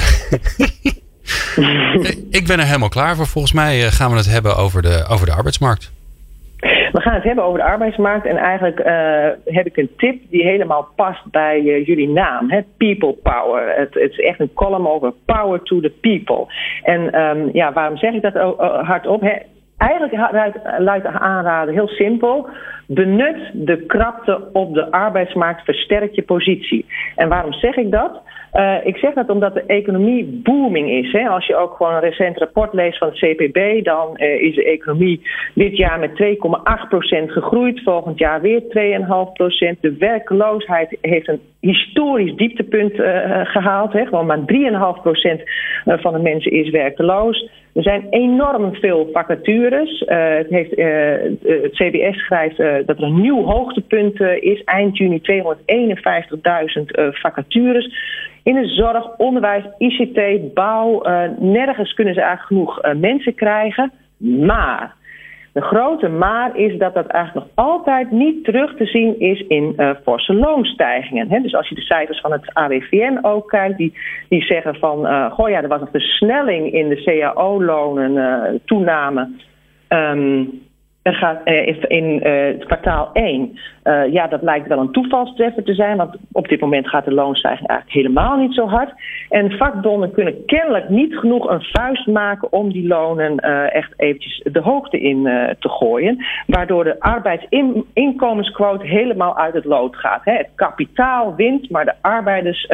ik 2.30 2.46
ben 2.46 2.58
er 2.60 2.66
helemaal 2.66 2.88
klaar 2.88 3.16
voor. 3.16 3.26
Volgens 3.26 3.52
mij 3.52 3.84
eh, 3.86 3.92
gaan 3.92 4.10
we 4.10 4.16
het 4.16 4.30
hebben 4.30 4.56
over 4.56 4.82
de, 4.82 5.04
over 5.08 5.26
de 5.26 5.32
arbeidsmarkt. 5.32 5.90
We 6.92 7.00
gaan 7.00 7.14
het 7.14 7.22
hebben 7.22 7.44
over 7.44 7.58
de 7.58 7.64
arbeidsmarkt. 7.64 8.26
En 8.26 8.36
eigenlijk 8.36 8.78
eh, 8.78 9.28
heb 9.44 9.66
ik 9.66 9.76
een 9.76 9.90
tip 9.96 10.20
die 10.30 10.42
helemaal 10.42 10.88
past 10.96 11.30
bij 11.30 11.58
eh, 11.58 11.86
jullie 11.86 12.08
naam. 12.08 12.50
Hè? 12.50 12.60
People 12.76 13.12
Power. 13.22 13.76
Het, 13.76 13.94
het 13.94 14.10
is 14.10 14.18
echt 14.20 14.40
een 14.40 14.52
column 14.54 14.88
over 14.88 15.12
power 15.26 15.62
to 15.62 15.80
the 15.80 15.92
people. 16.00 16.46
En 16.82 17.12
ehm, 17.12 17.48
ja, 17.52 17.72
waarom 17.72 17.96
zeg 17.96 18.14
ik 18.14 18.22
dat 18.22 18.34
hardop? 18.86 19.20
Hè? 19.20 19.36
Eigenlijk 19.76 20.32
luidt- 20.32 20.78
luidt 20.78 21.04
de 21.04 21.18
aanraden 21.18 21.74
heel 21.74 21.88
simpel. 21.88 22.48
Benut 22.86 23.36
de 23.52 23.86
krapte 23.86 24.48
op 24.52 24.74
de 24.74 24.90
arbeidsmarkt, 24.90 25.64
versterk 25.64 26.14
je 26.14 26.22
positie. 26.22 26.86
En 27.16 27.28
waarom 27.28 27.52
zeg 27.52 27.76
ik 27.76 27.90
dat? 27.90 28.22
Eh, 28.58 28.76
ik 28.82 28.96
zeg 28.96 29.14
dat 29.14 29.28
omdat 29.30 29.54
de 29.54 29.64
economie 29.66 30.40
booming 30.42 30.90
is. 30.90 31.12
Hè. 31.12 31.28
Als 31.28 31.46
je 31.46 31.56
ook 31.56 31.74
gewoon 31.74 31.92
een 31.92 32.00
recent 32.00 32.38
rapport 32.38 32.72
leest 32.72 32.98
van 32.98 33.08
het 33.08 33.18
CPB, 33.18 33.84
dan 33.84 34.16
eh, 34.16 34.42
is 34.42 34.54
de 34.54 34.64
economie 34.64 35.22
dit 35.54 35.76
jaar 35.76 35.98
met 35.98 36.14
2,8% 36.14 37.30
gegroeid. 37.30 37.82
Volgend 37.82 38.18
jaar 38.18 38.40
weer 38.40 38.60
2,5%. 38.60 39.80
De 39.80 39.96
werkloosheid 39.98 40.96
heeft 41.00 41.28
een 41.28 41.40
historisch 41.60 42.34
dieptepunt 42.36 43.00
eh, 43.00 43.40
gehaald. 43.44 43.92
Hè. 43.92 44.06
Gewoon 44.06 44.26
maar 44.26 44.44
3,5% 44.46 45.42
van 45.84 46.12
de 46.12 46.22
mensen 46.22 46.52
is 46.52 46.70
werkeloos. 46.70 47.50
Er 47.78 47.84
zijn 47.84 48.06
enorm 48.10 48.74
veel 48.74 49.08
vacatures. 49.12 50.04
Eh, 50.04 50.34
het, 50.34 50.48
heeft, 50.48 50.74
eh, 50.74 50.86
het 51.62 51.72
CBS 51.72 52.18
schrijft 52.18 52.58
eh, 52.58 52.74
dat 52.86 52.96
er 52.98 53.02
een 53.02 53.20
nieuw 53.20 53.42
hoogtepunt 53.44 54.20
eh, 54.20 54.42
is. 54.42 54.64
Eind 54.64 54.96
juni 54.96 55.20
251.000 55.20 56.84
eh, 56.84 57.06
vacatures. 57.10 57.94
In 58.42 58.54
de 58.54 58.66
zorg, 58.66 59.16
onderwijs, 59.16 59.64
ICT, 59.78 60.54
bouw. 60.54 61.02
eh, 61.02 61.22
nergens 61.38 61.94
kunnen 61.94 62.14
ze 62.14 62.20
eigenlijk 62.20 62.48
genoeg 62.48 62.80
eh, 62.80 62.94
mensen 62.94 63.34
krijgen. 63.34 63.92
Maar 64.18 64.94
de 65.52 65.60
grote 65.60 66.08
maar 66.08 66.56
is 66.56 66.78
dat 66.78 66.94
dat 66.94 67.06
eigenlijk 67.06 67.46
nog 67.46 67.66
altijd 67.66 68.10
niet 68.10 68.44
terug 68.44 68.76
te 68.76 68.86
zien 68.86 69.20
is 69.20 69.40
in 69.40 69.72
eh 69.76 69.90
forse 70.02 70.34
loonstijgingen. 70.34 71.42
Dus 71.42 71.54
als 71.54 71.68
je 71.68 71.74
de 71.74 71.80
cijfers 71.80 72.20
van 72.20 72.32
het 72.32 72.54
AWVN 72.54 73.18
ook 73.22 73.48
kijkt, 73.48 73.76
die, 73.76 73.98
die 74.28 74.42
zeggen 74.42 74.74
van, 74.74 75.06
eh 75.06 75.32
goh 75.32 75.48
ja, 75.48 75.62
er 75.62 75.68
was 75.68 75.80
een 75.80 76.00
versnelling 76.00 76.72
in 76.72 76.88
de 76.88 77.02
CAO-lonen, 77.02 78.16
eh, 78.16 78.54
toename. 78.64 79.30
Ehm, 79.88 80.44
eh, 81.44 81.76
in 81.88 82.20
het 82.22 82.64
kwartaal 82.64 83.10
1, 83.12 83.58
eh, 83.82 84.12
ja, 84.12 84.26
dat 84.26 84.42
lijkt 84.42 84.68
wel 84.68 84.78
een 84.78 84.92
toevalstreffer 84.92 85.64
te 85.64 85.74
zijn, 85.74 85.96
want 85.96 86.16
op 86.32 86.48
dit 86.48 86.60
moment 86.60 86.88
gaat 86.88 87.04
de 87.04 87.12
loonstijging 87.12 87.68
eigenlijk 87.68 87.98
helemaal 87.98 88.36
niet 88.36 88.54
zo 88.54 88.66
hard. 88.66 88.92
En 89.28 89.50
vakbonden 89.50 90.12
kunnen 90.12 90.44
kennelijk 90.46 90.88
niet 90.88 91.16
genoeg 91.16 91.50
een 91.50 91.62
vuist 91.62 92.06
maken 92.06 92.52
om 92.52 92.72
die 92.72 92.86
lonen 92.86 93.36
echt 93.72 93.92
eventjes 93.96 94.46
de 94.52 94.60
hoogte 94.60 95.00
in 95.00 95.22
te 95.58 95.68
gooien, 95.68 96.24
waardoor 96.46 96.84
de 96.84 97.00
arbeidsinkomensquote 97.00 98.86
helemaal 98.86 99.36
uit 99.36 99.54
het 99.54 99.64
lood 99.64 99.96
gaat. 99.96 100.24
Hè. 100.24 100.32
Het 100.32 100.50
kapitaal 100.54 101.34
wint, 101.34 101.70
maar 101.70 101.84
de 101.84 101.94
arbeiders 102.00 102.66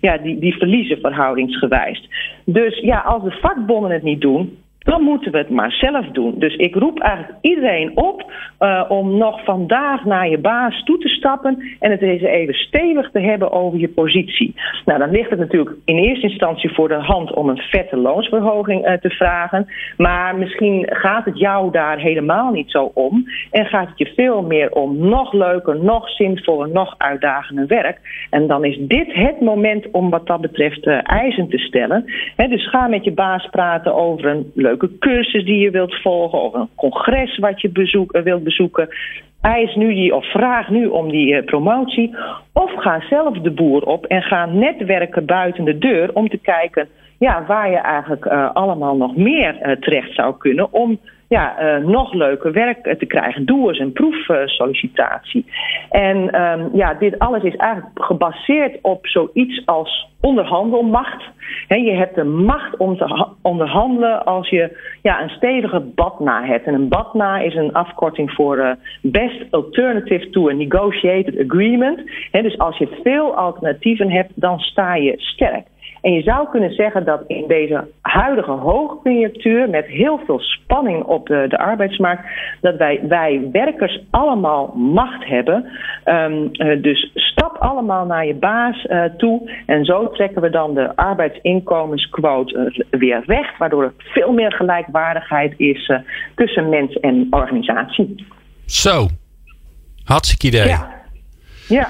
ja, 0.00 0.18
die, 0.18 0.38
die 0.38 0.56
verliezen 0.56 0.98
verhoudingsgewijs. 1.00 2.08
Dus 2.44 2.78
ja, 2.78 2.98
als 2.98 3.22
de 3.22 3.38
vakbonden 3.40 3.90
het 3.90 4.02
niet 4.02 4.20
doen, 4.20 4.58
dan 4.86 5.02
moeten 5.02 5.32
we 5.32 5.38
het 5.38 5.50
maar 5.50 5.72
zelf 5.72 6.06
doen. 6.06 6.34
Dus 6.38 6.54
ik 6.54 6.74
roep 6.74 6.98
eigenlijk 6.98 7.38
iedereen 7.40 7.96
op 7.96 8.32
uh, 8.60 8.84
om 8.88 9.16
nog 9.16 9.44
vandaag 9.44 10.04
naar 10.04 10.28
je 10.28 10.38
baas 10.38 10.82
toe 10.84 10.98
te 10.98 11.08
stappen 11.08 11.76
en 11.80 11.90
het 11.90 12.02
eens 12.02 12.22
even 12.22 12.54
stevig 12.54 13.10
te 13.10 13.20
hebben 13.20 13.52
over 13.52 13.78
je 13.78 13.88
positie. 13.88 14.54
Nou, 14.84 14.98
dan 14.98 15.10
ligt 15.10 15.30
het 15.30 15.38
natuurlijk 15.38 15.76
in 15.84 15.96
eerste 15.96 16.28
instantie 16.28 16.74
voor 16.74 16.88
de 16.88 16.94
hand 16.94 17.34
om 17.34 17.48
een 17.48 17.58
vette 17.58 17.96
loonsverhoging 17.96 18.86
uh, 18.86 18.92
te 18.92 19.10
vragen. 19.10 19.66
Maar 19.96 20.36
misschien 20.36 20.86
gaat 20.90 21.24
het 21.24 21.38
jou 21.38 21.70
daar 21.70 21.98
helemaal 21.98 22.50
niet 22.50 22.70
zo 22.70 22.90
om. 22.94 23.24
En 23.50 23.66
gaat 23.66 23.88
het 23.88 23.98
je 23.98 24.12
veel 24.16 24.42
meer 24.42 24.72
om 24.72 24.98
nog 25.08 25.32
leuker, 25.32 25.84
nog 25.84 26.08
zinvoller, 26.10 26.68
nog 26.68 26.94
uitdagender 26.98 27.66
werk. 27.66 28.26
En 28.30 28.46
dan 28.46 28.64
is 28.64 28.78
dit 28.80 29.12
het 29.12 29.40
moment 29.40 29.90
om 29.90 30.10
wat 30.10 30.26
dat 30.26 30.40
betreft 30.40 30.86
uh, 30.86 30.98
eisen 31.02 31.48
te 31.48 31.58
stellen. 31.58 32.04
Dus 32.36 32.68
ga 32.68 32.86
met 32.86 33.04
je 33.04 33.12
baas 33.12 33.48
praten 33.50 33.94
over 33.94 34.26
een 34.26 34.52
leuke 34.78 34.98
cursus 34.98 35.44
die 35.44 35.58
je 35.58 35.70
wilt 35.70 35.94
volgen. 35.94 36.42
Of 36.42 36.54
een 36.54 36.68
congres 36.74 37.38
wat 37.38 37.60
je 37.60 37.68
bezoek, 37.68 38.20
wilt 38.22 38.44
bezoeken. 38.44 38.88
Eis 39.40 39.74
nu 39.74 39.94
die, 39.94 40.14
of 40.14 40.24
vraag 40.30 40.68
nu 40.68 40.86
om 40.86 41.10
die 41.10 41.32
uh, 41.32 41.44
promotie. 41.44 42.14
Of 42.52 42.72
ga 42.76 43.00
zelf 43.08 43.38
de 43.38 43.50
boer 43.50 43.82
op 43.82 44.06
en 44.06 44.22
ga 44.22 44.46
netwerken 44.46 45.26
buiten 45.26 45.64
de 45.64 45.78
deur 45.78 46.10
om 46.12 46.28
te 46.28 46.38
kijken 46.38 46.88
ja, 47.18 47.44
waar 47.46 47.70
je 47.70 47.76
eigenlijk 47.76 48.24
uh, 48.24 48.50
allemaal 48.52 48.96
nog 48.96 49.16
meer 49.16 49.76
terecht 49.80 50.14
zou 50.14 50.34
kunnen 50.38 50.72
om 50.72 50.98
ja, 51.28 51.78
uh, 51.78 51.86
nog 51.86 52.12
leuker 52.12 52.52
werk 52.52 52.98
te 52.98 53.06
krijgen. 53.06 53.46
Doe 53.46 53.68
eens 53.68 53.78
een 53.78 53.92
proefsollicitatie. 53.92 55.44
en 55.90 56.42
um, 56.42 56.70
ja, 56.72 56.94
dit 56.94 57.18
alles 57.18 57.42
is 57.42 57.56
eigenlijk 57.56 58.04
gebaseerd 58.04 58.78
op 58.82 59.06
zoiets 59.06 59.62
als 59.64 60.08
onderhandelmacht. 60.20 61.24
He, 61.68 61.76
je 61.76 61.92
hebt 61.92 62.14
de 62.14 62.24
macht 62.24 62.76
om 62.76 62.96
te 62.96 63.26
onderhandelen 63.42 64.24
als 64.24 64.48
je 64.48 64.78
ja, 65.02 65.22
een 65.22 65.28
stevige 65.28 65.80
BATNA 65.80 66.44
hebt. 66.44 66.66
En 66.66 66.74
een 66.74 66.88
BATNA 66.88 67.38
is 67.38 67.54
een 67.54 67.72
afkorting 67.72 68.30
voor 68.30 68.58
uh, 68.58 68.70
Best 69.02 69.44
Alternative 69.50 70.30
to 70.30 70.48
a 70.48 70.52
Negotiated 70.52 71.38
Agreement. 71.50 72.00
He, 72.30 72.42
dus 72.42 72.58
als 72.58 72.78
je 72.78 73.00
veel 73.02 73.34
alternatieven 73.34 74.10
hebt, 74.10 74.32
dan 74.34 74.58
sta 74.58 74.94
je 74.94 75.12
sterk. 75.16 75.66
En 76.00 76.12
je 76.12 76.22
zou 76.22 76.48
kunnen 76.50 76.74
zeggen 76.74 77.04
dat 77.04 77.22
in 77.26 77.44
deze 77.48 77.90
huidige 78.00 78.50
hoogconjunctuur 78.50 79.70
met 79.70 79.86
heel 79.86 80.20
veel 80.26 80.40
spanning 80.40 81.02
op 81.02 81.26
de, 81.26 81.44
de 81.48 81.58
arbeidsmarkt, 81.58 82.22
dat 82.60 82.76
wij, 82.76 83.00
wij 83.08 83.48
werkers 83.52 84.00
allemaal 84.10 84.66
macht 84.76 85.24
hebben. 85.24 85.66
Um, 86.04 86.52
dus 86.82 87.10
stap 87.14 87.56
allemaal 87.56 88.06
naar 88.06 88.26
je 88.26 88.34
baas 88.34 88.84
uh, 88.84 89.04
toe 89.16 89.50
en 89.66 89.84
zo 89.84 90.10
trekken 90.10 90.42
we 90.42 90.50
dan 90.50 90.74
de 90.74 90.96
arbeidsinkomensquote 90.96 92.84
weer 92.90 93.22
recht, 93.26 93.58
waardoor 93.58 93.82
er 93.82 93.92
veel 93.98 94.32
meer 94.32 94.52
gelijkwaardigheid 94.52 95.54
is 95.56 95.88
uh, 95.88 95.98
tussen 96.34 96.68
mens 96.68 97.00
en 97.00 97.26
organisatie. 97.30 98.26
Zo, 98.66 99.06
hartstikke 100.04 100.46
idee. 100.46 100.68
Ja. 100.68 100.90
ja. 101.68 101.88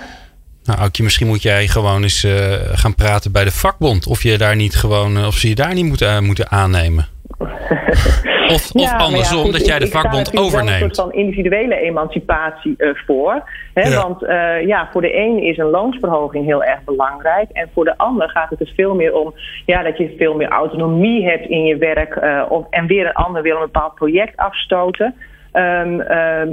Nou, 0.66 0.79
Aukje, 0.79 1.02
misschien 1.02 1.26
moet 1.26 1.42
jij 1.42 1.66
gewoon 1.66 2.02
eens 2.02 2.24
uh, 2.24 2.33
gaan 2.72 2.94
praten 2.94 3.33
bij 3.33 3.44
de 3.44 3.50
vakbond. 3.50 4.07
Of 4.07 4.22
je 4.22 4.38
daar 4.38 4.57
niet 4.57 4.74
gewoon, 4.74 5.26
of 5.26 5.35
ze 5.35 5.48
je 5.48 5.55
daar 5.55 5.74
niet 5.74 5.85
moeten, 5.85 6.09
uh, 6.09 6.20
moeten 6.20 6.50
aannemen. 6.50 7.07
of, 8.55 8.74
andersom, 8.74 9.38
ja, 9.38 9.42
goed, 9.42 9.52
dat 9.52 9.66
jij 9.66 9.79
de 9.79 9.87
ik, 9.87 9.92
vakbond 9.92 10.33
ik 10.33 10.40
overneemt. 10.40 10.83
een 10.83 10.94
soort 10.94 10.96
van 10.96 11.12
individuele 11.12 11.81
emancipatie 11.81 12.74
uh, 12.79 12.90
voor. 13.07 13.50
Hè, 13.74 13.88
Ja. 13.88 14.02
Want 14.02 14.20
ja, 14.66 14.88
voor 14.92 15.00
de 15.00 15.16
een 15.16 15.42
is 15.42 15.59
een 15.59 15.70
loonsverhoging 15.70 16.44
heel 16.44 16.64
erg 16.64 16.85
belangrijk. 16.85 17.50
En 17.50 17.70
voor 17.74 17.85
de 17.85 17.98
ander 17.98 18.29
gaat 18.29 18.50
het 18.50 18.59
dus 18.59 18.72
veel 18.76 18.94
meer 18.94 19.14
om 19.14 19.35
ja, 19.66 19.83
dat 19.83 19.98
je 19.98 20.14
veel 20.18 20.35
meer 20.35 20.48
autonomie 20.48 21.29
hebt 21.29 21.48
in 21.48 21.64
je 21.64 21.76
werk. 21.76 22.20
of, 22.48 22.66
en 22.70 22.87
weer 22.87 23.07
een 23.07 23.12
ander 23.12 23.42
wil 23.42 23.55
een 23.55 23.62
bepaald 23.62 23.94
project 23.94 24.37
afstoten. 24.37 25.14
Um, 25.57 26.01
uh, 26.01 26.07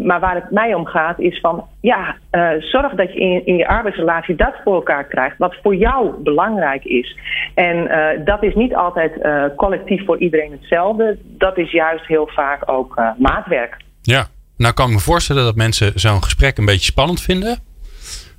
maar 0.06 0.20
waar 0.20 0.36
het 0.36 0.52
mij 0.52 0.74
om 0.74 0.86
gaat 0.86 1.20
is 1.20 1.40
van, 1.40 1.66
ja, 1.82 2.16
uh, 2.32 2.50
zorg 2.60 2.94
dat 2.94 3.14
je 3.14 3.20
in, 3.20 3.46
in, 3.46 3.56
je 3.56 3.68
arbeidsrelatie 3.68 4.36
dat 4.36 4.54
voor 4.64 4.76
elkaar 4.76 5.04
krijgt 5.04 5.38
wat 5.38 5.56
voor 5.62 5.76
jou 5.76 6.14
belangrijk 6.24 6.84
is. 6.86 7.18
En 7.54 7.78
uh, 7.78 8.26
dat 8.26 8.44
is 8.44 8.56
niet 8.56 8.76
altijd 8.76 9.12
collectief 9.56 10.06
voor 10.06 10.18
iedereen 10.18 10.52
hetzelfde. 10.52 11.18
Dat 11.24 11.58
is 11.58 11.72
juist 11.72 12.06
heel 12.06 12.30
vaak 12.34 12.72
ook 12.72 13.02
maatwerk. 13.18 13.78
Ja, 14.02 14.26
nou 14.58 14.74
kan 14.74 14.88
ik 14.88 14.94
me 14.94 15.00
voorstellen 15.00 15.44
dat 15.44 15.56
mensen 15.56 15.92
zo'n 15.96 16.24
gesprek 16.24 16.58
een 16.58 16.66
beetje 16.66 16.92
spannend 16.92 17.22
vinden. 17.22 17.58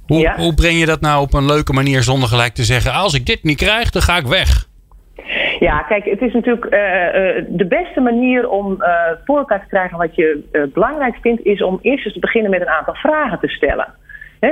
Hoe, 0.06 0.18
Ja. 0.18 0.36
hoe 0.36 0.54
breng 0.54 0.78
je 0.78 0.86
dat 0.86 1.00
nou 1.00 1.22
op 1.22 1.34
een 1.34 1.46
leuke 1.46 1.72
manier 1.72 2.02
zonder 2.02 2.28
gelijk 2.28 2.54
te 2.54 2.64
zeggen: 2.64 2.92
als 2.92 3.14
ik 3.14 3.26
dit 3.26 3.42
niet 3.42 3.56
krijg, 3.56 3.90
dan 3.90 4.02
ga 4.02 4.16
ik 4.16 4.26
weg? 4.26 4.66
Ja, 5.64 5.82
kijk, 5.82 6.04
het 6.04 6.20
is 6.20 6.32
natuurlijk 6.32 6.64
uh, 6.64 6.80
uh, 6.80 7.44
de 7.48 7.66
beste 7.66 8.00
manier 8.00 8.48
om 8.48 8.72
uh, 8.72 8.88
voor 9.24 9.38
elkaar 9.38 9.60
te 9.60 9.68
krijgen 9.68 9.98
wat 9.98 10.14
je 10.14 10.42
belangrijk 10.72 11.16
vindt, 11.20 11.44
is 11.44 11.62
om 11.62 11.78
eerst 11.82 12.04
eens 12.04 12.14
te 12.14 12.20
beginnen 12.20 12.50
met 12.50 12.60
een 12.60 12.68
aantal 12.68 12.94
vragen 12.94 13.38
te 13.38 13.48
stellen. 13.48 13.94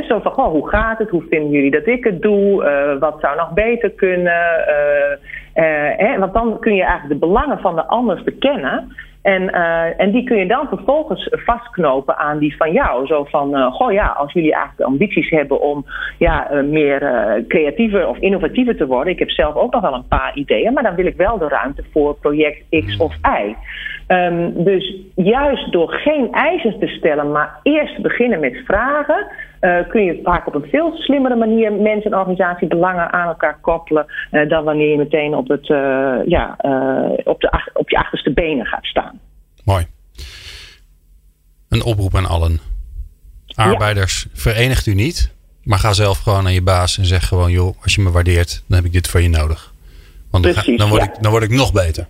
Zo 0.09 0.19
van, 0.19 0.33
goh, 0.33 0.51
hoe 0.51 0.69
gaat 0.69 0.99
het? 0.99 1.11
Hoe 1.11 1.25
vinden 1.31 1.51
jullie 1.51 1.71
dat 1.71 1.87
ik 1.87 2.05
het 2.05 2.23
doe? 2.23 2.97
wat 3.01 3.21
zou 3.21 3.37
nog 3.37 3.53
beter 3.53 3.91
kunnen? 3.91 4.65
Want 6.19 6.35
dan 6.35 6.59
kun 6.61 6.75
je 6.75 6.83
eigenlijk 6.83 7.21
de 7.21 7.27
belangen 7.27 7.59
van 7.59 7.75
de 7.75 7.87
ander 7.87 8.23
bekennen. 8.25 8.97
En, 9.23 9.43
uh, 9.43 10.01
en 10.01 10.11
die 10.11 10.25
kun 10.25 10.37
je 10.37 10.47
dan 10.47 10.69
vervolgens 10.69 11.29
vastknopen 11.31 12.17
aan 12.17 12.39
die 12.39 12.57
van 12.57 12.73
jou. 12.73 13.07
Zo 13.07 13.25
van, 13.25 13.57
uh, 13.57 13.73
goh 13.73 13.93
ja, 13.93 14.07
als 14.07 14.33
jullie 14.33 14.55
eigenlijk 14.55 14.91
ambities 14.91 15.31
hebben 15.31 15.61
om 15.61 15.85
ja, 16.19 16.53
uh, 16.53 16.63
meer 16.63 17.01
creatiever 17.49 18.09
of 18.09 18.19
innovatiever 18.19 18.77
te 18.77 18.87
worden. 18.87 19.13
Ik 19.13 19.19
heb 19.19 19.31
zelf 19.31 19.55
ook 19.55 19.73
nog 19.73 19.83
wel 19.83 19.95
een 19.95 20.09
paar 20.09 20.33
ideeën, 20.35 20.73
maar 20.73 20.83
dan 20.83 20.95
wil 20.95 21.07
ik 21.07 21.17
wel 21.17 21.39
de 21.39 21.49
ruimte 21.49 21.85
voor 21.93 22.15
project 22.15 22.65
X 22.71 22.97
of 22.97 23.15
Y. 23.15 23.57
Um, 24.13 24.65
dus 24.65 24.95
juist 25.15 25.73
door 25.73 25.93
geen 25.93 26.33
eisen 26.33 26.79
te 26.79 26.87
stellen, 26.87 27.33
maar 27.33 27.61
eerst 27.63 28.03
beginnen 28.03 28.41
met 28.41 28.63
vragen. 28.65 29.27
Uh, 29.61 29.89
kun 29.89 30.05
je 30.05 30.21
vaak 30.23 30.47
op 30.47 30.55
een 30.55 30.69
veel 30.71 30.97
slimmere 30.97 31.37
manier 31.37 31.73
mensen 31.73 32.11
en 32.11 32.19
organisatiebelangen 32.19 33.13
aan 33.13 33.29
elkaar 33.29 33.59
koppelen. 33.61 34.07
Uh, 34.31 34.49
dan 34.49 34.65
wanneer 34.65 34.91
je 34.91 34.97
meteen 34.97 35.35
op, 35.35 35.49
het, 35.49 35.69
uh, 35.69 36.17
ja, 36.27 36.57
op, 37.25 37.41
de, 37.41 37.71
op 37.73 37.91
je 37.91 37.99
achterste 37.99 38.33
benen 38.33 38.67
gaat 38.67 38.85
staan. 38.85 39.21
Mooi. 39.65 39.87
Een 41.69 41.85
oproep 41.85 42.17
aan 42.17 42.27
allen. 42.27 42.61
Arbeiders, 43.55 44.23
ja. 44.23 44.41
verenigt 44.41 44.87
u 44.87 44.95
niet. 44.95 45.35
Maar 45.63 45.79
ga 45.79 45.93
zelf 45.93 46.19
gewoon 46.19 46.47
aan 46.47 46.53
je 46.53 46.63
baas 46.63 46.99
en 46.99 47.05
zeg 47.05 47.29
gewoon: 47.29 47.51
joh, 47.51 47.83
als 47.83 47.95
je 47.95 48.03
me 48.03 48.11
waardeert, 48.11 48.65
dan 48.69 48.77
heb 48.77 48.87
ik 48.87 48.93
dit 48.93 49.09
voor 49.09 49.21
je 49.21 49.29
nodig. 49.29 49.73
Want 50.31 50.45
dan, 50.45 50.53
Precies, 50.53 50.79
dan, 50.79 50.89
word, 50.89 51.03
ja. 51.03 51.09
ik, 51.09 51.23
dan 51.23 51.31
word 51.31 51.43
ik 51.43 51.51
nog 51.51 51.73
beter. 51.73 52.07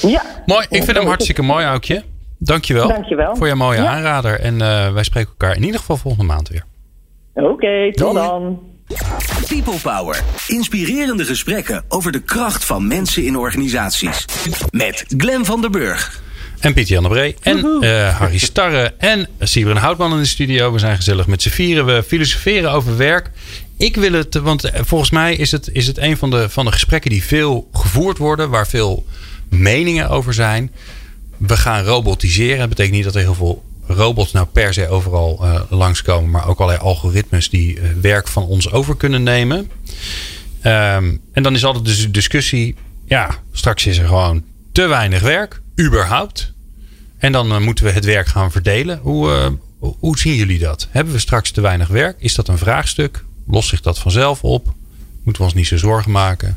Ja. 0.00 0.22
Mooi, 0.46 0.66
ik 0.68 0.84
vind 0.84 0.96
hem 0.96 1.06
hartstikke 1.06 1.42
mooi, 1.42 1.64
Aukje. 1.64 2.02
Dankjewel, 2.38 2.88
Dankjewel 2.88 3.36
voor 3.36 3.46
je 3.46 3.54
mooie 3.54 3.82
ja. 3.82 3.88
aanrader. 3.88 4.40
En 4.40 4.54
uh, 4.54 4.92
wij 4.92 5.04
spreken 5.04 5.30
elkaar 5.30 5.56
in 5.56 5.64
ieder 5.64 5.80
geval 5.80 5.96
volgende 5.96 6.26
maand 6.26 6.48
weer. 6.48 6.64
Oké, 7.34 7.46
okay, 7.46 7.90
tot 7.90 8.14
dan. 8.14 8.60
People 9.48 9.78
Power. 9.82 10.22
Inspirerende 10.46 11.24
gesprekken 11.24 11.84
over 11.88 12.12
de 12.12 12.20
kracht 12.20 12.64
van 12.64 12.86
mensen 12.86 13.24
in 13.24 13.36
organisaties. 13.36 14.24
Met 14.70 15.04
Glen 15.16 15.44
van 15.44 15.60
der 15.60 15.70
Burg. 15.70 16.22
En 16.60 16.74
Pieter 16.74 16.92
Jan 16.92 17.02
de 17.02 17.08
Bree. 17.08 17.36
En 17.42 17.78
uh, 17.80 18.18
Harry 18.18 18.38
Starre. 18.38 18.94
En 18.98 19.28
Sibren 19.38 19.76
Houtman 19.76 20.12
in 20.12 20.18
de 20.18 20.24
studio. 20.24 20.72
We 20.72 20.78
zijn 20.78 20.96
gezellig 20.96 21.26
met 21.26 21.42
z'n 21.42 21.48
vieren. 21.48 21.86
We 21.86 22.02
filosoferen 22.02 22.72
over 22.72 22.96
werk. 22.96 23.30
Ik 23.76 23.96
wil 23.96 24.12
het, 24.12 24.34
want 24.34 24.70
volgens 24.74 25.10
mij 25.10 25.34
is 25.34 25.50
het, 25.50 25.68
is 25.72 25.86
het 25.86 25.98
een 25.98 26.16
van 26.16 26.30
de, 26.30 26.48
van 26.48 26.64
de 26.64 26.72
gesprekken 26.72 27.10
die 27.10 27.24
veel 27.24 27.68
gevoerd 27.72 28.18
worden. 28.18 28.50
Waar 28.50 28.66
veel 28.66 29.04
meningen 29.50 30.08
over 30.08 30.34
zijn. 30.34 30.70
We 31.36 31.56
gaan 31.56 31.84
robotiseren. 31.84 32.58
Dat 32.58 32.68
betekent 32.68 32.94
niet 32.94 33.04
dat 33.04 33.14
er 33.14 33.20
heel 33.20 33.34
veel 33.34 33.64
robots 33.86 34.32
nou 34.32 34.46
per 34.46 34.74
se 34.74 34.88
overal 34.88 35.38
uh, 35.42 35.60
langskomen. 35.68 36.30
Maar 36.30 36.48
ook 36.48 36.58
allerlei 36.58 36.84
algoritmes 36.84 37.50
die 37.50 37.76
uh, 37.76 37.82
werk 38.00 38.28
van 38.28 38.42
ons 38.42 38.70
over 38.70 38.96
kunnen 38.96 39.22
nemen. 39.22 39.58
Um, 39.58 41.20
en 41.32 41.42
dan 41.42 41.54
is 41.54 41.64
altijd 41.64 41.84
dus 41.84 42.00
de 42.00 42.10
discussie. 42.10 42.74
Ja, 43.06 43.38
straks 43.52 43.86
is 43.86 43.98
er 43.98 44.06
gewoon 44.06 44.42
te 44.72 44.86
weinig 44.86 45.22
werk. 45.22 45.60
Überhaupt. 45.80 46.52
En 47.18 47.32
dan 47.32 47.52
uh, 47.52 47.58
moeten 47.58 47.84
we 47.84 47.90
het 47.90 48.04
werk 48.04 48.26
gaan 48.26 48.52
verdelen. 48.52 48.98
Hoe, 49.02 49.58
hoe 49.78 50.18
zien 50.18 50.34
jullie 50.34 50.58
dat? 50.58 50.88
Hebben 50.90 51.12
we 51.12 51.18
straks 51.18 51.50
te 51.50 51.60
weinig 51.60 51.88
werk? 51.88 52.16
Is 52.18 52.34
dat 52.34 52.48
een 52.48 52.58
vraagstuk? 52.58 53.24
Lost 53.46 53.68
zich 53.68 53.80
dat 53.80 53.98
vanzelf 53.98 54.44
op? 54.44 54.74
Moeten 55.22 55.42
we 55.42 55.48
ons 55.48 55.54
niet 55.58 55.66
zo 55.66 55.76
zorgen 55.76 56.10
maken? 56.10 56.56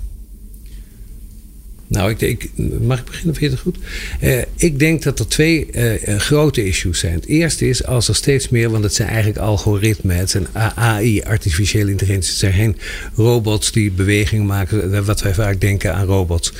Nou, 1.94 2.10
ik, 2.10 2.22
ik, 2.22 2.50
mag 2.82 3.00
ik 3.00 3.06
beginnen? 3.06 3.36
Vind 3.36 3.52
je 3.52 3.58
het 3.58 3.60
goed? 3.60 3.78
Uh, 4.22 4.42
ik 4.56 4.80
denk 4.80 5.04
dat 5.04 5.20
er 5.20 5.28
twee 5.28 5.68
uh, 5.72 6.18
grote 6.18 6.66
issues 6.66 7.00
zijn. 7.00 7.14
Het 7.14 7.26
eerste 7.26 7.70
is 7.70 7.86
als 7.86 8.08
er 8.08 8.16
steeds 8.16 8.50
meer, 8.50 8.70
want 8.70 8.84
het 8.84 8.94
zijn 8.94 9.08
eigenlijk 9.08 9.38
algoritmen, 9.38 10.16
het 10.16 10.30
zijn 10.30 10.48
AI, 10.54 11.22
artificiële 11.22 11.92
intelligentie. 11.92 12.30
Het 12.30 12.40
zijn 12.40 12.54
geen 12.54 12.78
robots 13.16 13.72
die 13.72 13.92
beweging 13.92 14.48
maken, 14.48 15.06
wat 15.06 15.22
wij 15.22 15.34
vaak 15.34 15.62
denken 15.62 15.96
aan 15.96 16.06
robots. 16.06 16.54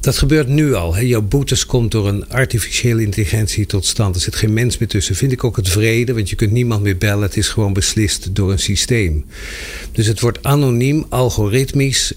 Dat 0.00 0.18
gebeurt 0.18 0.48
nu 0.48 0.74
al. 0.74 0.94
Hè. 0.94 1.00
Jouw 1.00 1.22
boetes 1.22 1.66
komt 1.66 1.90
door 1.90 2.08
een 2.08 2.28
artificiële 2.28 3.02
intelligentie 3.02 3.66
tot 3.66 3.86
stand. 3.86 4.14
Er 4.14 4.20
zit 4.20 4.36
geen 4.36 4.52
mens 4.52 4.78
meer 4.78 4.88
tussen. 4.88 5.14
Vind 5.14 5.32
ik 5.32 5.44
ook 5.44 5.56
het 5.56 5.68
vrede, 5.68 6.14
want 6.14 6.30
je 6.30 6.36
kunt 6.36 6.52
niemand 6.52 6.82
meer 6.82 6.98
bellen. 6.98 7.22
Het 7.22 7.36
is 7.36 7.48
gewoon 7.48 7.72
beslist 7.72 8.34
door 8.34 8.52
een 8.52 8.58
systeem. 8.58 9.24
Dus 9.92 10.06
het 10.06 10.20
wordt 10.20 10.38
anoniem, 10.42 11.06
algoritmisch. 11.08 12.12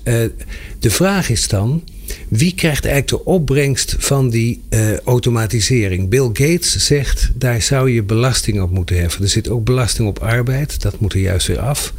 De 0.79 0.89
vraag 0.89 1.29
is 1.29 1.47
dan. 1.47 1.83
Wie 2.27 2.53
krijgt 2.55 2.85
eigenlijk 2.85 3.23
de 3.23 3.29
opbrengst 3.29 3.95
van 3.99 4.29
die 4.29 4.61
uh, 4.69 4.97
automatisering? 4.97 6.09
Bill 6.09 6.29
Gates 6.33 6.85
zegt, 6.85 7.31
daar 7.35 7.61
zou 7.61 7.91
je 7.91 8.03
belasting 8.03 8.61
op 8.61 8.71
moeten 8.71 8.99
heffen. 8.99 9.23
Er 9.23 9.29
zit 9.29 9.49
ook 9.49 9.63
belasting 9.63 10.07
op 10.07 10.19
arbeid, 10.19 10.81
dat 10.81 10.99
moet 10.99 11.13
er 11.13 11.19
juist 11.19 11.47
weer 11.47 11.59
af. 11.59 11.93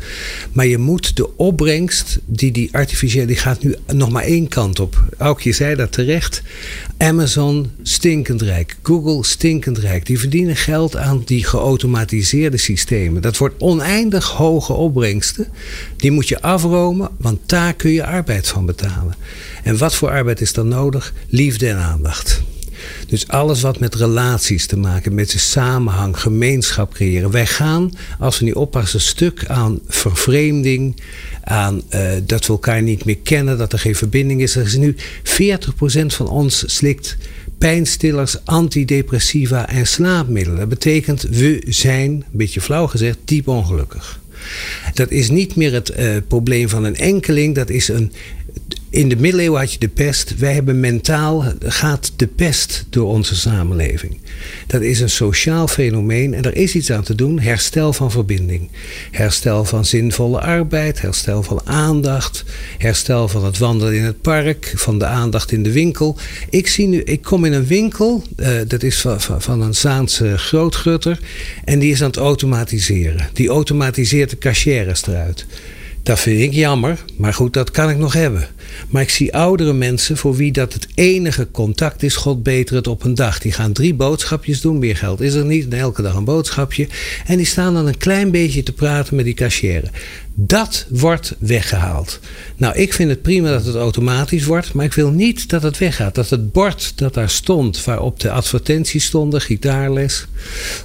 Maar 0.52 0.66
je 0.66 0.78
moet 0.78 1.16
de 1.16 1.36
opbrengst, 1.36 2.18
die 2.24 2.52
die 2.52 2.68
artificiële, 2.72 3.26
die 3.26 3.36
gaat 3.36 3.62
nu 3.62 3.74
nog 3.86 4.10
maar 4.10 4.22
één 4.22 4.48
kant 4.48 4.80
op. 4.80 5.04
Ook 5.18 5.40
je 5.40 5.52
zei 5.52 5.74
dat 5.74 5.92
terecht. 5.92 6.42
Amazon 6.98 7.70
stinkend 7.82 8.42
rijk, 8.42 8.76
Google 8.82 9.24
stinkend 9.24 9.78
rijk. 9.78 10.06
Die 10.06 10.18
verdienen 10.18 10.56
geld 10.56 10.96
aan 10.96 11.22
die 11.24 11.44
geautomatiseerde 11.44 12.56
systemen. 12.56 13.22
Dat 13.22 13.36
wordt 13.36 13.60
oneindig 13.60 14.28
hoge 14.28 14.72
opbrengsten. 14.72 15.46
Die 15.96 16.10
moet 16.10 16.28
je 16.28 16.42
afromen, 16.42 17.08
want 17.18 17.38
daar 17.46 17.74
kun 17.74 17.90
je 17.90 18.04
arbeid 18.04 18.48
van 18.48 18.66
betalen. 18.66 19.14
En 19.62 19.78
wat 19.78 19.94
voor 19.94 20.10
arbeid 20.10 20.40
is 20.40 20.52
dan 20.52 20.68
nodig? 20.68 21.14
Liefde 21.28 21.68
en 21.68 21.76
aandacht. 21.76 22.42
Dus 23.06 23.28
alles 23.28 23.60
wat 23.60 23.78
met 23.78 23.94
relaties 23.94 24.66
te 24.66 24.76
maken, 24.76 25.14
met 25.14 25.30
samenhang, 25.30 26.20
gemeenschap 26.20 26.94
creëren. 26.94 27.30
Wij 27.30 27.46
gaan, 27.46 27.92
als 28.18 28.38
we 28.38 28.44
niet 28.44 28.54
oppassen, 28.54 29.00
stuk 29.00 29.46
aan 29.46 29.80
vervreemding, 29.88 31.00
aan 31.44 31.82
uh, 31.94 32.10
dat 32.26 32.46
we 32.46 32.52
elkaar 32.52 32.82
niet 32.82 33.04
meer 33.04 33.18
kennen, 33.18 33.58
dat 33.58 33.72
er 33.72 33.78
geen 33.78 33.94
verbinding 33.94 34.42
is. 34.42 34.56
Er 34.56 34.64
is 34.64 34.76
nu 34.76 34.96
40% 35.24 36.06
van 36.06 36.28
ons 36.28 36.76
slikt 36.76 37.16
pijnstillers, 37.58 38.44
antidepressiva 38.44 39.68
en 39.68 39.86
slaapmiddelen. 39.86 40.58
Dat 40.58 40.68
betekent, 40.68 41.22
we 41.22 41.62
zijn, 41.68 42.10
een 42.10 42.24
beetje 42.30 42.60
flauw 42.60 42.86
gezegd, 42.86 43.18
diep 43.24 43.48
ongelukkig. 43.48 44.20
Dat 44.94 45.10
is 45.10 45.30
niet 45.30 45.56
meer 45.56 45.72
het 45.72 45.90
uh, 45.98 46.16
probleem 46.28 46.68
van 46.68 46.84
een 46.84 46.96
enkeling. 46.96 47.54
Dat 47.54 47.70
is 47.70 47.88
een 47.88 48.12
in 48.90 49.08
de 49.08 49.16
middeleeuwen 49.16 49.60
had 49.60 49.72
je 49.72 49.78
de 49.78 49.88
pest. 49.88 50.38
Wij 50.38 50.52
hebben 50.52 50.80
mentaal, 50.80 51.44
gaat 51.58 52.12
de 52.16 52.26
pest 52.26 52.86
door 52.90 53.08
onze 53.08 53.36
samenleving. 53.36 54.18
Dat 54.66 54.82
is 54.82 55.00
een 55.00 55.10
sociaal 55.10 55.68
fenomeen 55.68 56.34
en 56.34 56.44
er 56.44 56.56
is 56.56 56.74
iets 56.74 56.92
aan 56.92 57.02
te 57.02 57.14
doen. 57.14 57.40
Herstel 57.40 57.92
van 57.92 58.10
verbinding. 58.10 58.70
Herstel 59.10 59.64
van 59.64 59.84
zinvolle 59.84 60.40
arbeid. 60.40 61.00
Herstel 61.00 61.42
van 61.42 61.60
aandacht. 61.64 62.44
Herstel 62.78 63.28
van 63.28 63.44
het 63.44 63.58
wandelen 63.58 63.94
in 63.94 64.04
het 64.04 64.20
park. 64.20 64.72
Van 64.76 64.98
de 64.98 65.06
aandacht 65.06 65.52
in 65.52 65.62
de 65.62 65.72
winkel. 65.72 66.16
Ik, 66.50 66.68
zie 66.68 66.86
nu, 66.86 67.02
ik 67.02 67.22
kom 67.22 67.44
in 67.44 67.52
een 67.52 67.66
winkel, 67.66 68.22
uh, 68.36 68.48
dat 68.66 68.82
is 68.82 69.00
van, 69.00 69.20
van, 69.20 69.60
een 69.60 69.74
Zaanse 69.74 70.38
grootgutter. 70.38 71.20
En 71.64 71.78
die 71.78 71.92
is 71.92 72.00
aan 72.00 72.06
het 72.06 72.16
automatiseren. 72.16 73.28
Die 73.32 73.48
automatiseert 73.48 74.30
de 74.30 74.38
cashiers 74.38 75.06
eruit. 75.06 75.46
Dat 76.02 76.20
vind 76.20 76.40
ik 76.40 76.52
jammer, 76.52 77.04
maar 77.16 77.34
goed, 77.34 77.52
dat 77.52 77.70
kan 77.70 77.90
ik 77.90 77.96
nog 77.96 78.12
hebben. 78.12 78.48
Maar 78.88 79.02
ik 79.02 79.10
zie 79.10 79.34
oudere 79.34 79.72
mensen 79.72 80.16
voor 80.16 80.34
wie 80.36 80.52
dat 80.52 80.72
het 80.72 80.86
enige 80.94 81.48
contact 81.50 82.02
is, 82.02 82.16
God 82.16 82.42
beter 82.42 82.76
het 82.76 82.86
op 82.86 83.04
een 83.04 83.14
dag. 83.14 83.38
Die 83.38 83.52
gaan 83.52 83.72
drie 83.72 83.94
boodschapjes 83.94 84.60
doen, 84.60 84.78
meer 84.78 84.96
geld 84.96 85.20
is 85.20 85.34
er 85.34 85.44
niet, 85.44 85.64
en 85.64 85.78
elke 85.78 86.02
dag 86.02 86.14
een 86.14 86.24
boodschapje. 86.24 86.88
En 87.26 87.36
die 87.36 87.46
staan 87.46 87.74
dan 87.74 87.86
een 87.86 87.98
klein 87.98 88.30
beetje 88.30 88.62
te 88.62 88.72
praten 88.72 89.16
met 89.16 89.24
die 89.24 89.34
cashier. 89.34 89.90
Dat 90.34 90.86
wordt 90.88 91.34
weggehaald. 91.38 92.20
Nou, 92.56 92.76
ik 92.76 92.92
vind 92.92 93.10
het 93.10 93.22
prima 93.22 93.50
dat 93.50 93.64
het 93.64 93.74
automatisch 93.74 94.44
wordt, 94.44 94.72
maar 94.72 94.84
ik 94.84 94.92
wil 94.92 95.10
niet 95.10 95.48
dat 95.48 95.62
het 95.62 95.78
weggaat. 95.78 96.14
Dat 96.14 96.30
het 96.30 96.52
bord 96.52 96.92
dat 96.96 97.14
daar 97.14 97.30
stond, 97.30 97.84
waarop 97.84 98.20
de 98.20 98.30
advertenties 98.30 99.04
stonden, 99.04 99.40
gitaarles, 99.40 100.26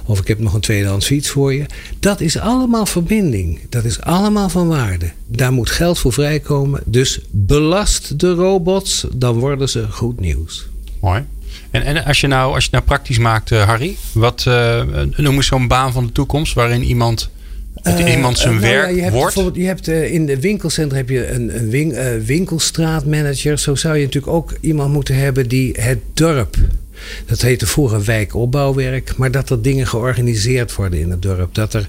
of 0.04 0.20
ik 0.20 0.28
heb 0.28 0.38
nog 0.38 0.54
een 0.54 0.60
tweedehands 0.60 1.06
fiets 1.06 1.28
voor 1.28 1.54
je, 1.54 1.66
dat 2.00 2.20
is 2.20 2.38
allemaal 2.38 2.86
verbinding. 2.86 3.60
Dat 3.68 3.84
is 3.84 4.00
allemaal 4.00 4.48
van 4.48 4.68
waarde. 4.68 5.10
Daar 5.26 5.52
moet 5.52 5.70
geld 5.70 5.98
voor 5.98 6.12
vrijkomen. 6.12 6.82
Dus 6.84 7.20
belast 7.76 8.20
de 8.20 8.34
robots, 8.34 9.06
dan 9.14 9.38
worden 9.38 9.68
ze 9.68 9.86
goed 9.90 10.20
nieuws. 10.20 10.68
Mooi. 11.00 11.24
En, 11.70 11.82
en 11.82 12.04
als, 12.04 12.20
je 12.20 12.26
nou, 12.26 12.54
als 12.54 12.64
je 12.64 12.70
nou 12.72 12.84
praktisch 12.84 13.18
maakt, 13.18 13.50
uh, 13.50 13.62
Harry, 13.62 13.96
wat 14.12 14.44
uh, 14.48 14.82
noem 15.16 15.34
eens 15.34 15.46
zo'n 15.46 15.68
baan 15.68 15.92
van 15.92 16.06
de 16.06 16.12
toekomst 16.12 16.54
waarin 16.54 16.82
iemand 16.82 17.30
uh, 17.82 18.12
iemand 18.14 18.38
zijn 18.38 18.54
nou, 18.54 18.66
werk 18.66 18.88
ja, 18.88 18.96
je 18.96 19.02
hebt 19.02 19.14
wordt? 19.14 19.56
Je 19.56 19.64
hebt 19.64 19.88
uh, 19.88 20.12
in 20.12 20.26
de 20.26 20.40
winkelcentra 20.40 20.96
heb 20.96 21.08
je 21.08 21.30
een, 21.30 21.58
een 21.58 21.70
win, 21.70 21.90
uh, 21.90 22.16
winkelstraatmanager. 22.24 23.58
Zo 23.58 23.74
zou 23.74 23.96
je 23.96 24.04
natuurlijk 24.04 24.32
ook 24.32 24.54
iemand 24.60 24.92
moeten 24.92 25.14
hebben 25.14 25.48
die 25.48 25.74
het 25.80 25.98
dorp 26.14 26.56
dat 27.26 27.40
heette 27.40 27.66
vroeger 27.66 28.04
wijkopbouwwerk. 28.04 29.16
Maar 29.16 29.30
dat 29.30 29.50
er 29.50 29.62
dingen 29.62 29.86
georganiseerd 29.86 30.74
worden 30.74 31.00
in 31.00 31.10
het 31.10 31.22
dorp. 31.22 31.54
Dat 31.54 31.74
er 31.74 31.88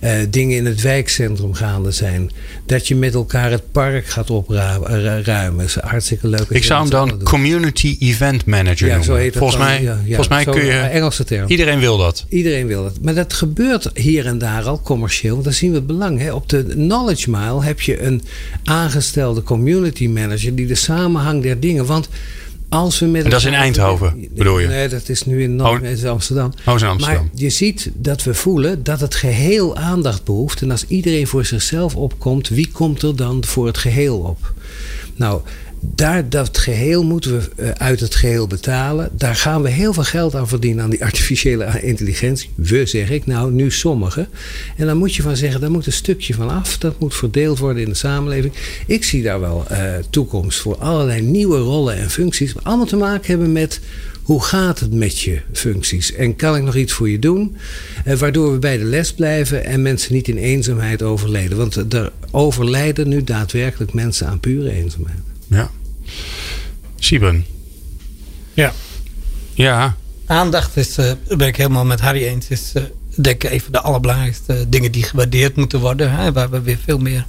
uh, 0.00 0.10
dingen 0.30 0.56
in 0.56 0.66
het 0.66 0.80
wijkcentrum 0.80 1.54
gaande 1.54 1.90
zijn. 1.90 2.30
Dat 2.66 2.88
je 2.88 2.96
met 2.96 3.14
elkaar 3.14 3.50
het 3.50 3.72
park 3.72 4.06
gaat 4.06 4.30
opruimen. 4.30 5.56
Dat 5.56 5.66
is 5.66 5.74
hartstikke 5.74 6.28
leuk. 6.28 6.46
Ik 6.48 6.64
zou 6.64 6.80
hem 6.80 6.90
dan 6.90 7.22
Community 7.22 7.96
Event 7.98 8.44
Manager 8.44 8.86
ja, 8.86 8.96
noemen. 8.96 9.04
Zo 9.04 9.14
heet 9.14 9.34
het 9.34 9.38
volgens, 9.38 9.58
dan, 9.58 9.66
mij, 9.66 9.82
ja, 9.82 9.98
volgens 10.06 10.28
mij 10.28 10.44
kun 10.44 10.64
je... 10.64 10.72
Engelse 10.72 11.24
term. 11.24 11.48
Iedereen 11.48 11.78
wil 11.78 11.98
dat. 11.98 12.24
Iedereen 12.28 12.66
wil 12.66 12.82
dat. 12.82 12.98
Maar 13.02 13.14
dat 13.14 13.32
gebeurt 13.32 13.90
hier 13.94 14.26
en 14.26 14.38
daar 14.38 14.64
al 14.64 14.80
commercieel. 14.80 15.32
Want 15.32 15.44
daar 15.44 15.54
zien 15.54 15.70
we 15.70 15.76
het 15.76 15.86
belang. 15.86 16.20
Hè. 16.20 16.32
Op 16.32 16.48
de 16.48 16.64
Knowledge 16.64 17.30
Mile 17.30 17.64
heb 17.64 17.80
je 17.80 18.02
een 18.02 18.22
aangestelde 18.64 19.42
community 19.42 20.06
manager... 20.06 20.54
die 20.54 20.66
de 20.66 20.74
samenhang 20.74 21.42
der 21.42 21.60
dingen... 21.60 21.86
Want 21.86 22.08
als 22.68 22.98
we 22.98 23.06
met 23.06 23.24
en 23.24 23.30
dat 23.30 23.40
is 23.40 23.46
in 23.46 23.54
Eindhoven, 23.54 24.28
bedoel 24.30 24.58
je? 24.58 24.66
Nee, 24.66 24.88
dat 24.88 25.08
is 25.08 25.24
nu 25.24 25.42
in, 25.42 25.66
oh, 25.66 25.82
in 25.82 26.06
Amsterdam. 26.06 26.52
Oh, 26.66 26.78
in 26.78 26.86
Amsterdam. 26.86 26.98
Maar 26.98 27.22
je 27.34 27.50
ziet 27.50 27.90
dat 27.94 28.22
we 28.22 28.34
voelen 28.34 28.82
dat 28.82 29.00
het 29.00 29.14
geheel 29.14 29.76
aandacht 29.76 30.24
behoeft. 30.24 30.62
En 30.62 30.70
als 30.70 30.84
iedereen 30.86 31.26
voor 31.26 31.44
zichzelf 31.44 31.96
opkomt, 31.96 32.48
wie 32.48 32.70
komt 32.72 33.02
er 33.02 33.16
dan 33.16 33.44
voor 33.44 33.66
het 33.66 33.78
geheel 33.78 34.18
op? 34.18 34.52
Nou, 35.16 35.40
daar, 35.94 36.28
dat 36.28 36.58
geheel 36.58 37.04
moeten 37.04 37.38
we 37.38 37.50
eh, 37.56 37.70
uit 37.70 38.00
het 38.00 38.14
geheel 38.14 38.46
betalen. 38.46 39.10
Daar 39.12 39.34
gaan 39.34 39.62
we 39.62 39.68
heel 39.70 39.92
veel 39.92 40.02
geld 40.02 40.34
aan 40.34 40.48
verdienen 40.48 40.84
aan 40.84 40.90
die 40.90 41.04
artificiële 41.04 41.82
intelligentie. 41.82 42.50
We 42.54 42.86
zeg 42.86 43.10
ik, 43.10 43.26
nou 43.26 43.52
nu 43.52 43.70
sommigen. 43.70 44.28
En 44.76 44.86
dan 44.86 44.96
moet 44.96 45.14
je 45.14 45.22
van 45.22 45.36
zeggen, 45.36 45.60
daar 45.60 45.70
moet 45.70 45.86
een 45.86 45.92
stukje 45.92 46.34
van 46.34 46.50
af. 46.50 46.78
Dat 46.78 47.00
moet 47.00 47.14
verdeeld 47.14 47.58
worden 47.58 47.82
in 47.82 47.88
de 47.88 47.94
samenleving. 47.94 48.54
Ik 48.86 49.04
zie 49.04 49.22
daar 49.22 49.40
wel 49.40 49.64
uh, 49.72 49.78
toekomst 50.10 50.60
voor 50.60 50.76
allerlei 50.76 51.20
nieuwe 51.22 51.58
rollen 51.58 51.96
en 51.96 52.10
functies. 52.10 52.52
Die 52.52 52.62
allemaal 52.62 52.86
te 52.86 52.96
maken 52.96 53.26
hebben 53.26 53.52
met 53.52 53.80
hoe 54.22 54.42
gaat 54.42 54.80
het 54.80 54.94
met 54.94 55.20
je 55.20 55.40
functies? 55.52 56.12
En 56.12 56.36
kan 56.36 56.56
ik 56.56 56.62
nog 56.62 56.76
iets 56.76 56.92
voor 56.92 57.10
je 57.10 57.18
doen? 57.18 57.56
Eh, 58.04 58.16
waardoor 58.16 58.52
we 58.52 58.58
bij 58.58 58.78
de 58.78 58.84
les 58.84 59.12
blijven 59.12 59.64
en 59.64 59.82
mensen 59.82 60.14
niet 60.14 60.28
in 60.28 60.36
eenzaamheid 60.36 61.02
overleden. 61.02 61.56
Want 61.56 61.92
er 61.94 62.12
overlijden 62.30 63.08
nu 63.08 63.24
daadwerkelijk 63.24 63.92
mensen 63.92 64.26
aan 64.26 64.40
pure 64.40 64.70
eenzaamheid. 64.70 65.18
Ja. 65.46 65.70
Sieben. 66.98 67.46
Ja. 68.54 68.72
Ja. 69.54 69.96
Aandacht 70.26 70.76
is, 70.76 70.98
uh, 70.98 71.12
ben 71.28 71.46
ik 71.46 71.56
helemaal 71.56 71.84
met 71.84 72.00
Harry 72.00 72.24
eens, 72.24 72.48
is 72.48 72.72
uh, 72.76 72.82
denk 73.14 73.44
ik 73.44 73.50
even 73.50 73.72
de 73.72 73.80
allerbelangrijkste 73.80 74.66
dingen 74.68 74.92
die 74.92 75.02
gewaardeerd 75.02 75.56
moeten 75.56 75.80
worden. 75.80 76.12
Hè, 76.12 76.32
waar 76.32 76.50
we 76.50 76.60
weer 76.60 76.78
veel 76.84 76.98
meer 76.98 77.26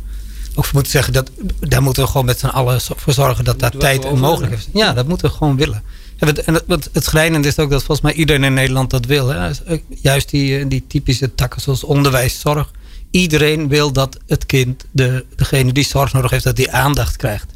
over 0.55 0.73
moeten 0.73 0.91
zeggen. 0.91 1.13
Dat, 1.13 1.31
daar 1.59 1.81
moeten 1.81 2.03
we 2.03 2.09
gewoon 2.09 2.25
met 2.25 2.39
z'n 2.39 2.45
allen 2.45 2.81
voor 2.81 3.13
zorgen 3.13 3.43
dat 3.43 3.59
daar 3.59 3.71
tijd 3.71 4.05
en 4.05 4.19
mogelijk 4.19 4.53
is. 4.53 4.67
Ja, 4.73 4.93
dat 4.93 5.07
moeten 5.07 5.29
we 5.29 5.35
gewoon 5.35 5.55
willen. 5.55 5.83
En 6.17 6.53
het, 6.67 6.89
het 6.93 7.03
schrijnende 7.03 7.47
is 7.47 7.59
ook 7.59 7.69
dat 7.69 7.83
volgens 7.83 8.07
mij 8.07 8.15
iedereen 8.15 8.43
in 8.43 8.53
Nederland 8.53 8.89
dat 8.89 9.05
wil. 9.05 9.27
Hè. 9.27 9.51
Juist 9.89 10.29
die, 10.29 10.67
die 10.67 10.83
typische 10.87 11.35
takken 11.35 11.61
zoals 11.61 11.83
onderwijs, 11.83 12.39
zorg. 12.39 12.71
Iedereen 13.11 13.67
wil 13.67 13.91
dat 13.91 14.17
het 14.27 14.45
kind, 14.45 14.85
de, 14.91 15.25
degene 15.35 15.71
die 15.71 15.85
zorg 15.85 16.13
nodig 16.13 16.31
heeft, 16.31 16.43
dat 16.43 16.55
die 16.55 16.71
aandacht 16.71 17.15
krijgt. 17.15 17.51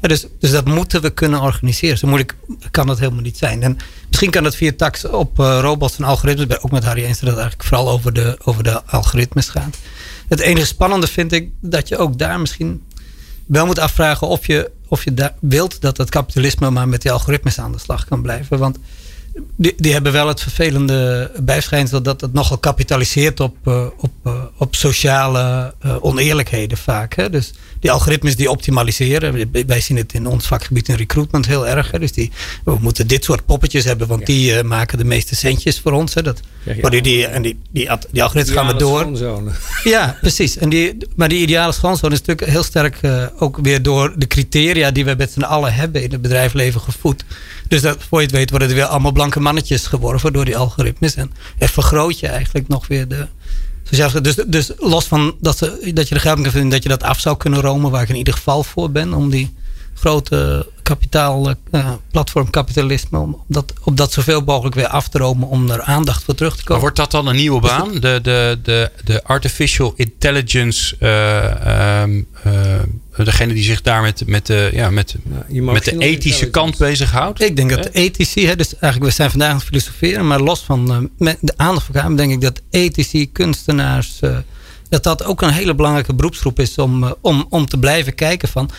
Dus, 0.00 0.26
dus 0.38 0.50
dat 0.50 0.64
moeten 0.64 1.02
we 1.02 1.10
kunnen 1.10 1.40
organiseren. 1.40 1.98
Zo 1.98 2.06
moeilijk 2.06 2.34
kan 2.70 2.86
dat 2.86 2.98
helemaal 2.98 3.22
niet 3.22 3.38
zijn. 3.38 3.62
En 3.62 3.78
misschien 4.08 4.30
kan 4.30 4.42
dat 4.42 4.56
via 4.56 4.72
tax 4.76 5.04
op 5.04 5.38
uh, 5.38 5.58
robots 5.60 5.98
en 5.98 6.04
algoritmes. 6.04 6.42
Ik 6.42 6.50
ben 6.50 6.64
ook 6.64 6.70
met 6.70 6.84
Harry 6.84 7.04
eens 7.04 7.18
dat 7.20 7.28
het 7.28 7.38
eigenlijk 7.38 7.68
vooral 7.68 7.90
over 7.90 8.12
de, 8.12 8.38
over 8.44 8.62
de 8.62 8.84
algoritmes 8.84 9.48
gaat. 9.48 9.76
Het 10.28 10.40
enige 10.40 10.66
spannende 10.66 11.06
vind 11.06 11.32
ik 11.32 11.50
dat 11.60 11.88
je 11.88 11.96
ook 11.96 12.18
daar 12.18 12.40
misschien 12.40 12.82
wel 13.46 13.66
moet 13.66 13.78
afvragen 13.78 14.26
of 14.26 14.46
je, 14.46 14.70
of 14.88 15.04
je 15.04 15.32
wilt 15.40 15.80
dat 15.80 15.96
het 15.96 16.10
kapitalisme 16.10 16.70
maar 16.70 16.88
met 16.88 17.02
die 17.02 17.12
algoritmes 17.12 17.58
aan 17.58 17.72
de 17.72 17.78
slag 17.78 18.04
kan 18.04 18.22
blijven. 18.22 18.58
Want 18.58 18.78
die, 19.56 19.74
die 19.76 19.92
hebben 19.92 20.12
wel 20.12 20.28
het 20.28 20.40
vervelende 20.40 21.30
bijschijnsel 21.42 22.02
dat 22.02 22.20
het 22.20 22.32
nogal 22.32 22.58
kapitaliseert 22.58 23.40
op, 23.40 23.56
uh, 23.64 23.86
op, 23.96 24.12
uh, 24.24 24.32
op 24.56 24.74
sociale 24.74 25.74
oneerlijkheden 26.00 26.78
vaak. 26.78 27.14
Hè? 27.14 27.30
Dus 27.30 27.52
die 27.80 27.90
algoritmes 27.90 28.36
die 28.36 28.50
optimaliseren. 28.50 29.50
Wij 29.66 29.80
zien 29.80 29.96
het 29.96 30.12
in 30.12 30.26
ons 30.26 30.46
vakgebied 30.46 30.88
in 30.88 30.94
recruitment 30.94 31.46
heel 31.46 31.66
erg. 31.66 31.90
Hè? 31.90 31.98
Dus 31.98 32.12
die, 32.12 32.30
we 32.64 32.76
moeten 32.80 33.06
dit 33.06 33.24
soort 33.24 33.44
poppetjes 33.46 33.84
hebben, 33.84 34.06
want 34.06 34.20
ja. 34.20 34.26
die 34.26 34.62
maken 34.62 34.98
de 34.98 35.04
meeste 35.04 35.36
centjes 35.36 35.80
voor 35.80 35.92
ons. 35.92 36.14
Hè? 36.14 36.22
Dat, 36.22 36.40
ja, 36.62 36.74
ja. 36.74 36.88
Die, 36.88 37.02
die, 37.02 37.26
en 37.26 37.42
die, 37.42 37.58
die, 37.70 37.88
die 38.10 38.22
algoritmes 38.22 38.56
gaan 38.56 38.66
we 38.66 38.76
door. 38.76 39.08
Ja, 39.84 40.16
precies. 40.20 40.56
En 40.56 40.68
die, 40.68 40.96
maar 41.16 41.28
die 41.28 41.40
ideale 41.40 41.72
schoonzoon 41.72 42.12
is 42.12 42.18
natuurlijk 42.18 42.50
heel 42.50 42.62
sterk 42.62 43.00
ook 43.38 43.58
weer 43.62 43.82
door 43.82 44.12
de 44.16 44.26
criteria 44.26 44.90
die 44.90 45.04
we 45.04 45.14
met 45.18 45.32
z'n 45.32 45.40
allen 45.40 45.74
hebben 45.74 46.02
in 46.02 46.10
het 46.10 46.22
bedrijfsleven 46.22 46.80
gevoed. 46.80 47.24
Dus 47.68 47.80
dat, 47.80 47.96
voor 48.08 48.18
je 48.18 48.26
het 48.26 48.34
weet 48.34 48.50
worden 48.50 48.68
er 48.68 48.74
weer 48.74 48.84
allemaal 48.84 49.12
blanke 49.12 49.40
mannetjes 49.40 49.86
geworven 49.86 50.32
door 50.32 50.44
die 50.44 50.56
algoritmes. 50.56 51.14
En, 51.14 51.32
en 51.58 51.68
vergroot 51.68 52.18
je 52.18 52.26
eigenlijk 52.26 52.68
nog 52.68 52.86
weer 52.86 53.08
de... 53.08 53.26
Dus, 53.90 54.34
dus 54.46 54.70
los 54.78 55.04
van 55.04 55.34
dat, 55.40 55.58
ze, 55.58 55.90
dat 55.94 56.08
je 56.08 56.14
de 56.14 56.20
geld 56.20 56.40
kan 56.42 56.50
vinden 56.50 56.70
dat 56.70 56.82
je 56.82 56.88
dat 56.88 57.02
af 57.02 57.20
zou 57.20 57.36
kunnen 57.36 57.60
romen, 57.60 57.90
waar 57.90 58.02
ik 58.02 58.08
in 58.08 58.16
ieder 58.16 58.34
geval 58.34 58.62
voor 58.62 58.90
ben, 58.90 59.14
om 59.14 59.30
die 59.30 59.54
grote 59.94 60.66
kapitaal, 60.82 61.54
uh, 61.70 61.92
platformkapitalisme, 62.10 63.18
om 63.18 63.42
dat, 63.46 63.72
op 63.82 63.96
dat 63.96 64.12
zoveel 64.12 64.40
mogelijk 64.40 64.74
weer 64.74 64.86
af 64.86 65.08
te 65.08 65.18
romen 65.18 65.48
om 65.48 65.70
er 65.70 65.82
aandacht 65.82 66.24
voor 66.24 66.34
terug 66.34 66.56
te 66.56 66.64
komen. 66.64 66.72
Maar 66.72 66.80
wordt 66.80 66.96
dat 66.96 67.10
dan 67.10 67.26
een 67.26 67.36
nieuwe 67.36 67.60
baan? 67.60 67.92
De, 67.92 68.18
de, 68.22 68.58
de, 68.62 68.90
de 69.04 69.24
artificial 69.24 69.92
intelligence, 69.96 70.96
uh, 71.00 72.02
um, 72.02 72.26
uh, 72.46 72.52
degene 73.24 73.52
die 73.52 73.62
zich 73.62 73.82
daar 73.82 74.02
met, 74.02 74.22
met, 74.26 74.46
de, 74.46 74.70
ja, 74.72 74.90
met, 74.90 75.16
ja, 75.48 75.62
met 75.62 75.84
de 75.84 75.98
ethische 75.98 76.50
kant 76.50 76.78
bezighoudt? 76.78 77.42
Ik 77.42 77.56
denk 77.56 77.70
dat 77.70 77.82
de 77.82 77.90
ethici, 77.90 78.46
hè, 78.46 78.56
dus 78.56 78.72
eigenlijk 78.72 79.04
we 79.04 79.16
zijn 79.16 79.30
vandaag 79.30 79.48
aan 79.48 79.56
het 79.56 79.64
filosoferen, 79.64 80.26
maar 80.26 80.40
los 80.40 80.60
van 80.60 81.10
de 81.18 81.52
aandacht 81.56 81.86
voor 81.86 81.94
elkaar, 81.94 82.16
denk 82.16 82.32
ik 82.32 82.40
dat 82.40 82.60
ethici, 82.70 83.32
kunstenaars, 83.32 84.20
dat 84.88 85.02
dat 85.02 85.24
ook 85.24 85.42
een 85.42 85.52
hele 85.52 85.74
belangrijke 85.74 86.14
beroepsgroep 86.14 86.60
is 86.60 86.78
om, 86.78 87.14
om, 87.20 87.46
om 87.48 87.66
te 87.66 87.78
blijven 87.78 88.14
kijken 88.14 88.48
van 88.48 88.70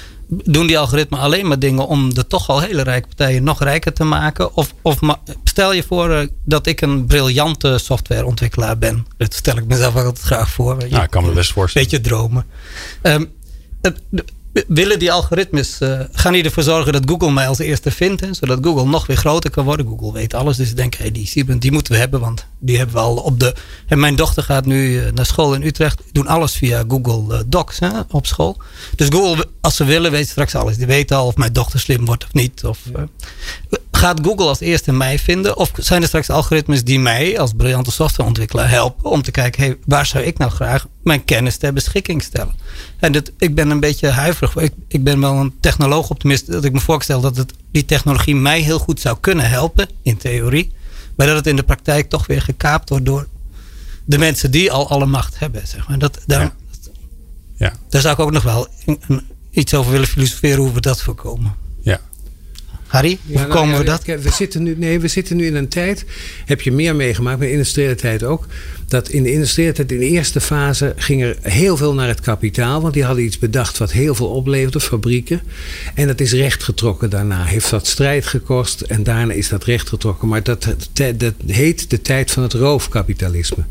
doen 0.44 0.68
die 0.68 0.80
algoritmen 0.80 1.20
alleen 1.20 1.48
maar 1.48 1.60
dingen 1.60 1.88
om 1.88 2.14
de 2.14 2.28
toch 2.28 2.50
al 2.50 2.60
hele 2.60 2.82
rijke 2.82 3.08
partijen 3.08 3.44
nog 3.44 3.64
rijker 3.64 3.94
te 3.94 4.04
maken? 4.04 4.56
Of, 4.56 4.74
of 4.82 5.00
stel 5.44 5.74
je 5.74 5.84
voor 5.84 6.10
uh, 6.10 6.28
dat 6.46 6.68
ik 6.68 6.82
een 6.82 7.06
briljante 7.06 7.78
softwareontwikkelaar 7.78 8.78
ben. 8.78 9.06
Dat 9.18 9.34
stel 9.34 9.58
ik 9.58 9.66
mezelf 9.66 9.96
altijd 9.96 10.20
graag 10.20 10.50
voor. 10.50 10.78
Ja, 10.88 11.04
ik 11.04 11.10
kan 11.10 11.26
me 11.26 11.32
best 11.32 11.52
voorstellen. 11.52 11.90
Beetje 11.90 12.10
dromen. 12.10 12.46
Um, 13.02 13.32
willen 14.68 15.00
die 15.00 15.12
algoritmes, 15.12 15.82
uh, 15.82 16.00
gaan 16.12 16.34
die 16.34 16.44
ervoor 16.44 16.64
zorgen 16.64 16.94
dat 16.94 17.04
Google 17.06 17.32
mij 17.32 17.48
als 17.48 17.60
eerste 17.60 17.92
vindt. 17.92 18.22
Hè, 18.22 18.34
zodat 18.34 18.60
Google 18.62 18.86
nog 18.86 19.08
weer 19.08 19.18
groter 19.18 19.50
kan 19.50 19.66
worden. 19.66 19.88
Google 19.88 20.14
weet 20.14 20.34
alles. 20.34 20.58
Dus 20.58 20.70
ik 20.70 20.76
denk, 20.76 20.96
hey, 20.96 21.12
die 21.12 21.58
die 21.60 21.72
moeten 21.72 21.94
we 21.94 22.00
hebben. 22.00 22.20
Want 22.20 22.46
die 22.60 22.78
hebben 22.78 22.96
we 22.96 23.02
al 23.02 23.16
op 23.16 23.40
de... 23.40 23.56
En 23.88 24.00
mijn 24.00 24.16
dochter 24.16 24.44
gaat 24.44 24.66
nu 24.66 24.90
uh, 24.92 25.12
naar 25.12 25.26
school 25.26 25.54
in 25.54 25.64
Utrecht. 25.64 26.02
Doen 26.12 26.28
alles 26.28 26.56
via 26.56 26.84
Google 26.88 27.36
uh, 27.36 27.42
Docs 27.48 27.80
hè, 27.80 27.90
op 28.10 28.26
school. 28.26 28.62
Dus 28.96 29.08
Google, 29.08 29.48
als 29.62 29.76
ze 29.76 29.84
willen, 29.84 30.12
weet 30.12 30.30
straks 30.30 30.56
alles. 30.56 30.78
Die 30.78 30.88
weten 30.88 31.18
al 31.18 31.28
of 31.28 31.36
mijn 31.36 31.54
dochter 31.54 31.80
slim 31.80 32.06
wordt 32.06 32.24
of 32.24 32.34
niet. 32.34 32.64
Of, 32.64 32.80
gaat 34.02 34.20
Google 34.24 34.46
als 34.46 34.60
eerste 34.60 34.92
mij 34.92 35.20
vinden? 35.20 35.58
Of 35.58 35.72
zijn 35.76 36.02
er 36.02 36.08
straks 36.08 36.30
algoritmes 36.30 36.84
die 36.84 37.00
mij 37.00 37.40
als 37.40 37.52
briljante 37.58 37.92
softwareontwikkelaar 37.92 38.70
helpen 38.70 39.10
om 39.10 39.22
te 39.22 39.32
kijken, 39.32 39.64
hey, 39.64 39.78
waar 39.86 40.06
zou 40.06 40.24
ik 40.24 40.38
nou 40.38 40.52
graag 40.52 40.88
mijn 41.04 41.24
kennis 41.24 41.58
ter 41.58 41.74
beschikking 41.74 42.24
stellen? 42.24 42.56
En 43.00 43.12
dat, 43.12 43.32
ik 43.38 43.56
ben 43.56 43.70
een 43.70 43.80
beetje 43.80 44.10
huiverig. 44.10 44.56
Ik, 44.56 44.74
ik 44.88 45.04
ben 45.04 45.20
wel 45.20 45.34
een 45.34 45.54
technoloog-optimist 45.60 46.52
dat 46.52 46.64
ik 46.64 46.72
me 46.72 46.80
voorstel 46.80 47.22
dat 47.22 47.38
het, 47.38 47.54
die 47.72 47.86
technologie 47.86 48.36
mij 48.36 48.60
heel 48.60 48.80
goed 48.80 49.00
zou 49.00 49.18
kunnen 49.20 49.50
helpen, 49.50 49.90
in 50.02 50.18
theorie. 50.18 50.72
Maar 51.16 51.28
dat 51.28 51.36
het 51.36 51.48
in 51.48 51.56
de 51.56 51.64
praktijk 51.64 52.10
toch 52.10 52.28
weer 52.28 52.42
gekaapt 52.42 52.90
wordt 52.90 53.06
door 53.06 53.28
de 54.06 54.18
mensen 54.18 54.52
die 54.52 54.72
al 54.72 54.90
alle 54.90 55.06
macht 55.06 55.40
hebben. 55.40 55.68
Zeg 55.68 55.88
maar. 55.88 56.00
dat, 56.00 56.20
daar, 56.26 56.42
ja. 56.42 56.54
ja. 57.58 57.74
daar 57.90 58.02
zou 58.02 58.14
ik 58.14 58.20
ook 58.20 58.32
nog 58.32 58.44
wel 58.44 58.68
iets 59.52 59.74
over 59.74 59.92
willen 59.92 60.08
filosoferen 60.08 60.60
hoe 60.60 60.74
we 60.74 60.82
dat 60.82 61.02
voorkomen. 61.02 61.61
Harry, 62.92 63.18
hoe 63.26 63.38
ja, 63.38 63.46
komen 63.46 63.78
we 63.78 63.84
dat? 63.84 64.04
We 64.06 64.32
zitten, 64.32 64.64
nu, 64.64 64.76
nee, 64.78 65.00
we 65.00 65.08
zitten 65.08 65.36
nu 65.36 65.46
in 65.46 65.56
een 65.56 65.68
tijd, 65.68 66.06
heb 66.46 66.62
je 66.62 66.72
meer 66.72 66.96
meegemaakt, 66.96 67.38
maar 67.38 67.48
in 67.48 67.54
de 67.54 67.58
industriële 67.58 67.96
tijd 67.96 68.24
ook, 68.24 68.48
dat 68.88 69.10
in 69.10 69.24
de 69.24 69.32
industriële 69.32 69.72
tijd, 69.72 69.92
in 69.92 70.00
de 70.00 70.06
eerste 70.06 70.42
fase, 70.42 70.94
ging 70.96 71.22
er 71.24 71.38
heel 71.42 71.78
veel 71.78 71.94
naar 71.94 72.08
het 72.08 72.20
kapitaal, 72.20 72.82
want 72.82 72.94
die 72.94 73.04
hadden 73.04 73.24
iets 73.24 73.40
bedacht 73.40 73.78
wat 73.78 73.92
heel 73.92 74.16
veel 74.16 74.28
opleverde, 74.28 74.80
fabrieken. 74.80 75.42
En 75.94 76.08
dat 76.08 76.20
is 76.20 76.32
rechtgetrokken 76.32 77.10
daarna. 77.10 77.44
Heeft 77.44 77.70
dat 77.70 77.88
strijd 77.88 78.26
gekost 78.26 78.82
en 78.82 79.04
daarna 79.04 79.34
is 79.34 79.50
dat 79.50 79.64
rechtgetrokken. 79.64 80.28
Maar 80.28 80.44
dat, 80.44 80.76
dat 80.94 81.34
heet 81.46 81.90
de 81.90 82.02
tijd 82.02 82.32
van 82.32 82.44
het 82.44 82.54
roofkapitalisme. 82.54 83.64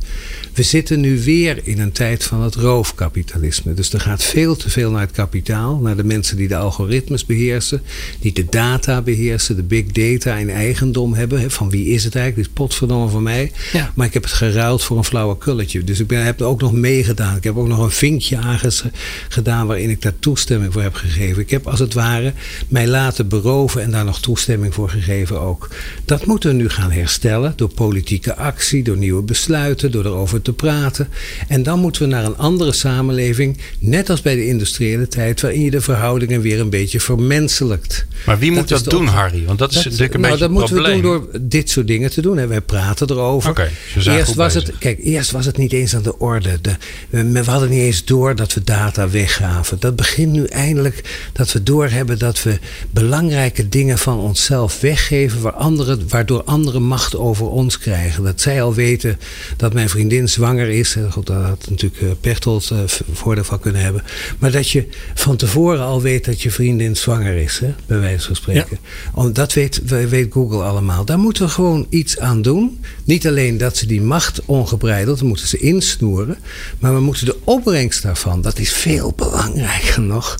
We 0.55 0.63
zitten 0.63 1.01
nu 1.01 1.23
weer 1.23 1.61
in 1.63 1.81
een 1.81 1.93
tijd 1.93 2.25
van 2.25 2.43
het 2.43 2.55
roofkapitalisme. 2.55 3.75
Dus 3.75 3.93
er 3.93 4.01
gaat 4.01 4.23
veel 4.23 4.57
te 4.57 4.71
veel 4.71 4.91
naar 4.91 5.01
het 5.01 5.11
kapitaal, 5.11 5.79
naar 5.79 5.97
de 5.97 6.05
mensen 6.05 6.37
die 6.37 6.49
de 6.49 6.57
algoritmes 6.57 7.27
beheersen, 7.27 7.83
die 8.21 8.33
de 8.33 8.47
data 8.51 9.03
beheersen, 9.03 9.57
de 9.57 9.63
big 9.63 9.87
data 9.87 10.37
in 10.37 10.51
eigendom 10.51 11.15
hebben. 11.15 11.51
Van 11.51 11.71
wie 11.71 11.87
is 11.87 12.05
het 12.05 12.15
eigenlijk? 12.15 12.37
Dit 12.37 12.47
is 12.47 12.65
potverdomme 12.65 13.09
van 13.09 13.23
mij. 13.23 13.53
Maar 13.95 14.07
ik 14.07 14.15
heb 14.15 14.23
het 14.23 14.33
geruild 14.33 14.83
voor 14.83 14.97
een 14.97 15.05
flauwe 15.05 15.39
kulletje. 15.39 15.85
Dus 15.85 16.01
ik 16.01 16.07
ben, 16.07 16.25
heb 16.25 16.41
er 16.41 16.47
ook 16.47 16.61
nog 16.61 16.73
meegedaan. 16.73 17.37
Ik 17.37 17.45
heb 17.45 17.57
ook 17.57 17.69
nog 17.69 17.79
een 17.79 17.91
vinkje 17.91 18.37
aangedaan 18.37 19.67
waarin 19.67 19.91
ik 19.91 20.03
daar 20.03 20.19
toestemming 20.19 20.73
voor 20.73 20.83
heb 20.83 20.95
gegeven. 20.95 21.43
Ik 21.43 21.51
heb 21.51 21.67
als 21.67 21.79
het 21.79 21.95
ware 21.95 22.33
mij 22.69 22.87
laten 22.87 23.29
beroven 23.29 23.83
en 23.83 23.91
daar 23.91 24.05
nog 24.05 24.21
toestemming 24.21 24.75
voor 24.75 24.89
gegeven 24.89 25.41
ook. 25.41 25.69
Dat 26.05 26.27
moeten 26.27 26.51
we 26.51 26.57
nu 26.57 26.69
gaan 26.69 26.91
herstellen 26.91 27.53
door 27.57 27.69
politieke 27.75 28.37
actie, 28.37 28.83
door 28.83 28.97
nieuwe 28.97 29.23
besluiten, 29.23 29.91
door 29.91 30.05
erover 30.05 30.39
te 30.43 30.53
praten. 30.53 31.09
En 31.49 31.62
dan 31.62 31.80
moeten 31.80 32.03
we 32.03 32.09
naar 32.09 32.24
een 32.24 32.36
andere 32.36 32.72
samenleving, 32.72 33.59
net 33.78 34.11
als 34.11 34.22
bij 34.22 34.34
de 34.34 34.47
industriële 34.47 35.09
tijd, 35.09 35.41
waarin 35.41 35.62
je 35.62 35.70
de 35.70 35.80
verhoudingen 35.80 36.41
weer 36.41 36.61
een 36.61 36.70
beetje 36.70 37.01
vermenselijkt. 37.01 38.07
Maar 38.26 38.38
wie 38.38 38.51
moet 38.51 38.68
dat, 38.68 38.84
doen, 38.84 39.07
Harry? 39.07 39.45
Want 39.45 39.59
dat 39.59 39.70
is 39.70 39.84
natuurlijk 39.84 40.14
een 40.14 40.20
nou, 40.20 40.32
beetje 40.32 40.49
dat 40.49 40.59
moeten 40.59 40.76
we 40.76 40.82
doen 40.82 41.03
door 41.03 41.28
dit 41.41 41.70
soort 41.70 41.86
dingen 41.86 42.11
te 42.11 42.20
doen. 42.20 42.38
En 42.38 42.49
wij 42.49 42.61
praten 42.61 43.11
erover. 43.11 43.51
Okay, 43.51 43.70
eerst 44.05 44.34
was 44.34 44.55
het, 44.55 44.72
kijk, 44.78 44.99
eerst 45.03 45.30
was 45.30 45.47
het 45.47 45.57
niet 45.57 45.72
eens 45.72 45.95
aan 45.95 46.03
de 46.03 46.18
orde. 46.18 46.59
De, 46.61 46.76
we, 47.11 47.43
hadden 47.45 47.70
niet 47.70 47.80
eens 47.80 48.05
door 48.05 48.34
dat 48.34 48.55
we 48.55 48.64
data 48.64 49.09
weggaven. 49.09 49.76
Dat 49.80 49.97
begint 49.97 50.32
nu 50.32 50.45
eindelijk 50.45 51.28
dat 51.32 51.53
we 51.53 51.62
doorhebben 51.62 52.18
dat 52.18 52.43
we 52.43 52.59
belangrijke 52.91 53.68
dingen 53.68 53.99
van 53.99 54.18
onszelf 54.18 54.80
weggeven, 54.80 55.41
waar 55.41 55.53
anderen, 55.53 56.09
waardoor 56.09 56.43
anderen 56.45 56.82
macht 56.82 57.16
over 57.16 57.47
ons 57.47 57.78
krijgen. 57.78 58.24
Dat 58.24 58.41
zij 58.41 58.62
al 58.62 58.74
weten 58.74 59.18
dat 59.57 59.72
mijn 59.72 59.88
vriendin 59.88 60.28
zwanger 60.31 60.68
is. 60.68 60.97
God, 61.11 61.26
daar 61.26 61.43
had 61.43 61.66
natuurlijk 61.70 62.20
Pechtold 62.20 62.70
uh, 62.72 62.78
voordeel 63.12 63.45
van 63.45 63.61
kunnen 63.61 63.83
hebben. 63.83 64.03
Maar 64.39 64.51
dat 64.51 64.70
je 64.70 64.89
van 65.14 65.37
tevoren 65.37 65.81
al 65.81 66.03
weet 66.03 66.24
dat 66.24 66.43
je 66.43 66.51
vriendin 66.51 66.97
zwanger 66.97 67.37
is, 67.37 67.59
hè, 67.59 67.74
bij 67.87 67.99
wijze 67.99 68.26
van 68.26 68.37
spreken. 68.37 68.78
Ja. 69.14 69.28
Dat 69.28 69.53
weet, 69.53 69.81
weet 69.85 70.33
Google 70.33 70.62
allemaal. 70.62 71.05
Daar 71.05 71.18
moeten 71.18 71.45
we 71.45 71.51
gewoon 71.51 71.87
iets 71.89 72.18
aan 72.18 72.43
doen. 72.43 72.81
Niet 73.05 73.26
alleen 73.26 73.59
dat 73.59 73.76
ze 73.76 73.87
die 73.87 74.03
macht 74.03 74.45
ongebreideld, 74.45 75.22
moeten 75.22 75.49
ze 75.49 75.59
insnoeren. 75.59 76.39
Maar 76.78 76.95
we 76.95 77.01
moeten 77.01 77.24
de 77.26 77.37
opbrengst 77.45 78.03
daarvan, 78.03 78.41
dat 78.41 78.59
is 78.59 78.72
veel 78.72 79.12
belangrijker 79.16 80.01
nog. 80.03 80.39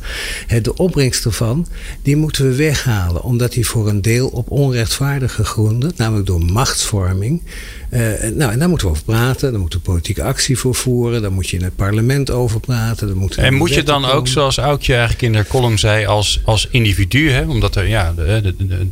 De 0.63 0.77
opbrengst 0.77 1.25
ervan, 1.25 1.67
die 2.03 2.17
moeten 2.17 2.49
we 2.49 2.55
weghalen. 2.55 3.23
Omdat 3.23 3.53
die 3.53 3.67
voor 3.67 3.89
een 3.89 4.03
deel 4.03 4.29
op 4.29 4.51
onrechtvaardige 4.51 5.45
gronden, 5.45 5.93
namelijk 5.97 6.27
door 6.27 6.45
machtsvorming, 6.45 7.43
uh, 7.91 8.01
nou, 8.35 8.53
en 8.53 8.59
daar 8.59 8.69
moeten 8.69 8.87
we 8.87 8.93
over 8.93 9.05
praten. 9.05 9.51
Daar 9.51 9.61
moeten 9.61 9.79
we 9.79 9.85
politieke 9.85 10.23
actie 10.23 10.59
voor 10.59 10.75
voeren. 10.75 11.23
Daar 11.23 11.33
moet 11.33 11.49
je 11.49 11.57
in 11.57 11.63
het 11.63 11.77
parlement 11.77 12.31
over 12.31 12.61
praten. 12.61 13.07
Daar 13.07 13.17
moet 13.17 13.37
en 13.37 13.55
moet 13.55 13.75
je 13.75 13.83
dan 13.83 14.05
ook, 14.05 14.29
zoals 14.29 14.59
Aukje 14.59 14.93
eigenlijk 14.93 15.23
in 15.23 15.35
haar 15.35 15.47
column 15.47 15.79
zei, 15.79 16.07
als, 16.07 16.41
als 16.45 16.69
individu, 16.71 17.31
hè, 17.31 17.47
omdat 17.47 17.77
er, 17.77 17.89
ja, 17.89 18.13
de, 18.13 18.55
de, 18.59 18.89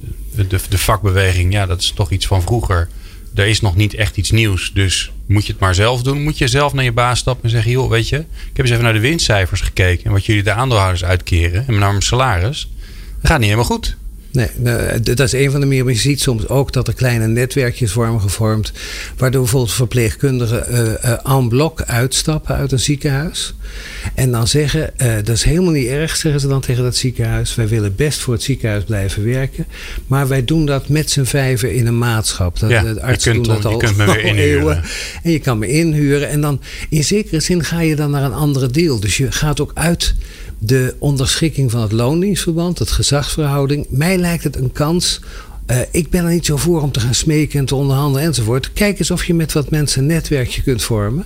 de, 0.47 0.59
de, 0.69 0.79
vakbeweging, 0.79 1.53
ja, 1.53 1.67
dat 1.67 1.81
is 1.81 1.93
toch 1.95 2.11
iets 2.11 2.27
van 2.27 2.43
vroeger. 2.43 2.89
Er 3.35 3.47
is 3.47 3.61
nog 3.61 3.77
niet 3.77 3.95
echt 3.95 4.17
iets 4.17 4.31
nieuws. 4.31 4.71
Dus 4.75 5.11
moet 5.27 5.47
je 5.47 5.53
het 5.53 5.61
maar 5.61 5.75
zelf 5.75 6.03
doen. 6.03 6.23
Moet 6.23 6.39
je 6.39 6.49
zelf 6.49 6.73
naar 6.73 6.85
je 6.85 6.93
baas 6.93 7.19
stappen 7.19 7.45
en 7.45 7.51
zeggen: 7.51 7.71
joh, 7.71 7.91
weet 7.91 8.09
je, 8.09 8.17
ik 8.19 8.25
heb 8.53 8.59
eens 8.59 8.71
even 8.71 8.85
naar 8.85 8.93
de 8.93 9.01
winstcijfers 9.01 9.61
gekeken. 9.61 10.05
En 10.05 10.13
wat 10.13 10.27
jullie 10.27 10.43
de 10.43 10.53
aandeelhouders 10.53 11.05
uitkeren. 11.05 11.65
En 11.67 11.79
naar 11.79 11.91
mijn 11.91 12.03
salaris. 12.03 12.71
Dat 13.21 13.31
gaat 13.31 13.39
niet 13.39 13.49
helemaal 13.49 13.71
goed. 13.71 13.97
Nee, 14.39 15.01
dat 15.01 15.21
is 15.21 15.33
een 15.33 15.51
van 15.51 15.61
de 15.61 15.67
meer. 15.67 15.85
Maar 15.85 15.93
je 15.93 15.99
ziet 15.99 16.21
soms 16.21 16.49
ook 16.49 16.73
dat 16.73 16.89
er 16.89 16.95
kleine 16.95 17.27
netwerkjes 17.27 17.93
worden 17.93 18.21
gevormd. 18.21 18.73
Waardoor 19.17 19.43
bijvoorbeeld 19.43 19.73
verpleegkundigen 19.73 20.67
uh, 20.71 21.37
en 21.37 21.49
bloc 21.49 21.83
uitstappen 21.83 22.55
uit 22.55 22.73
een 22.73 22.81
ziekenhuis. 22.81 23.55
En 24.15 24.31
dan 24.31 24.49
zeggen: 24.49 24.91
uh, 25.03 25.15
dat 25.17 25.29
is 25.29 25.43
helemaal 25.43 25.73
niet 25.73 25.87
erg, 25.87 26.17
zeggen 26.17 26.41
ze 26.41 26.49
dan 26.49 26.61
tegen 26.61 26.83
dat 26.83 26.97
ziekenhuis. 26.97 27.55
Wij 27.55 27.69
willen 27.69 27.95
best 27.97 28.21
voor 28.21 28.35
het 28.35 28.43
ziekenhuis 28.43 28.85
blijven 28.85 29.25
werken. 29.25 29.67
Maar 30.07 30.29
wij 30.29 30.45
doen 30.45 30.67
dat 30.67 30.89
met 30.89 31.11
z'n 31.11 31.25
vijven 31.25 31.75
in 31.75 31.87
een 31.87 31.99
maatschap. 31.99 32.59
Dat, 32.59 32.71
ja, 32.71 32.83
de 32.83 33.03
artsen 33.03 33.35
doen 33.35 33.43
dat 33.43 33.65
al, 33.65 33.73
je 33.73 33.79
kunt 33.79 33.97
me 33.97 34.05
weer 34.05 34.25
inhuren. 34.37 34.83
En 35.23 35.31
je 35.31 35.39
kan 35.39 35.59
me 35.59 35.69
inhuren. 35.69 36.29
En 36.29 36.41
dan 36.41 36.61
in 36.89 37.05
zekere 37.05 37.41
zin 37.41 37.65
ga 37.65 37.81
je 37.81 37.97
dan 37.97 38.11
naar 38.11 38.25
een 38.25 38.35
andere 38.35 38.71
deal. 38.71 39.01
Dus 39.01 39.17
je 39.17 39.33
gaat 39.33 39.61
ook 39.61 39.71
uit 39.75 40.15
de 40.59 40.95
onderschikking 40.99 41.71
van 41.71 41.81
het 41.81 41.93
loondienstverband, 41.93 42.79
het 42.79 42.91
gezagsverhouding. 42.91 43.87
Mij 43.89 44.19
lijkt 44.19 44.45
het 44.45 44.57
een 44.57 44.73
kans 44.73 45.21
uh, 45.71 45.77
ik 45.91 46.11
ben 46.11 46.25
er 46.25 46.31
niet 46.31 46.47
zo 46.47 46.57
voor 46.57 46.83
om 46.83 46.93
te 46.93 47.01
gaan 47.01 47.15
smeken 47.15 47.59
en 47.59 47.65
te 47.65 47.75
onderhandelen 47.75 48.27
enzovoort. 48.27 48.73
Kijk 48.73 48.99
eens 48.99 49.11
of 49.11 49.25
je 49.25 49.35
met 49.35 49.53
wat 49.53 49.71
mensen 49.71 50.01
een 50.01 50.07
netwerkje 50.07 50.63
kunt 50.63 50.83
vormen. 50.83 51.25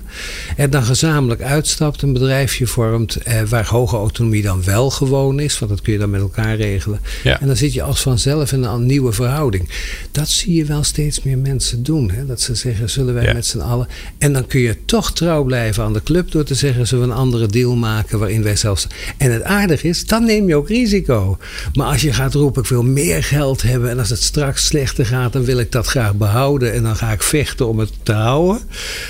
En 0.57 0.71
dan 0.71 0.83
gezamenlijk 0.83 1.43
uitstapt, 1.43 2.03
een 2.03 2.13
bedrijfje 2.13 2.67
vormt. 2.67 3.19
Uh, 3.29 3.43
waar 3.43 3.67
hoge 3.67 3.97
autonomie 3.97 4.43
dan 4.43 4.65
wel 4.65 4.91
gewoon 4.91 5.41
is. 5.41 5.59
Want 5.59 5.71
dat 5.71 5.81
kun 5.81 5.93
je 5.93 5.99
dan 5.99 6.11
met 6.11 6.21
elkaar 6.21 6.57
regelen. 6.57 7.01
Ja. 7.23 7.41
En 7.41 7.47
dan 7.47 7.57
zit 7.57 7.73
je 7.73 7.83
als 7.83 8.01
vanzelf 8.01 8.53
in 8.53 8.63
een 8.63 8.87
nieuwe 8.87 9.13
verhouding. 9.13 9.69
Dat 10.13 10.29
zie 10.29 10.55
je 10.55 10.65
wel 10.65 10.83
steeds 10.83 11.23
meer 11.23 11.39
mensen 11.39 11.83
doen. 11.83 12.11
Hè? 12.11 12.27
Dat 12.27 12.41
ze 12.41 12.55
zeggen, 12.55 12.91
zullen 12.91 13.15
wij 13.15 13.35
met 13.35 13.47
z'n 13.47 13.61
allen. 13.61 13.89
En 14.19 14.33
dan 14.33 14.47
kun 14.47 14.61
je 14.61 14.77
toch 14.85 15.13
trouw 15.13 15.45
blijven 15.45 15.85
aan 15.85 15.93
de 15.93 16.03
club 16.03 16.31
door 16.31 16.45
te 16.45 16.55
zeggen, 16.55 16.87
zullen 16.87 17.07
we 17.07 17.13
een 17.13 17.19
andere 17.19 17.47
deal 17.47 17.77
maken 17.77 18.19
waarin 18.19 18.43
wij 18.43 18.57
zelfs. 18.57 18.87
En 19.17 19.33
het 19.33 19.43
aardige 19.43 19.89
is, 19.89 20.07
dan 20.07 20.25
neem 20.25 20.49
je 20.49 20.57
ook 20.57 20.69
risico. 20.69 21.39
Maar 21.75 21.87
als 21.87 22.03
je 22.03 22.13
gaat 22.13 22.35
roepen, 22.35 22.63
ik 22.63 22.69
wil 22.69 22.83
meer 22.83 23.23
geld 23.23 23.63
hebben. 23.63 23.91
En 23.91 23.99
als 23.99 24.11
het 24.11 24.23
straks 24.33 24.67
slechter 24.67 25.07
gaat, 25.07 25.33
dan 25.33 25.45
wil 25.45 25.59
ik 25.59 25.73
dat 25.73 25.87
graag 25.87 26.15
behouden 26.15 26.73
en 26.73 26.83
dan 26.83 26.97
ga 26.97 27.13
ik 27.13 27.23
vechten 27.23 27.69
om 27.69 27.79
het 27.79 27.91
te 28.03 28.13
houden. 28.13 28.61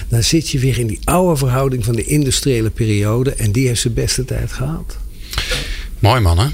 Dan 0.08 0.22
zit 0.22 0.50
je 0.50 0.58
weer 0.58 0.78
in 0.78 0.86
die 0.86 1.00
oude 1.04 1.36
verhouding 1.36 1.84
van 1.84 1.94
de 1.94 2.04
industriële 2.04 2.70
periode 2.70 3.34
en 3.34 3.52
die 3.52 3.66
heeft 3.66 3.80
zijn 3.80 3.94
beste 3.94 4.24
tijd 4.24 4.52
gehad. 4.52 4.96
Mooi 5.98 6.20
man 6.20 6.38
hè? 6.38 6.46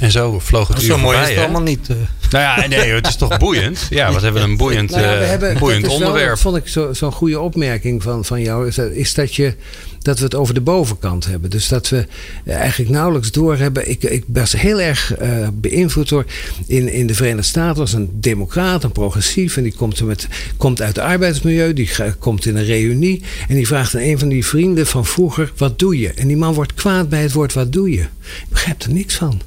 En 0.00 0.10
zo 0.10 0.38
vloog 0.38 0.68
het 0.68 0.82
uur 0.82 0.88
Zo 0.88 0.98
mooi 0.98 1.18
is 1.18 1.28
het 1.28 1.38
allemaal 1.38 1.62
niet. 1.62 1.88
Uh. 1.88 1.96
Nou 2.30 2.44
ja, 2.44 2.66
nee, 2.66 2.92
het 2.92 3.06
is 3.06 3.16
toch 3.16 3.38
boeiend. 3.46 3.86
Ja, 3.90 4.12
wat 4.12 4.22
hebben 4.22 4.42
we 4.42 4.48
een 4.48 4.56
boeiend, 4.56 4.90
nou 4.90 5.02
ja, 5.02 5.18
we 5.18 5.24
hebben, 5.24 5.58
boeiend 5.58 5.88
onderwerp. 5.88 6.16
Wel, 6.16 6.28
dat 6.28 6.40
vond 6.40 6.56
ik 6.56 6.68
zo'n 6.68 6.94
zo 6.94 7.10
goede 7.10 7.40
opmerking 7.40 8.02
van, 8.02 8.24
van 8.24 8.40
jou. 8.40 8.66
Is 8.66 8.74
dat, 8.74 8.90
is 8.90 9.14
dat 9.14 9.34
je 9.34 9.54
dat 10.04 10.18
we 10.18 10.24
het 10.24 10.34
over 10.34 10.54
de 10.54 10.60
bovenkant 10.60 11.26
hebben. 11.26 11.50
Dus 11.50 11.68
dat 11.68 11.88
we 11.88 12.06
eigenlijk 12.44 12.90
nauwelijks 12.90 13.30
doorhebben. 13.30 13.90
Ik, 13.90 14.02
ik 14.02 14.24
was 14.26 14.52
heel 14.52 14.80
erg 14.80 15.20
uh, 15.20 15.48
beïnvloed 15.52 16.08
door. 16.08 16.24
In, 16.66 16.92
in 16.92 17.06
de 17.06 17.14
Verenigde 17.14 17.42
Staten 17.42 17.78
was 17.78 17.92
een 17.92 18.10
democraat, 18.12 18.84
een 18.84 18.92
progressief. 18.92 19.56
En 19.56 19.62
die 19.62 19.74
komt, 19.74 20.02
met, 20.02 20.28
komt 20.56 20.80
uit 20.82 20.96
het 20.96 21.04
arbeidsmilieu. 21.04 21.72
Die 21.72 21.90
komt 22.18 22.46
in 22.46 22.56
een 22.56 22.64
reunie. 22.64 23.22
En 23.48 23.54
die 23.54 23.66
vraagt 23.66 23.94
aan 23.94 24.00
een 24.00 24.18
van 24.18 24.28
die 24.28 24.46
vrienden 24.46 24.86
van 24.86 25.06
vroeger: 25.06 25.52
wat 25.56 25.78
doe 25.78 25.98
je? 25.98 26.08
En 26.08 26.28
die 26.28 26.36
man 26.36 26.54
wordt 26.54 26.74
kwaad 26.74 27.08
bij 27.08 27.22
het 27.22 27.32
woord: 27.32 27.52
wat 27.52 27.72
doe 27.72 27.90
je? 27.90 28.00
Ik 28.00 28.48
begrijp 28.48 28.82
er 28.82 28.92
niks 28.92 29.14
van. 29.14 29.40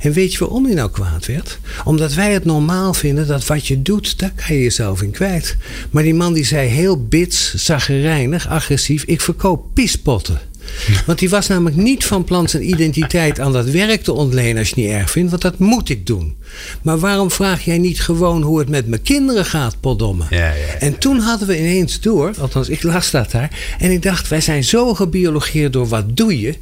En 0.00 0.12
weet 0.12 0.32
je 0.32 0.38
waarom 0.38 0.64
hij 0.64 0.74
nou 0.74 0.90
kwaad 0.90 1.26
werd? 1.26 1.58
Omdat 1.84 2.14
wij 2.14 2.32
het 2.32 2.44
normaal 2.44 2.94
vinden 2.94 3.26
dat 3.26 3.46
wat 3.46 3.66
je 3.66 3.82
doet, 3.82 4.18
daar 4.18 4.32
kan 4.46 4.56
je 4.56 4.62
jezelf 4.62 5.02
in 5.02 5.10
kwijt. 5.10 5.56
Maar 5.90 6.02
die 6.02 6.14
man 6.14 6.32
die 6.32 6.44
zei 6.44 6.68
heel 6.68 7.06
bits, 7.06 7.54
zaggerijnig, 7.54 8.48
agressief: 8.48 9.02
ik 9.04 9.20
verkoop 9.20 9.66
pispotten. 9.74 10.40
Want 11.06 11.18
die 11.18 11.28
was 11.28 11.46
namelijk 11.46 11.76
niet 11.76 12.04
van 12.04 12.24
plan 12.24 12.48
zijn 12.48 12.68
identiteit 12.68 13.40
aan 13.40 13.52
dat 13.52 13.70
werk 13.70 14.02
te 14.02 14.12
ontlenen 14.12 14.58
als 14.58 14.68
je 14.68 14.74
het 14.74 14.84
niet 14.84 14.94
erg 14.94 15.10
vindt. 15.10 15.30
Want 15.30 15.42
dat 15.42 15.58
moet 15.58 15.88
ik 15.88 16.06
doen. 16.06 16.36
Maar 16.82 16.98
waarom 16.98 17.30
vraag 17.30 17.64
jij 17.64 17.78
niet 17.78 18.00
gewoon 18.00 18.42
hoe 18.42 18.58
het 18.58 18.68
met 18.68 18.86
mijn 18.86 19.02
kinderen 19.02 19.44
gaat, 19.44 19.76
potdomme? 19.80 20.24
Ja, 20.30 20.36
ja, 20.36 20.54
ja. 20.54 20.78
En 20.78 20.98
toen 20.98 21.18
hadden 21.18 21.48
we 21.48 21.58
ineens 21.58 22.00
door, 22.00 22.34
althans 22.38 22.68
ik 22.68 22.82
las 22.82 23.10
dat 23.10 23.30
daar. 23.30 23.76
En 23.78 23.90
ik 23.90 24.02
dacht, 24.02 24.28
wij 24.28 24.40
zijn 24.40 24.64
zo 24.64 24.94
gebiologeerd 24.94 25.72
door 25.72 25.88
wat 25.88 26.16
doe 26.16 26.40
je. 26.40 26.54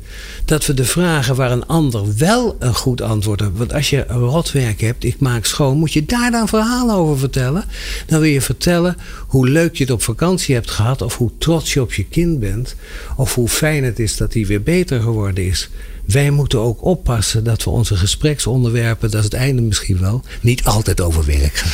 Dat 0.45 0.67
we 0.67 0.75
de 0.75 0.85
vragen 0.85 1.37
waar 1.37 1.51
een 1.51 1.67
ander 1.67 2.17
wel 2.17 2.57
een 2.59 2.75
goed 2.75 3.01
antwoord 3.01 3.41
heeft. 3.41 3.53
Want 3.57 3.73
als 3.73 3.91
je 3.91 4.05
rotwerk 4.09 4.81
hebt, 4.81 5.05
ik 5.05 5.21
maak 5.21 5.45
schoon, 5.45 5.79
moet 5.79 5.93
je 5.93 6.05
daar 6.05 6.31
dan 6.31 6.49
verhalen 6.49 6.95
over 6.95 7.19
vertellen. 7.19 7.65
Dan 8.07 8.21
wil 8.21 8.31
je 8.31 8.41
vertellen 8.41 8.97
hoe 9.27 9.49
leuk 9.49 9.77
je 9.77 9.85
het 9.85 9.93
op 9.93 10.03
vakantie 10.03 10.55
hebt 10.55 10.71
gehad. 10.71 11.03
Of 11.03 11.17
hoe 11.17 11.31
trots 11.39 11.73
je 11.73 11.81
op 11.81 11.93
je 11.93 12.05
kind 12.05 12.41
bent. 12.41 12.75
Of 13.17 13.35
hoe 13.35 13.49
fijn 13.49 13.85
het 13.85 13.99
is 13.99 14.17
dat 14.17 14.35
hij 14.35 14.47
weer 14.47 14.63
beter 14.63 15.01
geworden 15.01 15.47
is. 15.47 15.71
Wij 16.07 16.31
moeten 16.31 16.59
ook 16.59 16.85
oppassen 16.85 17.45
dat 17.45 17.65
we 17.65 17.71
onze 17.71 17.97
gespreksonderwerpen, 17.97 19.11
dat 19.11 19.19
is 19.19 19.25
het 19.25 19.35
einde 19.35 19.63
misschien 19.63 20.01
wel, 20.01 20.23
niet 20.41 20.65
altijd 20.65 21.01
over 21.01 21.27
werk 21.27 21.57
gaan. 21.57 21.73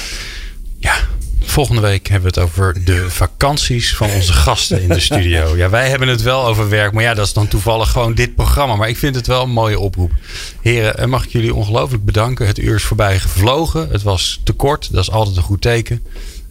Ja, 0.78 0.96
volgende 1.40 1.80
week 1.80 2.08
hebben 2.08 2.32
we 2.32 2.40
het 2.40 2.48
over 2.48 2.84
de 2.84 3.10
vakanties 3.10 3.96
van 3.96 4.10
onze 4.10 4.32
gasten 4.32 4.82
in 4.82 4.88
de 4.88 5.00
studio. 5.00 5.56
Ja, 5.56 5.70
wij 5.70 5.88
hebben 5.88 6.08
het 6.08 6.22
wel 6.22 6.46
over 6.46 6.68
werk, 6.68 6.92
maar 6.92 7.02
ja, 7.02 7.14
dat 7.14 7.26
is 7.26 7.32
dan 7.32 7.48
toevallig 7.48 7.90
gewoon 7.90 8.14
dit 8.14 8.34
programma. 8.34 8.76
Maar 8.76 8.88
ik 8.88 8.96
vind 8.96 9.14
het 9.14 9.26
wel 9.26 9.42
een 9.42 9.50
mooie 9.50 9.78
oproep. 9.78 10.10
Heren, 10.60 10.98
eh, 10.98 11.06
mag 11.06 11.24
ik 11.24 11.30
jullie 11.30 11.54
ongelooflijk 11.54 12.04
bedanken. 12.04 12.46
Het 12.46 12.58
uur 12.58 12.74
is 12.74 12.82
voorbij 12.82 13.18
gevlogen. 13.18 13.88
Het 13.90 14.02
was 14.02 14.40
te 14.44 14.52
kort, 14.52 14.92
dat 14.92 15.02
is 15.02 15.10
altijd 15.10 15.36
een 15.36 15.42
goed 15.42 15.60
teken. 15.60 16.02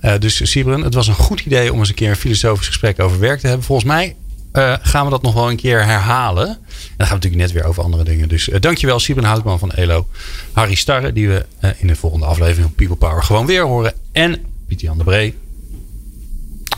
Uh, 0.01 0.13
dus 0.19 0.51
Sibren, 0.51 0.81
het 0.81 0.93
was 0.93 1.07
een 1.07 1.13
goed 1.13 1.39
idee 1.39 1.73
om 1.73 1.79
eens 1.79 1.89
een 1.89 1.95
keer 1.95 2.09
een 2.09 2.15
filosofisch 2.15 2.67
gesprek 2.67 3.01
over 3.01 3.19
werk 3.19 3.39
te 3.39 3.47
hebben. 3.47 3.65
Volgens 3.65 3.87
mij 3.87 4.15
uh, 4.53 4.73
gaan 4.81 5.05
we 5.05 5.11
dat 5.11 5.21
nog 5.21 5.33
wel 5.33 5.49
een 5.49 5.55
keer 5.55 5.85
herhalen. 5.85 6.47
En 6.47 6.55
dan 6.97 7.07
gaan 7.07 7.17
we 7.17 7.23
natuurlijk 7.23 7.41
net 7.41 7.51
weer 7.51 7.63
over 7.63 7.83
andere 7.83 8.03
dingen. 8.03 8.29
Dus 8.29 8.47
uh, 8.47 8.59
dankjewel 8.59 8.99
Sibren 8.99 9.27
Houtman 9.27 9.59
van 9.59 9.71
ELO. 9.71 10.07
Harry 10.53 10.75
Starre, 10.75 11.13
die 11.13 11.27
we 11.27 11.45
uh, 11.61 11.69
in 11.77 11.87
de 11.87 11.95
volgende 11.95 12.25
aflevering 12.25 12.63
van 12.65 12.73
People 12.73 12.95
Power 12.95 13.23
gewoon 13.23 13.45
weer 13.45 13.63
horen. 13.63 13.93
En 14.11 14.45
Pieter 14.67 14.87
Jan 14.87 14.97
de 14.97 15.03
Bree. 15.03 15.48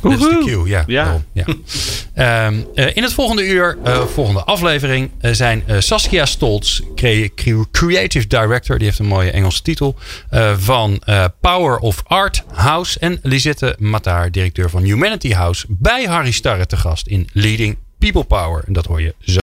Dat 0.01 0.11
is 0.11 0.19
de 0.19 0.41
cue, 0.45 0.67
ja. 0.67 0.83
Ja. 0.87 1.21
ja. 1.31 1.45
um, 2.47 2.67
uh, 2.75 2.95
in 2.95 3.03
het 3.03 3.13
volgende 3.13 3.47
uur, 3.47 3.77
uh, 3.85 4.05
volgende 4.05 4.43
aflevering, 4.43 5.09
uh, 5.21 5.31
zijn 5.31 5.63
Saskia 5.79 6.25
Stolz, 6.25 6.81
Creative 7.71 8.27
Director, 8.27 8.77
die 8.77 8.87
heeft 8.87 8.99
een 8.99 9.05
mooie 9.05 9.31
Engelse 9.31 9.61
titel, 9.61 9.95
van 10.57 11.01
Power 11.39 11.77
of 11.77 12.03
Art 12.07 12.43
House. 12.53 12.99
En 12.99 13.19
Lisette 13.21 13.75
Mataar, 13.79 14.31
directeur 14.31 14.69
van 14.69 14.83
Humanity 14.83 15.33
House, 15.33 15.65
bij 15.69 16.03
Harry 16.03 16.31
Starre 16.31 16.65
te 16.65 16.77
gast 16.77 17.07
in 17.07 17.29
Leading 17.33 17.77
People 18.01 18.23
Power. 18.23 18.63
En 18.67 18.73
dat 18.73 18.85
hoor 18.85 19.01
je 19.01 19.15
zo. 19.19 19.39